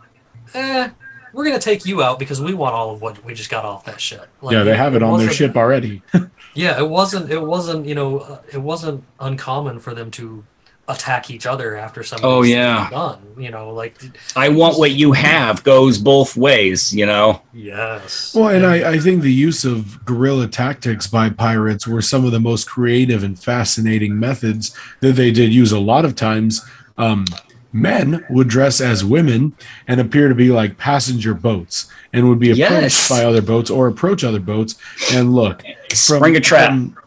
eh, 0.53 0.89
we're 1.33 1.45
gonna 1.45 1.59
take 1.59 1.85
you 1.85 2.01
out 2.01 2.19
because 2.19 2.41
we 2.41 2.53
want 2.53 2.73
all 2.73 2.91
of 2.93 3.01
what 3.01 3.23
we 3.23 3.33
just 3.33 3.49
got 3.49 3.65
off 3.65 3.85
that 3.85 4.01
ship. 4.01 4.27
Like, 4.41 4.53
yeah, 4.53 4.63
they 4.63 4.75
have 4.75 4.95
it 4.95 5.03
on 5.03 5.19
their 5.19 5.31
ship 5.31 5.55
already. 5.55 6.01
Yeah, 6.57 6.79
it 6.79 6.89
wasn't 6.89 7.31
it 7.31 7.39
wasn't 7.39 7.85
you 7.85 7.93
know 7.93 8.17
uh, 8.17 8.41
it 8.51 8.57
wasn't 8.57 9.03
uncommon 9.19 9.77
for 9.79 9.93
them 9.93 10.09
to 10.11 10.43
attack 10.89 11.29
each 11.29 11.45
other 11.45 11.75
after 11.75 12.01
some. 12.01 12.19
Oh, 12.23 12.43
yeah. 12.43 12.89
done. 12.89 13.19
You 13.37 13.51
know, 13.51 13.71
like 13.71 13.99
I 14.35 14.49
want 14.49 14.79
what 14.79 14.91
you 14.91 15.11
have 15.11 15.63
goes 15.63 15.97
both 15.97 16.37
ways, 16.37 16.93
you 16.93 17.05
know? 17.05 17.41
yes. 17.53 18.33
Well, 18.33 18.49
and 18.49 18.65
I, 18.65 18.93
I 18.93 18.99
think 18.99 19.21
the 19.21 19.33
use 19.33 19.65
of 19.65 20.03
guerrilla 20.05 20.47
tactics 20.47 21.05
by 21.07 21.29
pirates 21.29 21.85
were 21.87 22.01
some 22.01 22.23
of 22.25 22.31
the 22.31 22.39
most 22.39 22.69
creative 22.69 23.23
and 23.23 23.37
fascinating 23.37 24.17
methods 24.17 24.75
that 25.01 25.13
they 25.17 25.31
did 25.31 25.53
use 25.53 25.71
a 25.73 25.79
lot 25.79 26.05
of 26.05 26.15
times. 26.15 26.65
Um, 26.97 27.25
men 27.73 28.25
would 28.29 28.47
dress 28.47 28.79
as 28.81 29.03
women 29.03 29.53
and 29.87 29.99
appear 29.99 30.29
to 30.29 30.35
be 30.35 30.49
like 30.49 30.77
passenger 30.77 31.33
boats 31.33 31.91
and 32.13 32.27
would 32.29 32.39
be 32.39 32.51
approached 32.51 32.71
Yes. 32.81 33.09
by 33.09 33.25
other 33.25 33.41
boats 33.41 33.69
or 33.69 33.87
approach 33.87 34.23
other 34.23 34.39
boats 34.39 34.75
and 35.11 35.33
look 35.35 35.61
from, 35.61 35.75
Spring 35.93 36.35
a 36.37 36.39
trap. 36.39 36.69
from, 36.69 36.97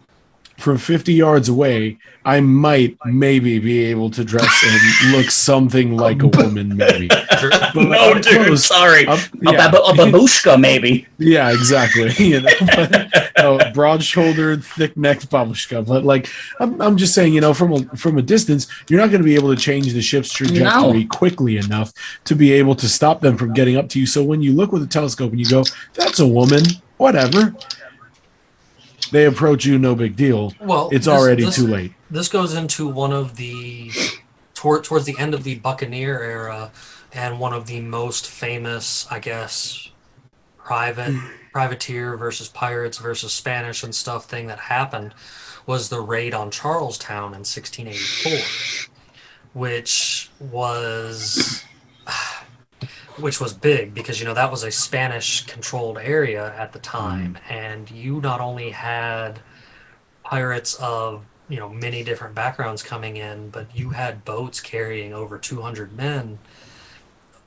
from 0.60 0.76
50 0.78 1.12
yards 1.14 1.48
away 1.48 1.98
i 2.24 2.38
might 2.40 2.96
maybe 3.06 3.58
be 3.58 3.84
able 3.84 4.10
to 4.10 4.22
dress 4.24 4.62
and 4.64 5.12
look 5.12 5.30
something 5.30 5.96
like 5.96 6.22
a 6.22 6.26
woman 6.38 6.76
maybe 6.76 7.08
But 7.08 7.74
no, 7.74 8.14
dude. 8.14 8.46
close- 8.46 8.66
sorry. 8.66 9.06
up- 9.06 9.18
A, 9.46 9.52
bab- 9.52 9.74
a 9.74 9.92
babushka, 9.94 10.60
maybe. 10.60 11.06
Yeah, 11.18 11.50
exactly. 11.50 12.10
You 12.30 12.42
know, 12.42 12.50
but, 12.76 13.06
no, 13.38 13.58
broad-shouldered, 13.72 14.62
thick-necked 14.62 15.30
babushka. 15.30 15.86
But 15.86 16.04
like, 16.04 16.28
I'm, 16.58 16.78
I'm 16.82 16.96
just 16.98 17.14
saying, 17.14 17.32
you 17.32 17.40
know, 17.40 17.54
from 17.54 17.72
a 17.72 17.96
from 17.96 18.18
a 18.18 18.22
distance, 18.22 18.66
you're 18.88 19.00
not 19.00 19.08
going 19.10 19.22
to 19.22 19.24
be 19.24 19.34
able 19.36 19.54
to 19.54 19.60
change 19.60 19.92
the 19.94 20.02
ship's 20.02 20.30
trajectory 20.32 21.06
quickly 21.06 21.56
enough 21.56 21.92
to 22.24 22.34
be 22.34 22.52
able 22.52 22.74
to 22.74 22.88
stop 22.88 23.20
them 23.22 23.38
from 23.38 23.54
getting 23.54 23.76
up 23.76 23.88
to 23.90 23.98
you. 24.00 24.06
So 24.06 24.22
when 24.22 24.42
you 24.42 24.52
look 24.52 24.70
with 24.72 24.82
a 24.82 24.86
telescope 24.86 25.30
and 25.30 25.40
you 25.40 25.48
go, 25.48 25.64
"That's 25.94 26.20
a 26.20 26.26
woman," 26.26 26.64
whatever. 26.98 27.54
They 29.10 29.26
approach 29.26 29.64
you, 29.64 29.78
no 29.78 29.94
big 29.94 30.16
deal. 30.16 30.54
Well, 30.60 30.88
It's 30.92 31.06
this- 31.06 31.14
already 31.14 31.44
this- 31.44 31.56
too 31.56 31.66
late. 31.66 31.92
This 32.10 32.28
goes 32.28 32.54
into 32.54 32.88
one 32.88 33.12
of 33.12 33.36
the 33.36 33.90
toward, 34.54 34.84
towards 34.84 35.04
the 35.06 35.18
end 35.18 35.32
of 35.34 35.44
the 35.44 35.54
Buccaneer 35.56 36.20
era, 36.22 36.70
and 37.12 37.38
one 37.40 37.52
of 37.52 37.66
the 37.66 37.80
most 37.80 38.26
famous, 38.28 39.06
I 39.10 39.18
guess, 39.18 39.88
private 40.58 41.14
privateer 41.52 42.16
versus 42.16 42.48
pirates 42.48 42.98
versus 42.98 43.32
Spanish 43.32 43.82
and 43.82 43.92
stuff 43.94 44.26
thing 44.26 44.46
that 44.46 44.58
happened 44.60 45.14
was 45.66 45.88
the 45.88 46.00
raid 46.00 46.32
on 46.34 46.50
Charles 46.50 46.96
Town 46.98 47.34
in 47.34 47.44
1684, 47.44 48.38
which 49.52 50.30
was 50.38 51.64
which 53.20 53.40
was 53.40 53.52
big 53.52 53.94
because 53.94 54.20
you 54.20 54.26
know 54.26 54.34
that 54.34 54.50
was 54.50 54.62
a 54.62 54.70
Spanish 54.70 55.46
controlled 55.46 55.98
area 55.98 56.54
at 56.56 56.72
the 56.72 56.78
hmm. 56.78 56.84
time, 56.84 57.38
and 57.48 57.90
you 57.90 58.20
not 58.20 58.40
only 58.40 58.70
had 58.70 59.40
pirates 60.22 60.74
of 60.74 61.24
you 61.48 61.58
know 61.58 61.68
many 61.68 62.02
different 62.02 62.34
backgrounds 62.34 62.82
coming 62.82 63.16
in, 63.16 63.50
but 63.50 63.74
you 63.76 63.90
had 63.90 64.24
boats 64.24 64.60
carrying 64.60 65.12
over 65.12 65.38
200 65.38 65.96
men 65.96 66.38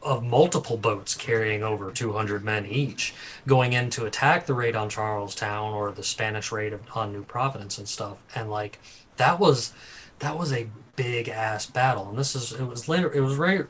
of 0.03 0.23
multiple 0.23 0.77
boats 0.77 1.15
carrying 1.15 1.63
over 1.63 1.89
200 1.89 2.43
men 2.43 2.65
each 2.65 3.13
going 3.47 3.73
in 3.73 3.89
to 3.89 4.05
attack 4.05 4.45
the 4.45 4.53
raid 4.53 4.75
on 4.75 4.89
Charles 4.89 5.33
Town 5.33 5.73
or 5.73 5.91
the 5.91 6.03
Spanish 6.03 6.51
raid 6.51 6.73
of, 6.73 6.81
on 6.93 7.13
New 7.13 7.23
Providence 7.23 7.77
and 7.77 7.87
stuff. 7.87 8.21
And 8.35 8.51
like 8.51 8.79
that 9.17 9.39
was 9.39 9.73
that 10.19 10.37
was 10.37 10.51
a 10.51 10.67
big 10.95 11.29
ass 11.29 11.65
battle. 11.65 12.09
And 12.09 12.17
this 12.17 12.35
is 12.35 12.51
it 12.51 12.65
was 12.65 12.89
later 12.89 13.11
it 13.11 13.21
was 13.21 13.35
ra- 13.37 13.63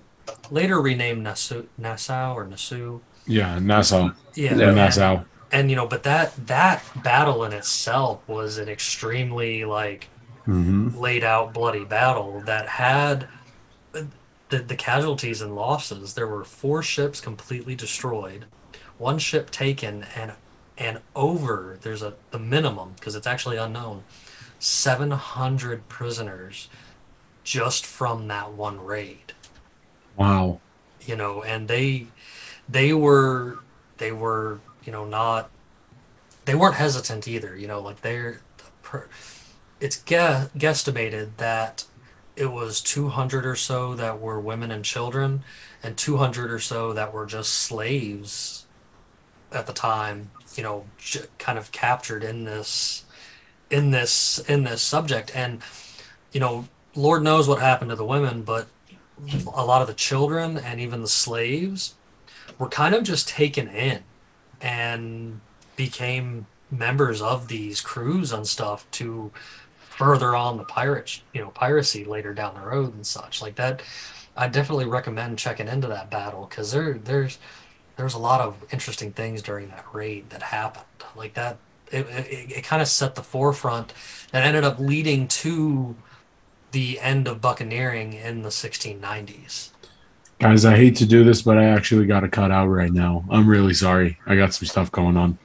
later 0.52 0.82
renamed 0.82 1.24
Nassau, 1.24 1.64
Nassau 1.78 2.34
or 2.34 2.46
Nassau. 2.46 3.00
Yeah, 3.26 3.60
Nassau. 3.60 4.12
yeah, 4.36 4.56
Yeah, 4.56 4.68
and- 4.68 4.76
Nassau. 4.76 5.24
and 5.52 5.70
you 5.70 5.76
know 5.76 5.88
but 5.88 6.04
that 6.04 6.34
that 6.48 6.84
battle 7.04 7.44
in 7.44 7.54
itself 7.54 8.20
was 8.28 8.58
an 8.58 8.68
extremely 8.70 9.64
like 9.66 10.10
hmm 10.46 10.90
laid 11.00 11.24
out 11.24 11.54
bloody 11.54 11.86
battle 11.86 12.42
that 12.46 12.68
had 12.68 13.28
the, 14.50 14.60
the 14.60 14.76
casualties 14.76 15.42
and 15.42 15.56
losses. 15.56 16.14
There 16.14 16.28
were 16.28 16.44
four 16.44 16.84
ships 16.84 17.22
completely 17.22 17.76
destroyed 17.76 18.46
one 18.98 19.18
ship 19.20 19.50
taken 19.50 20.06
and 20.16 20.34
and 20.78 21.00
over 21.16 21.78
there's 21.82 22.02
a 22.02 22.14
the 22.32 22.40
minimum 22.40 22.94
because 22.96 23.16
it's 23.16 23.28
actually 23.28 23.58
unknown 23.58 24.04
700 24.60 25.88
prisoners 25.90 26.68
just 27.44 27.86
from 27.86 28.28
that 28.28 28.52
one 28.54 28.84
raid 28.84 29.33
Wow. 30.16 30.60
you 31.02 31.16
know 31.16 31.42
and 31.44 31.68
they 31.68 32.08
they 32.70 32.94
were 32.94 33.60
they 33.98 34.12
were 34.12 34.60
you 34.86 34.92
know 34.92 35.06
not 35.06 35.50
they 36.46 36.56
weren't 36.56 36.76
hesitant 36.76 37.28
either 37.28 37.56
you 37.58 37.68
know 37.68 37.80
like 37.80 38.02
they're 38.02 38.42
it's 39.80 39.98
gue- 39.98 40.50
guesstimated 40.58 41.32
that 41.38 41.86
it 42.36 42.52
was 42.52 42.82
200 42.82 43.46
or 43.46 43.56
so 43.56 43.96
that 43.96 44.20
were 44.20 44.40
women 44.40 44.72
and 44.72 44.86
children 44.86 45.44
and 45.82 45.98
200 45.98 46.52
or 46.52 46.60
so 46.60 46.94
that 46.94 47.14
were 47.14 47.26
just 47.26 47.54
slaves 47.54 48.66
at 49.52 49.68
the 49.68 49.74
time 49.74 50.32
you 50.56 50.64
know 50.64 50.86
kind 51.38 51.58
of 51.58 51.72
captured 51.72 52.24
in 52.24 52.44
this 52.46 53.04
in 53.70 53.92
this 53.92 54.40
in 54.48 54.64
this 54.64 54.82
subject 54.82 55.32
and 55.36 55.62
you 56.32 56.40
know 56.40 56.68
lord 56.96 57.24
knows 57.24 57.48
what 57.48 57.60
happened 57.60 57.90
to 57.90 57.96
the 57.96 58.06
women 58.06 58.44
but 58.44 58.68
a 59.54 59.66
lot 59.66 59.82
of 59.82 59.88
the 59.88 59.94
children 59.94 60.58
and 60.58 60.80
even 60.80 61.02
the 61.02 61.08
slaves 61.08 61.96
were 62.58 62.70
kind 62.70 62.94
of 62.94 63.04
just 63.04 63.28
taken 63.28 63.68
in 63.68 64.04
and 64.62 65.40
became 65.76 66.46
members 66.72 67.22
of 67.22 67.48
these 67.48 67.82
crews 67.82 68.32
and 68.32 68.48
stuff 68.48 68.90
to 68.92 69.32
further 69.78 70.36
on 70.36 70.58
the 70.58 70.64
pirate 70.64 71.22
you 71.34 71.42
know 71.42 71.50
piracy 71.50 72.04
later 72.04 72.34
down 72.34 72.56
the 72.56 72.62
road 72.62 72.94
and 72.94 73.06
such. 73.06 73.42
Like 73.42 73.56
that 73.56 73.82
i 74.36 74.48
definitely 74.48 74.86
recommend 74.86 75.38
checking 75.38 75.68
into 75.68 75.88
that 75.88 76.10
battle 76.10 76.48
because 76.50 76.72
there 76.72 76.94
there's 76.94 77.38
there's 77.96 78.14
a 78.14 78.20
lot 78.20 78.42
of 78.42 78.58
interesting 78.72 79.12
things 79.12 79.42
during 79.42 79.70
that 79.70 79.86
raid 79.94 80.30
that 80.32 80.42
happened. 80.42 80.86
Like 81.16 81.36
that 81.36 81.58
it, 81.92 82.08
it, 82.08 82.52
it 82.58 82.64
kind 82.64 82.82
of 82.82 82.88
set 82.88 83.16
the 83.16 83.24
forefront 83.24 83.94
that 84.32 84.44
ended 84.44 84.64
up 84.64 84.80
leading 84.80 85.28
to 85.28 85.96
the 86.74 87.00
end 87.00 87.28
of 87.28 87.40
buccaneering 87.42 88.12
in 88.14 88.42
the 88.44 88.50
1690s 88.50 89.70
Guys, 90.40 90.66
I 90.66 90.76
hate 90.76 90.98
to 90.98 91.06
do 91.06 91.24
this, 91.24 91.42
but 91.42 91.58
I 91.58 91.66
actually 91.66 92.06
got 92.06 92.22
to 92.22 92.28
cut 92.28 92.52
out 92.52 92.68
right 92.68 92.92
now. 92.92 93.24
I'm 93.30 93.48
really 93.48 93.74
sorry. 93.74 94.18
I 94.26 94.36
got 94.36 94.54
some 94.54 94.68
stuff 94.68 94.92
going 94.92 95.16
on. 95.16 95.38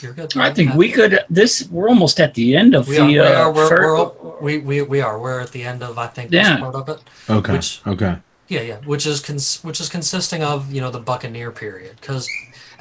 you're 0.00 0.12
good 0.14 0.36
I 0.36 0.52
think 0.52 0.74
we 0.74 0.90
could. 0.90 1.20
This 1.30 1.68
we're 1.70 1.88
almost 1.88 2.18
at 2.18 2.34
the 2.34 2.56
end 2.56 2.74
of 2.74 2.88
we 2.88 2.98
are, 2.98 3.06
the. 3.06 3.12
we, 3.12 3.18
uh, 3.20 3.42
are 3.42 3.52
we're, 3.52 3.68
fir- 3.68 3.94
we're, 3.94 4.40
we, 4.40 4.58
we, 4.58 4.82
we 4.82 5.00
are 5.00 5.20
we're 5.20 5.38
at 5.38 5.52
the 5.52 5.62
end 5.62 5.82
of 5.84 5.96
i 5.96 6.08
think 6.08 6.32
Yeah. 6.32 6.54
this 6.54 6.60
part 6.60 6.74
of 6.74 6.88
it 6.88 6.98
Okay. 7.30 7.52
Which- 7.52 7.82
okay. 7.86 8.16
Yeah, 8.48 8.62
yeah, 8.62 8.76
which 8.84 9.06
is 9.06 9.20
cons- 9.20 9.60
which 9.62 9.80
is 9.80 9.88
consisting 9.88 10.42
of 10.42 10.72
you 10.72 10.80
know 10.80 10.90
the 10.90 10.98
Buccaneer 10.98 11.52
period 11.52 11.96
because, 12.00 12.28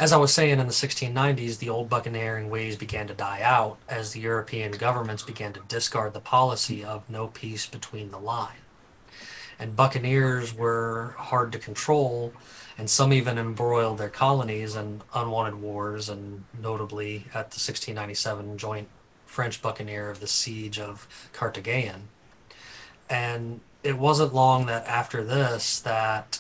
as 0.02 0.12
I 0.12 0.18
was 0.18 0.34
saying 0.34 0.60
in 0.60 0.66
the 0.66 0.74
1690s, 0.74 1.60
the 1.60 1.70
old 1.70 1.88
buccaneering 1.88 2.50
ways 2.50 2.76
began 2.76 3.06
to 3.06 3.14
die 3.14 3.42
out 3.44 3.78
as 3.88 4.14
the 4.14 4.20
European 4.20 4.72
governments 4.72 5.22
began 5.22 5.54
to 5.54 5.60
discard 5.68 6.14
the 6.14 6.20
policy 6.20 6.84
of 6.84 7.08
no 7.08 7.28
peace 7.28 7.68
between 7.68 8.10
the 8.10 8.18
line, 8.18 8.64
and 9.60 9.76
buccaneers 9.76 10.56
were 10.56 11.14
hard 11.20 11.52
to 11.52 11.60
control, 11.60 12.34
and 12.80 12.90
some 12.90 13.14
even 13.14 13.38
embroiled 13.38 14.00
their 14.00 14.10
colonies 14.10 14.76
in 14.76 15.04
unwanted 15.14 15.62
wars, 15.62 16.10
and 16.10 16.46
notably 16.60 17.26
at 17.28 17.52
the 17.52 17.62
1697 17.62 18.58
joint 18.58 18.88
French 19.28 19.62
buccaneer 19.62 20.10
of 20.10 20.20
the 20.20 20.26
siege 20.26 20.80
of 20.80 21.08
Cartagena, 21.32 22.00
and 23.08 23.62
it 23.84 24.00
wasn't 24.00 24.34
long 24.34 24.66
that 24.66 24.84
after 24.88 25.24
this 25.24 25.80
that 25.80 26.40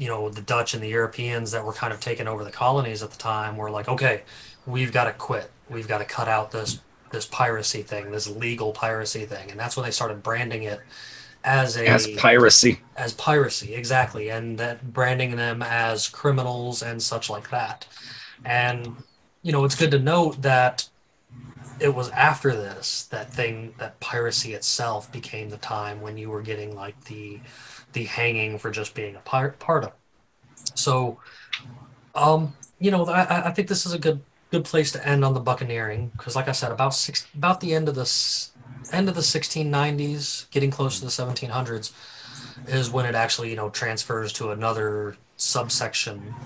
you 0.00 0.08
know 0.08 0.30
the 0.30 0.40
Dutch 0.40 0.72
and 0.72 0.82
the 0.82 0.88
Europeans 0.88 1.52
that 1.52 1.62
were 1.62 1.74
kind 1.74 1.92
of 1.92 2.00
taking 2.00 2.26
over 2.26 2.42
the 2.42 2.50
colonies 2.50 3.02
at 3.02 3.10
the 3.10 3.18
time 3.18 3.58
were 3.58 3.70
like, 3.70 3.86
okay, 3.86 4.22
we've 4.66 4.92
got 4.92 5.04
to 5.04 5.12
quit. 5.12 5.50
We've 5.68 5.86
got 5.86 5.98
to 5.98 6.06
cut 6.06 6.26
out 6.26 6.50
this 6.50 6.80
this 7.12 7.26
piracy 7.26 7.82
thing, 7.82 8.10
this 8.10 8.26
legal 8.26 8.72
piracy 8.72 9.26
thing, 9.26 9.50
and 9.50 9.60
that's 9.60 9.76
when 9.76 9.84
they 9.84 9.90
started 9.90 10.22
branding 10.22 10.62
it 10.62 10.80
as 11.44 11.76
a 11.76 11.86
as 11.86 12.06
piracy. 12.16 12.80
as 12.96 13.12
piracy 13.14 13.74
exactly 13.74 14.28
and 14.28 14.58
that 14.58 14.92
branding 14.92 15.36
them 15.36 15.62
as 15.62 16.08
criminals 16.08 16.82
and 16.82 17.02
such 17.02 17.30
like 17.30 17.48
that 17.48 17.86
and 18.44 18.94
you 19.42 19.50
know 19.50 19.64
it's 19.64 19.74
good 19.74 19.90
to 19.90 19.98
note 19.98 20.42
that 20.42 20.86
it 21.78 21.94
was 21.94 22.10
after 22.10 22.54
this 22.54 23.06
that 23.08 23.32
thing 23.32 23.74
that 23.78 24.00
piracy 24.00 24.54
itself 24.54 25.10
became 25.10 25.48
the 25.50 25.58
time 25.58 26.00
when 26.00 26.16
you 26.18 26.30
were 26.30 26.42
getting 26.42 26.74
like 26.74 27.04
the 27.04 27.42
the 27.92 28.04
hanging 28.04 28.58
for 28.58 28.70
just 28.70 28.94
being 28.94 29.16
a 29.16 29.20
part 29.20 29.58
part 29.58 29.84
of 29.84 29.90
it. 29.90 29.96
so 30.74 31.20
um 32.14 32.56
you 32.78 32.90
know 32.90 33.06
I, 33.06 33.48
I- 33.48 33.52
think 33.52 33.68
this 33.68 33.86
is 33.86 33.92
a 33.92 33.98
good 33.98 34.24
good 34.52 34.64
place 34.64 34.92
to 34.92 35.06
end 35.06 35.24
on 35.24 35.34
the 35.34 35.40
buccaneering 35.40 36.10
because 36.10 36.36
like 36.36 36.48
i 36.48 36.52
said 36.52 36.72
about 36.72 36.94
six 36.94 37.28
about 37.34 37.60
the 37.60 37.74
end 37.74 37.88
of 37.88 37.94
this 37.94 38.52
end 38.90 39.08
of 39.08 39.14
the 39.14 39.22
1690s 39.22 40.46
getting 40.50 40.70
close 40.70 40.98
to 40.98 41.04
the 41.04 41.10
1700s 41.10 41.92
is 42.66 42.90
when 42.90 43.06
it 43.06 43.14
actually 43.14 43.50
you 43.50 43.56
know 43.56 43.70
transfers 43.70 44.32
to 44.34 44.50
another 44.50 45.16
subsection 45.36 46.36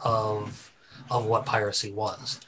of 0.00 0.73
of 1.10 1.26
what 1.26 1.44
piracy 1.46 1.92
was 1.92 2.40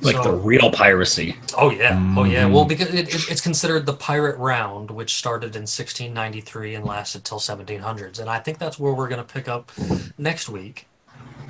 Like 0.00 0.14
So- 0.16 0.22
the 0.22 0.32
real 0.32 0.70
piracy. 0.70 1.36
Oh 1.56 1.70
yeah, 1.70 2.14
oh 2.16 2.22
yeah. 2.24 2.44
Mhm. 2.44 2.52
Well, 2.52 2.64
because 2.64 2.94
it, 2.94 3.12
it, 3.12 3.30
it's 3.30 3.40
considered 3.40 3.84
the 3.84 3.94
pirate 3.94 4.38
round, 4.38 4.90
which 4.92 5.14
started 5.14 5.56
in 5.56 5.62
1693 5.62 6.74
and 6.76 6.84
lasted 6.84 7.24
till 7.24 7.40
1700s, 7.40 8.20
and 8.20 8.30
I 8.30 8.38
think 8.38 8.58
that's 8.58 8.78
where 8.78 8.92
we're 8.94 9.08
going 9.08 9.24
to 9.26 9.32
pick 9.34 9.48
up 9.48 9.72
next 10.16 10.48
week, 10.48 10.86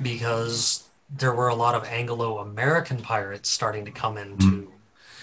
because 0.01 0.83
there 1.15 1.33
were 1.33 1.47
a 1.47 1.55
lot 1.55 1.75
of 1.75 1.83
Anglo-American 1.85 3.01
pirates 3.01 3.49
starting 3.49 3.85
to 3.85 3.91
come 3.91 4.17
into 4.17 4.71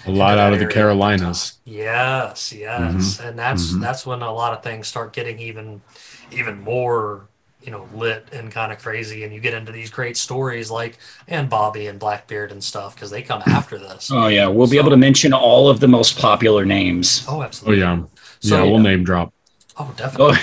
A 0.07 0.11
lot 0.11 0.39
out 0.39 0.53
of 0.53 0.59
the. 0.61 0.67
Carolinas. 0.67 1.55
Yes, 1.65 2.53
yes, 2.53 3.19
and 3.21 3.37
that's 3.39 3.73
mhm. 3.73 3.81
that's 3.81 4.07
when 4.07 4.23
a 4.23 4.33
lot 4.33 4.53
of 4.53 4.63
things 4.63 4.87
start 4.87 5.13
getting 5.13 5.39
even 5.41 5.83
even 6.31 6.61
more 6.61 7.27
you 7.67 7.73
know 7.73 7.89
lit 7.95 8.27
and 8.33 8.51
kind 8.53 8.73
of 8.73 8.79
crazy, 8.79 9.25
and 9.25 9.35
you 9.35 9.41
get 9.41 9.55
into 9.55 9.73
these 9.73 9.91
great 9.91 10.17
stories 10.17 10.71
like 10.71 10.99
Anne 11.29 11.49
Bonny 11.49 11.89
and 11.89 11.99
Blackbeard 11.99 12.53
and 12.53 12.65
stuff 12.65 12.95
because 12.95 13.11
they 13.11 13.23
come 13.23 13.43
after 13.47 13.79
this. 13.79 14.13
Oh 14.13 14.29
yeah, 14.29 14.47
we'll 14.49 14.69
be 14.69 14.79
able 14.79 14.91
to 14.91 14.97
mention 14.97 15.33
all 15.35 15.69
of 15.69 15.81
the 15.81 15.89
most 15.89 16.19
popular 16.19 16.65
names. 16.65 17.25
Oh, 17.29 17.43
absolutely 17.43 17.83
Oh 17.83 17.83
absolutely. 17.83 18.03
yeah, 18.03 18.03
So, 18.41 18.65
yeah. 18.65 18.71
We'll 18.71 18.81
name 18.81 19.05
drop. 19.05 19.33
oh, 19.79 19.93
definitely. 19.97 20.37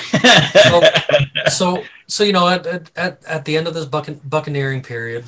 Oh. 0.65 0.89
so 1.49 1.83
so 2.07 2.23
you 2.23 2.33
know 2.33 2.47
at, 2.47 2.65
at, 2.67 2.91
at, 2.95 3.23
at 3.25 3.45
the 3.45 3.57
end 3.57 3.67
of 3.67 3.73
this 3.73 3.85
buccan- 3.85 4.21
buccaneering 4.29 4.81
period 4.83 5.25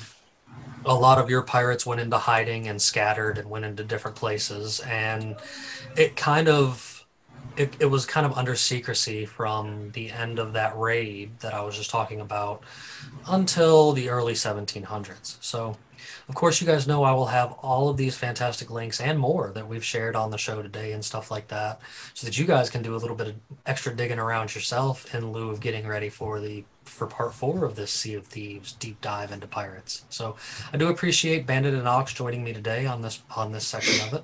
a 0.85 0.93
lot 0.93 1.17
of 1.17 1.29
your 1.29 1.41
pirates 1.41 1.85
went 1.85 1.99
into 1.99 2.17
hiding 2.17 2.67
and 2.67 2.81
scattered 2.81 3.37
and 3.37 3.49
went 3.49 3.65
into 3.65 3.83
different 3.83 4.15
places 4.15 4.79
and 4.81 5.35
it 5.97 6.15
kind 6.15 6.47
of 6.47 6.94
it, 7.57 7.73
it 7.79 7.85
was 7.85 8.05
kind 8.05 8.25
of 8.25 8.37
under 8.37 8.55
secrecy 8.55 9.25
from 9.25 9.91
the 9.91 10.11
end 10.11 10.39
of 10.39 10.53
that 10.53 10.77
raid 10.77 11.39
that 11.39 11.53
i 11.53 11.61
was 11.61 11.75
just 11.75 11.89
talking 11.89 12.21
about 12.21 12.61
until 13.27 13.91
the 13.91 14.09
early 14.09 14.33
1700s 14.33 15.37
so 15.41 15.77
of 16.27 16.35
course 16.35 16.61
you 16.61 16.67
guys 16.67 16.87
know 16.87 17.03
i 17.03 17.11
will 17.11 17.27
have 17.27 17.51
all 17.61 17.89
of 17.89 17.97
these 17.97 18.15
fantastic 18.17 18.69
links 18.69 18.99
and 18.99 19.19
more 19.19 19.51
that 19.53 19.67
we've 19.67 19.85
shared 19.85 20.15
on 20.15 20.31
the 20.31 20.37
show 20.37 20.61
today 20.61 20.91
and 20.91 21.03
stuff 21.03 21.31
like 21.31 21.47
that 21.47 21.79
so 22.13 22.25
that 22.25 22.37
you 22.37 22.45
guys 22.45 22.69
can 22.69 22.81
do 22.81 22.95
a 22.95 22.97
little 22.97 23.15
bit 23.15 23.27
of 23.27 23.35
extra 23.65 23.95
digging 23.95 24.19
around 24.19 24.53
yourself 24.53 25.13
in 25.13 25.31
lieu 25.31 25.49
of 25.49 25.59
getting 25.59 25.87
ready 25.87 26.09
for 26.09 26.39
the 26.39 26.63
for 26.85 27.07
part 27.07 27.33
four 27.33 27.65
of 27.65 27.75
this 27.75 27.91
Sea 27.91 28.13
of 28.13 28.25
Thieves 28.25 28.73
deep 28.73 29.01
dive 29.01 29.31
into 29.31 29.47
pirates. 29.47 30.05
So 30.09 30.35
I 30.71 30.77
do 30.77 30.87
appreciate 30.87 31.45
Bandit 31.45 31.73
and 31.73 31.87
Ox 31.87 32.13
joining 32.13 32.43
me 32.43 32.53
today 32.53 32.85
on 32.85 33.01
this 33.01 33.21
on 33.35 33.51
this 33.51 33.67
section 33.67 34.07
of 34.07 34.13
it. 34.13 34.23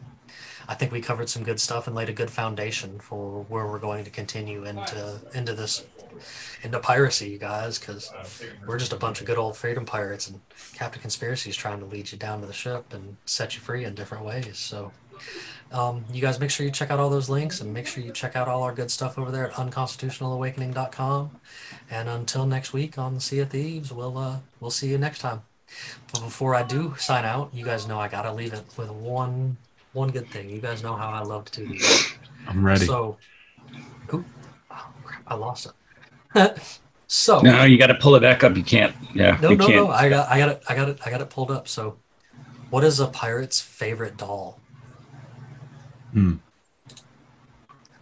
I 0.72 0.74
think 0.74 0.94
we 0.94 1.02
covered 1.02 1.28
some 1.28 1.44
good 1.44 1.60
stuff 1.60 1.86
and 1.86 1.94
laid 1.94 2.08
a 2.08 2.14
good 2.14 2.32
foundation 2.32 3.00
for 3.00 3.44
where 3.50 3.68
we're 3.68 3.78
going 3.78 4.06
to 4.06 4.10
continue 4.10 4.64
into 4.64 5.20
into 5.34 5.54
this 5.54 5.84
into 6.64 6.80
piracy, 6.80 7.28
you 7.28 7.38
guys, 7.38 7.78
because 7.78 8.10
we're 8.66 8.78
just 8.78 8.94
a 8.94 8.96
bunch 8.96 9.20
of 9.20 9.28
good 9.28 9.38
old 9.38 9.58
freedom 9.58 9.86
pirates, 9.86 10.30
and 10.30 10.40
Captain 10.74 11.02
Conspiracy 11.02 11.50
is 11.50 11.58
trying 11.58 11.80
to 11.82 11.86
lead 11.86 12.14
you 12.14 12.18
down 12.18 12.40
to 12.40 12.48
the 12.48 12.54
ship 12.54 12.94
and 12.94 13.18
set 13.26 13.54
you 13.54 13.60
free 13.60 13.84
in 13.84 13.96
different 13.96 14.24
ways. 14.24 14.58
So 14.60 14.94
um, 15.74 16.06
you 16.10 16.22
guys 16.22 16.40
make 16.40 16.52
sure 16.52 16.66
you 16.66 16.72
check 16.72 16.90
out 16.90 17.02
all 17.02 17.10
those 17.10 17.30
links 17.30 17.60
and 17.60 17.74
make 17.74 17.86
sure 17.86 18.02
you 18.02 18.14
check 18.14 18.38
out 18.38 18.48
all 18.48 18.64
our 18.64 18.74
good 18.74 18.92
stuff 18.92 19.20
over 19.20 19.30
there 19.30 19.50
at 19.50 19.54
unconstitutionalawakening.com. 19.56 21.32
And 21.90 22.08
until 22.08 22.46
next 22.46 22.72
week 22.72 22.98
on 22.98 23.16
the 23.16 23.22
Sea 23.22 23.40
of 23.40 23.50
Thieves, 23.50 23.92
we'll 23.92 24.18
uh, 24.18 24.38
we'll 24.62 24.72
see 24.72 24.88
you 24.88 24.98
next 24.98 25.20
time. 25.20 25.42
But 26.14 26.22
before 26.22 26.56
I 26.56 26.64
do 26.64 26.96
sign 26.98 27.26
out, 27.26 27.50
you 27.54 27.66
guys 27.66 27.90
know 27.90 28.00
I 28.00 28.08
gotta 28.08 28.32
leave 28.32 28.54
it 28.54 28.64
with 28.78 28.90
one 28.90 29.58
one 29.94 30.10
good 30.10 30.28
thing. 30.30 30.50
You 30.50 30.60
guys 30.60 30.84
know 30.84 30.96
how 30.96 31.10
I 31.10 31.22
love 31.22 31.46
to 31.46 31.62
do 31.62 31.68
these. 31.70 32.14
I'm 32.48 32.64
ready. 32.64 32.86
So, 32.86 33.18
oop, 34.14 34.26
oh, 34.72 34.94
crap, 35.04 35.24
I 35.28 35.36
lost 35.36 35.68
it. 36.36 36.58
so 37.08 37.42
no, 37.42 37.64
you 37.64 37.78
got 37.78 37.88
to 37.88 37.96
pull 37.96 38.16
it 38.16 38.22
back 38.22 38.44
up. 38.44 38.56
You 38.56 38.64
can't. 38.64 38.96
Yeah, 39.14 39.38
no, 39.42 39.50
you 39.50 39.58
no, 39.58 39.68
can't. 39.68 39.76
no. 39.78 39.90
I 39.90 40.10
got, 40.10 40.30
I 40.30 40.40
got 40.40 40.50
it, 40.50 40.64
I 40.70 40.76
got 40.76 40.90
it, 40.90 41.00
I 41.06 41.10
got 41.10 41.22
it 41.22 41.30
pulled 41.30 41.52
up. 41.52 41.68
So, 41.68 41.98
what 42.70 42.84
is 42.84 43.00
a 43.00 43.08
pirate's 43.08 43.60
favorite 43.60 44.18
doll? 44.18 44.60
Hmm. 46.14 46.36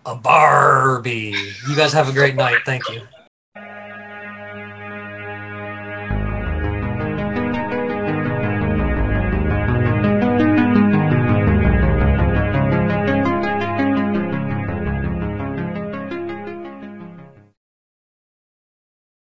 A 0.06 0.16
Barbie. 0.16 1.36
You 1.68 1.76
guys 1.76 1.94
have 1.94 2.10
a 2.10 2.14
great 2.14 2.36
night. 2.36 2.60
Thank 2.66 2.90
you. 2.90 3.02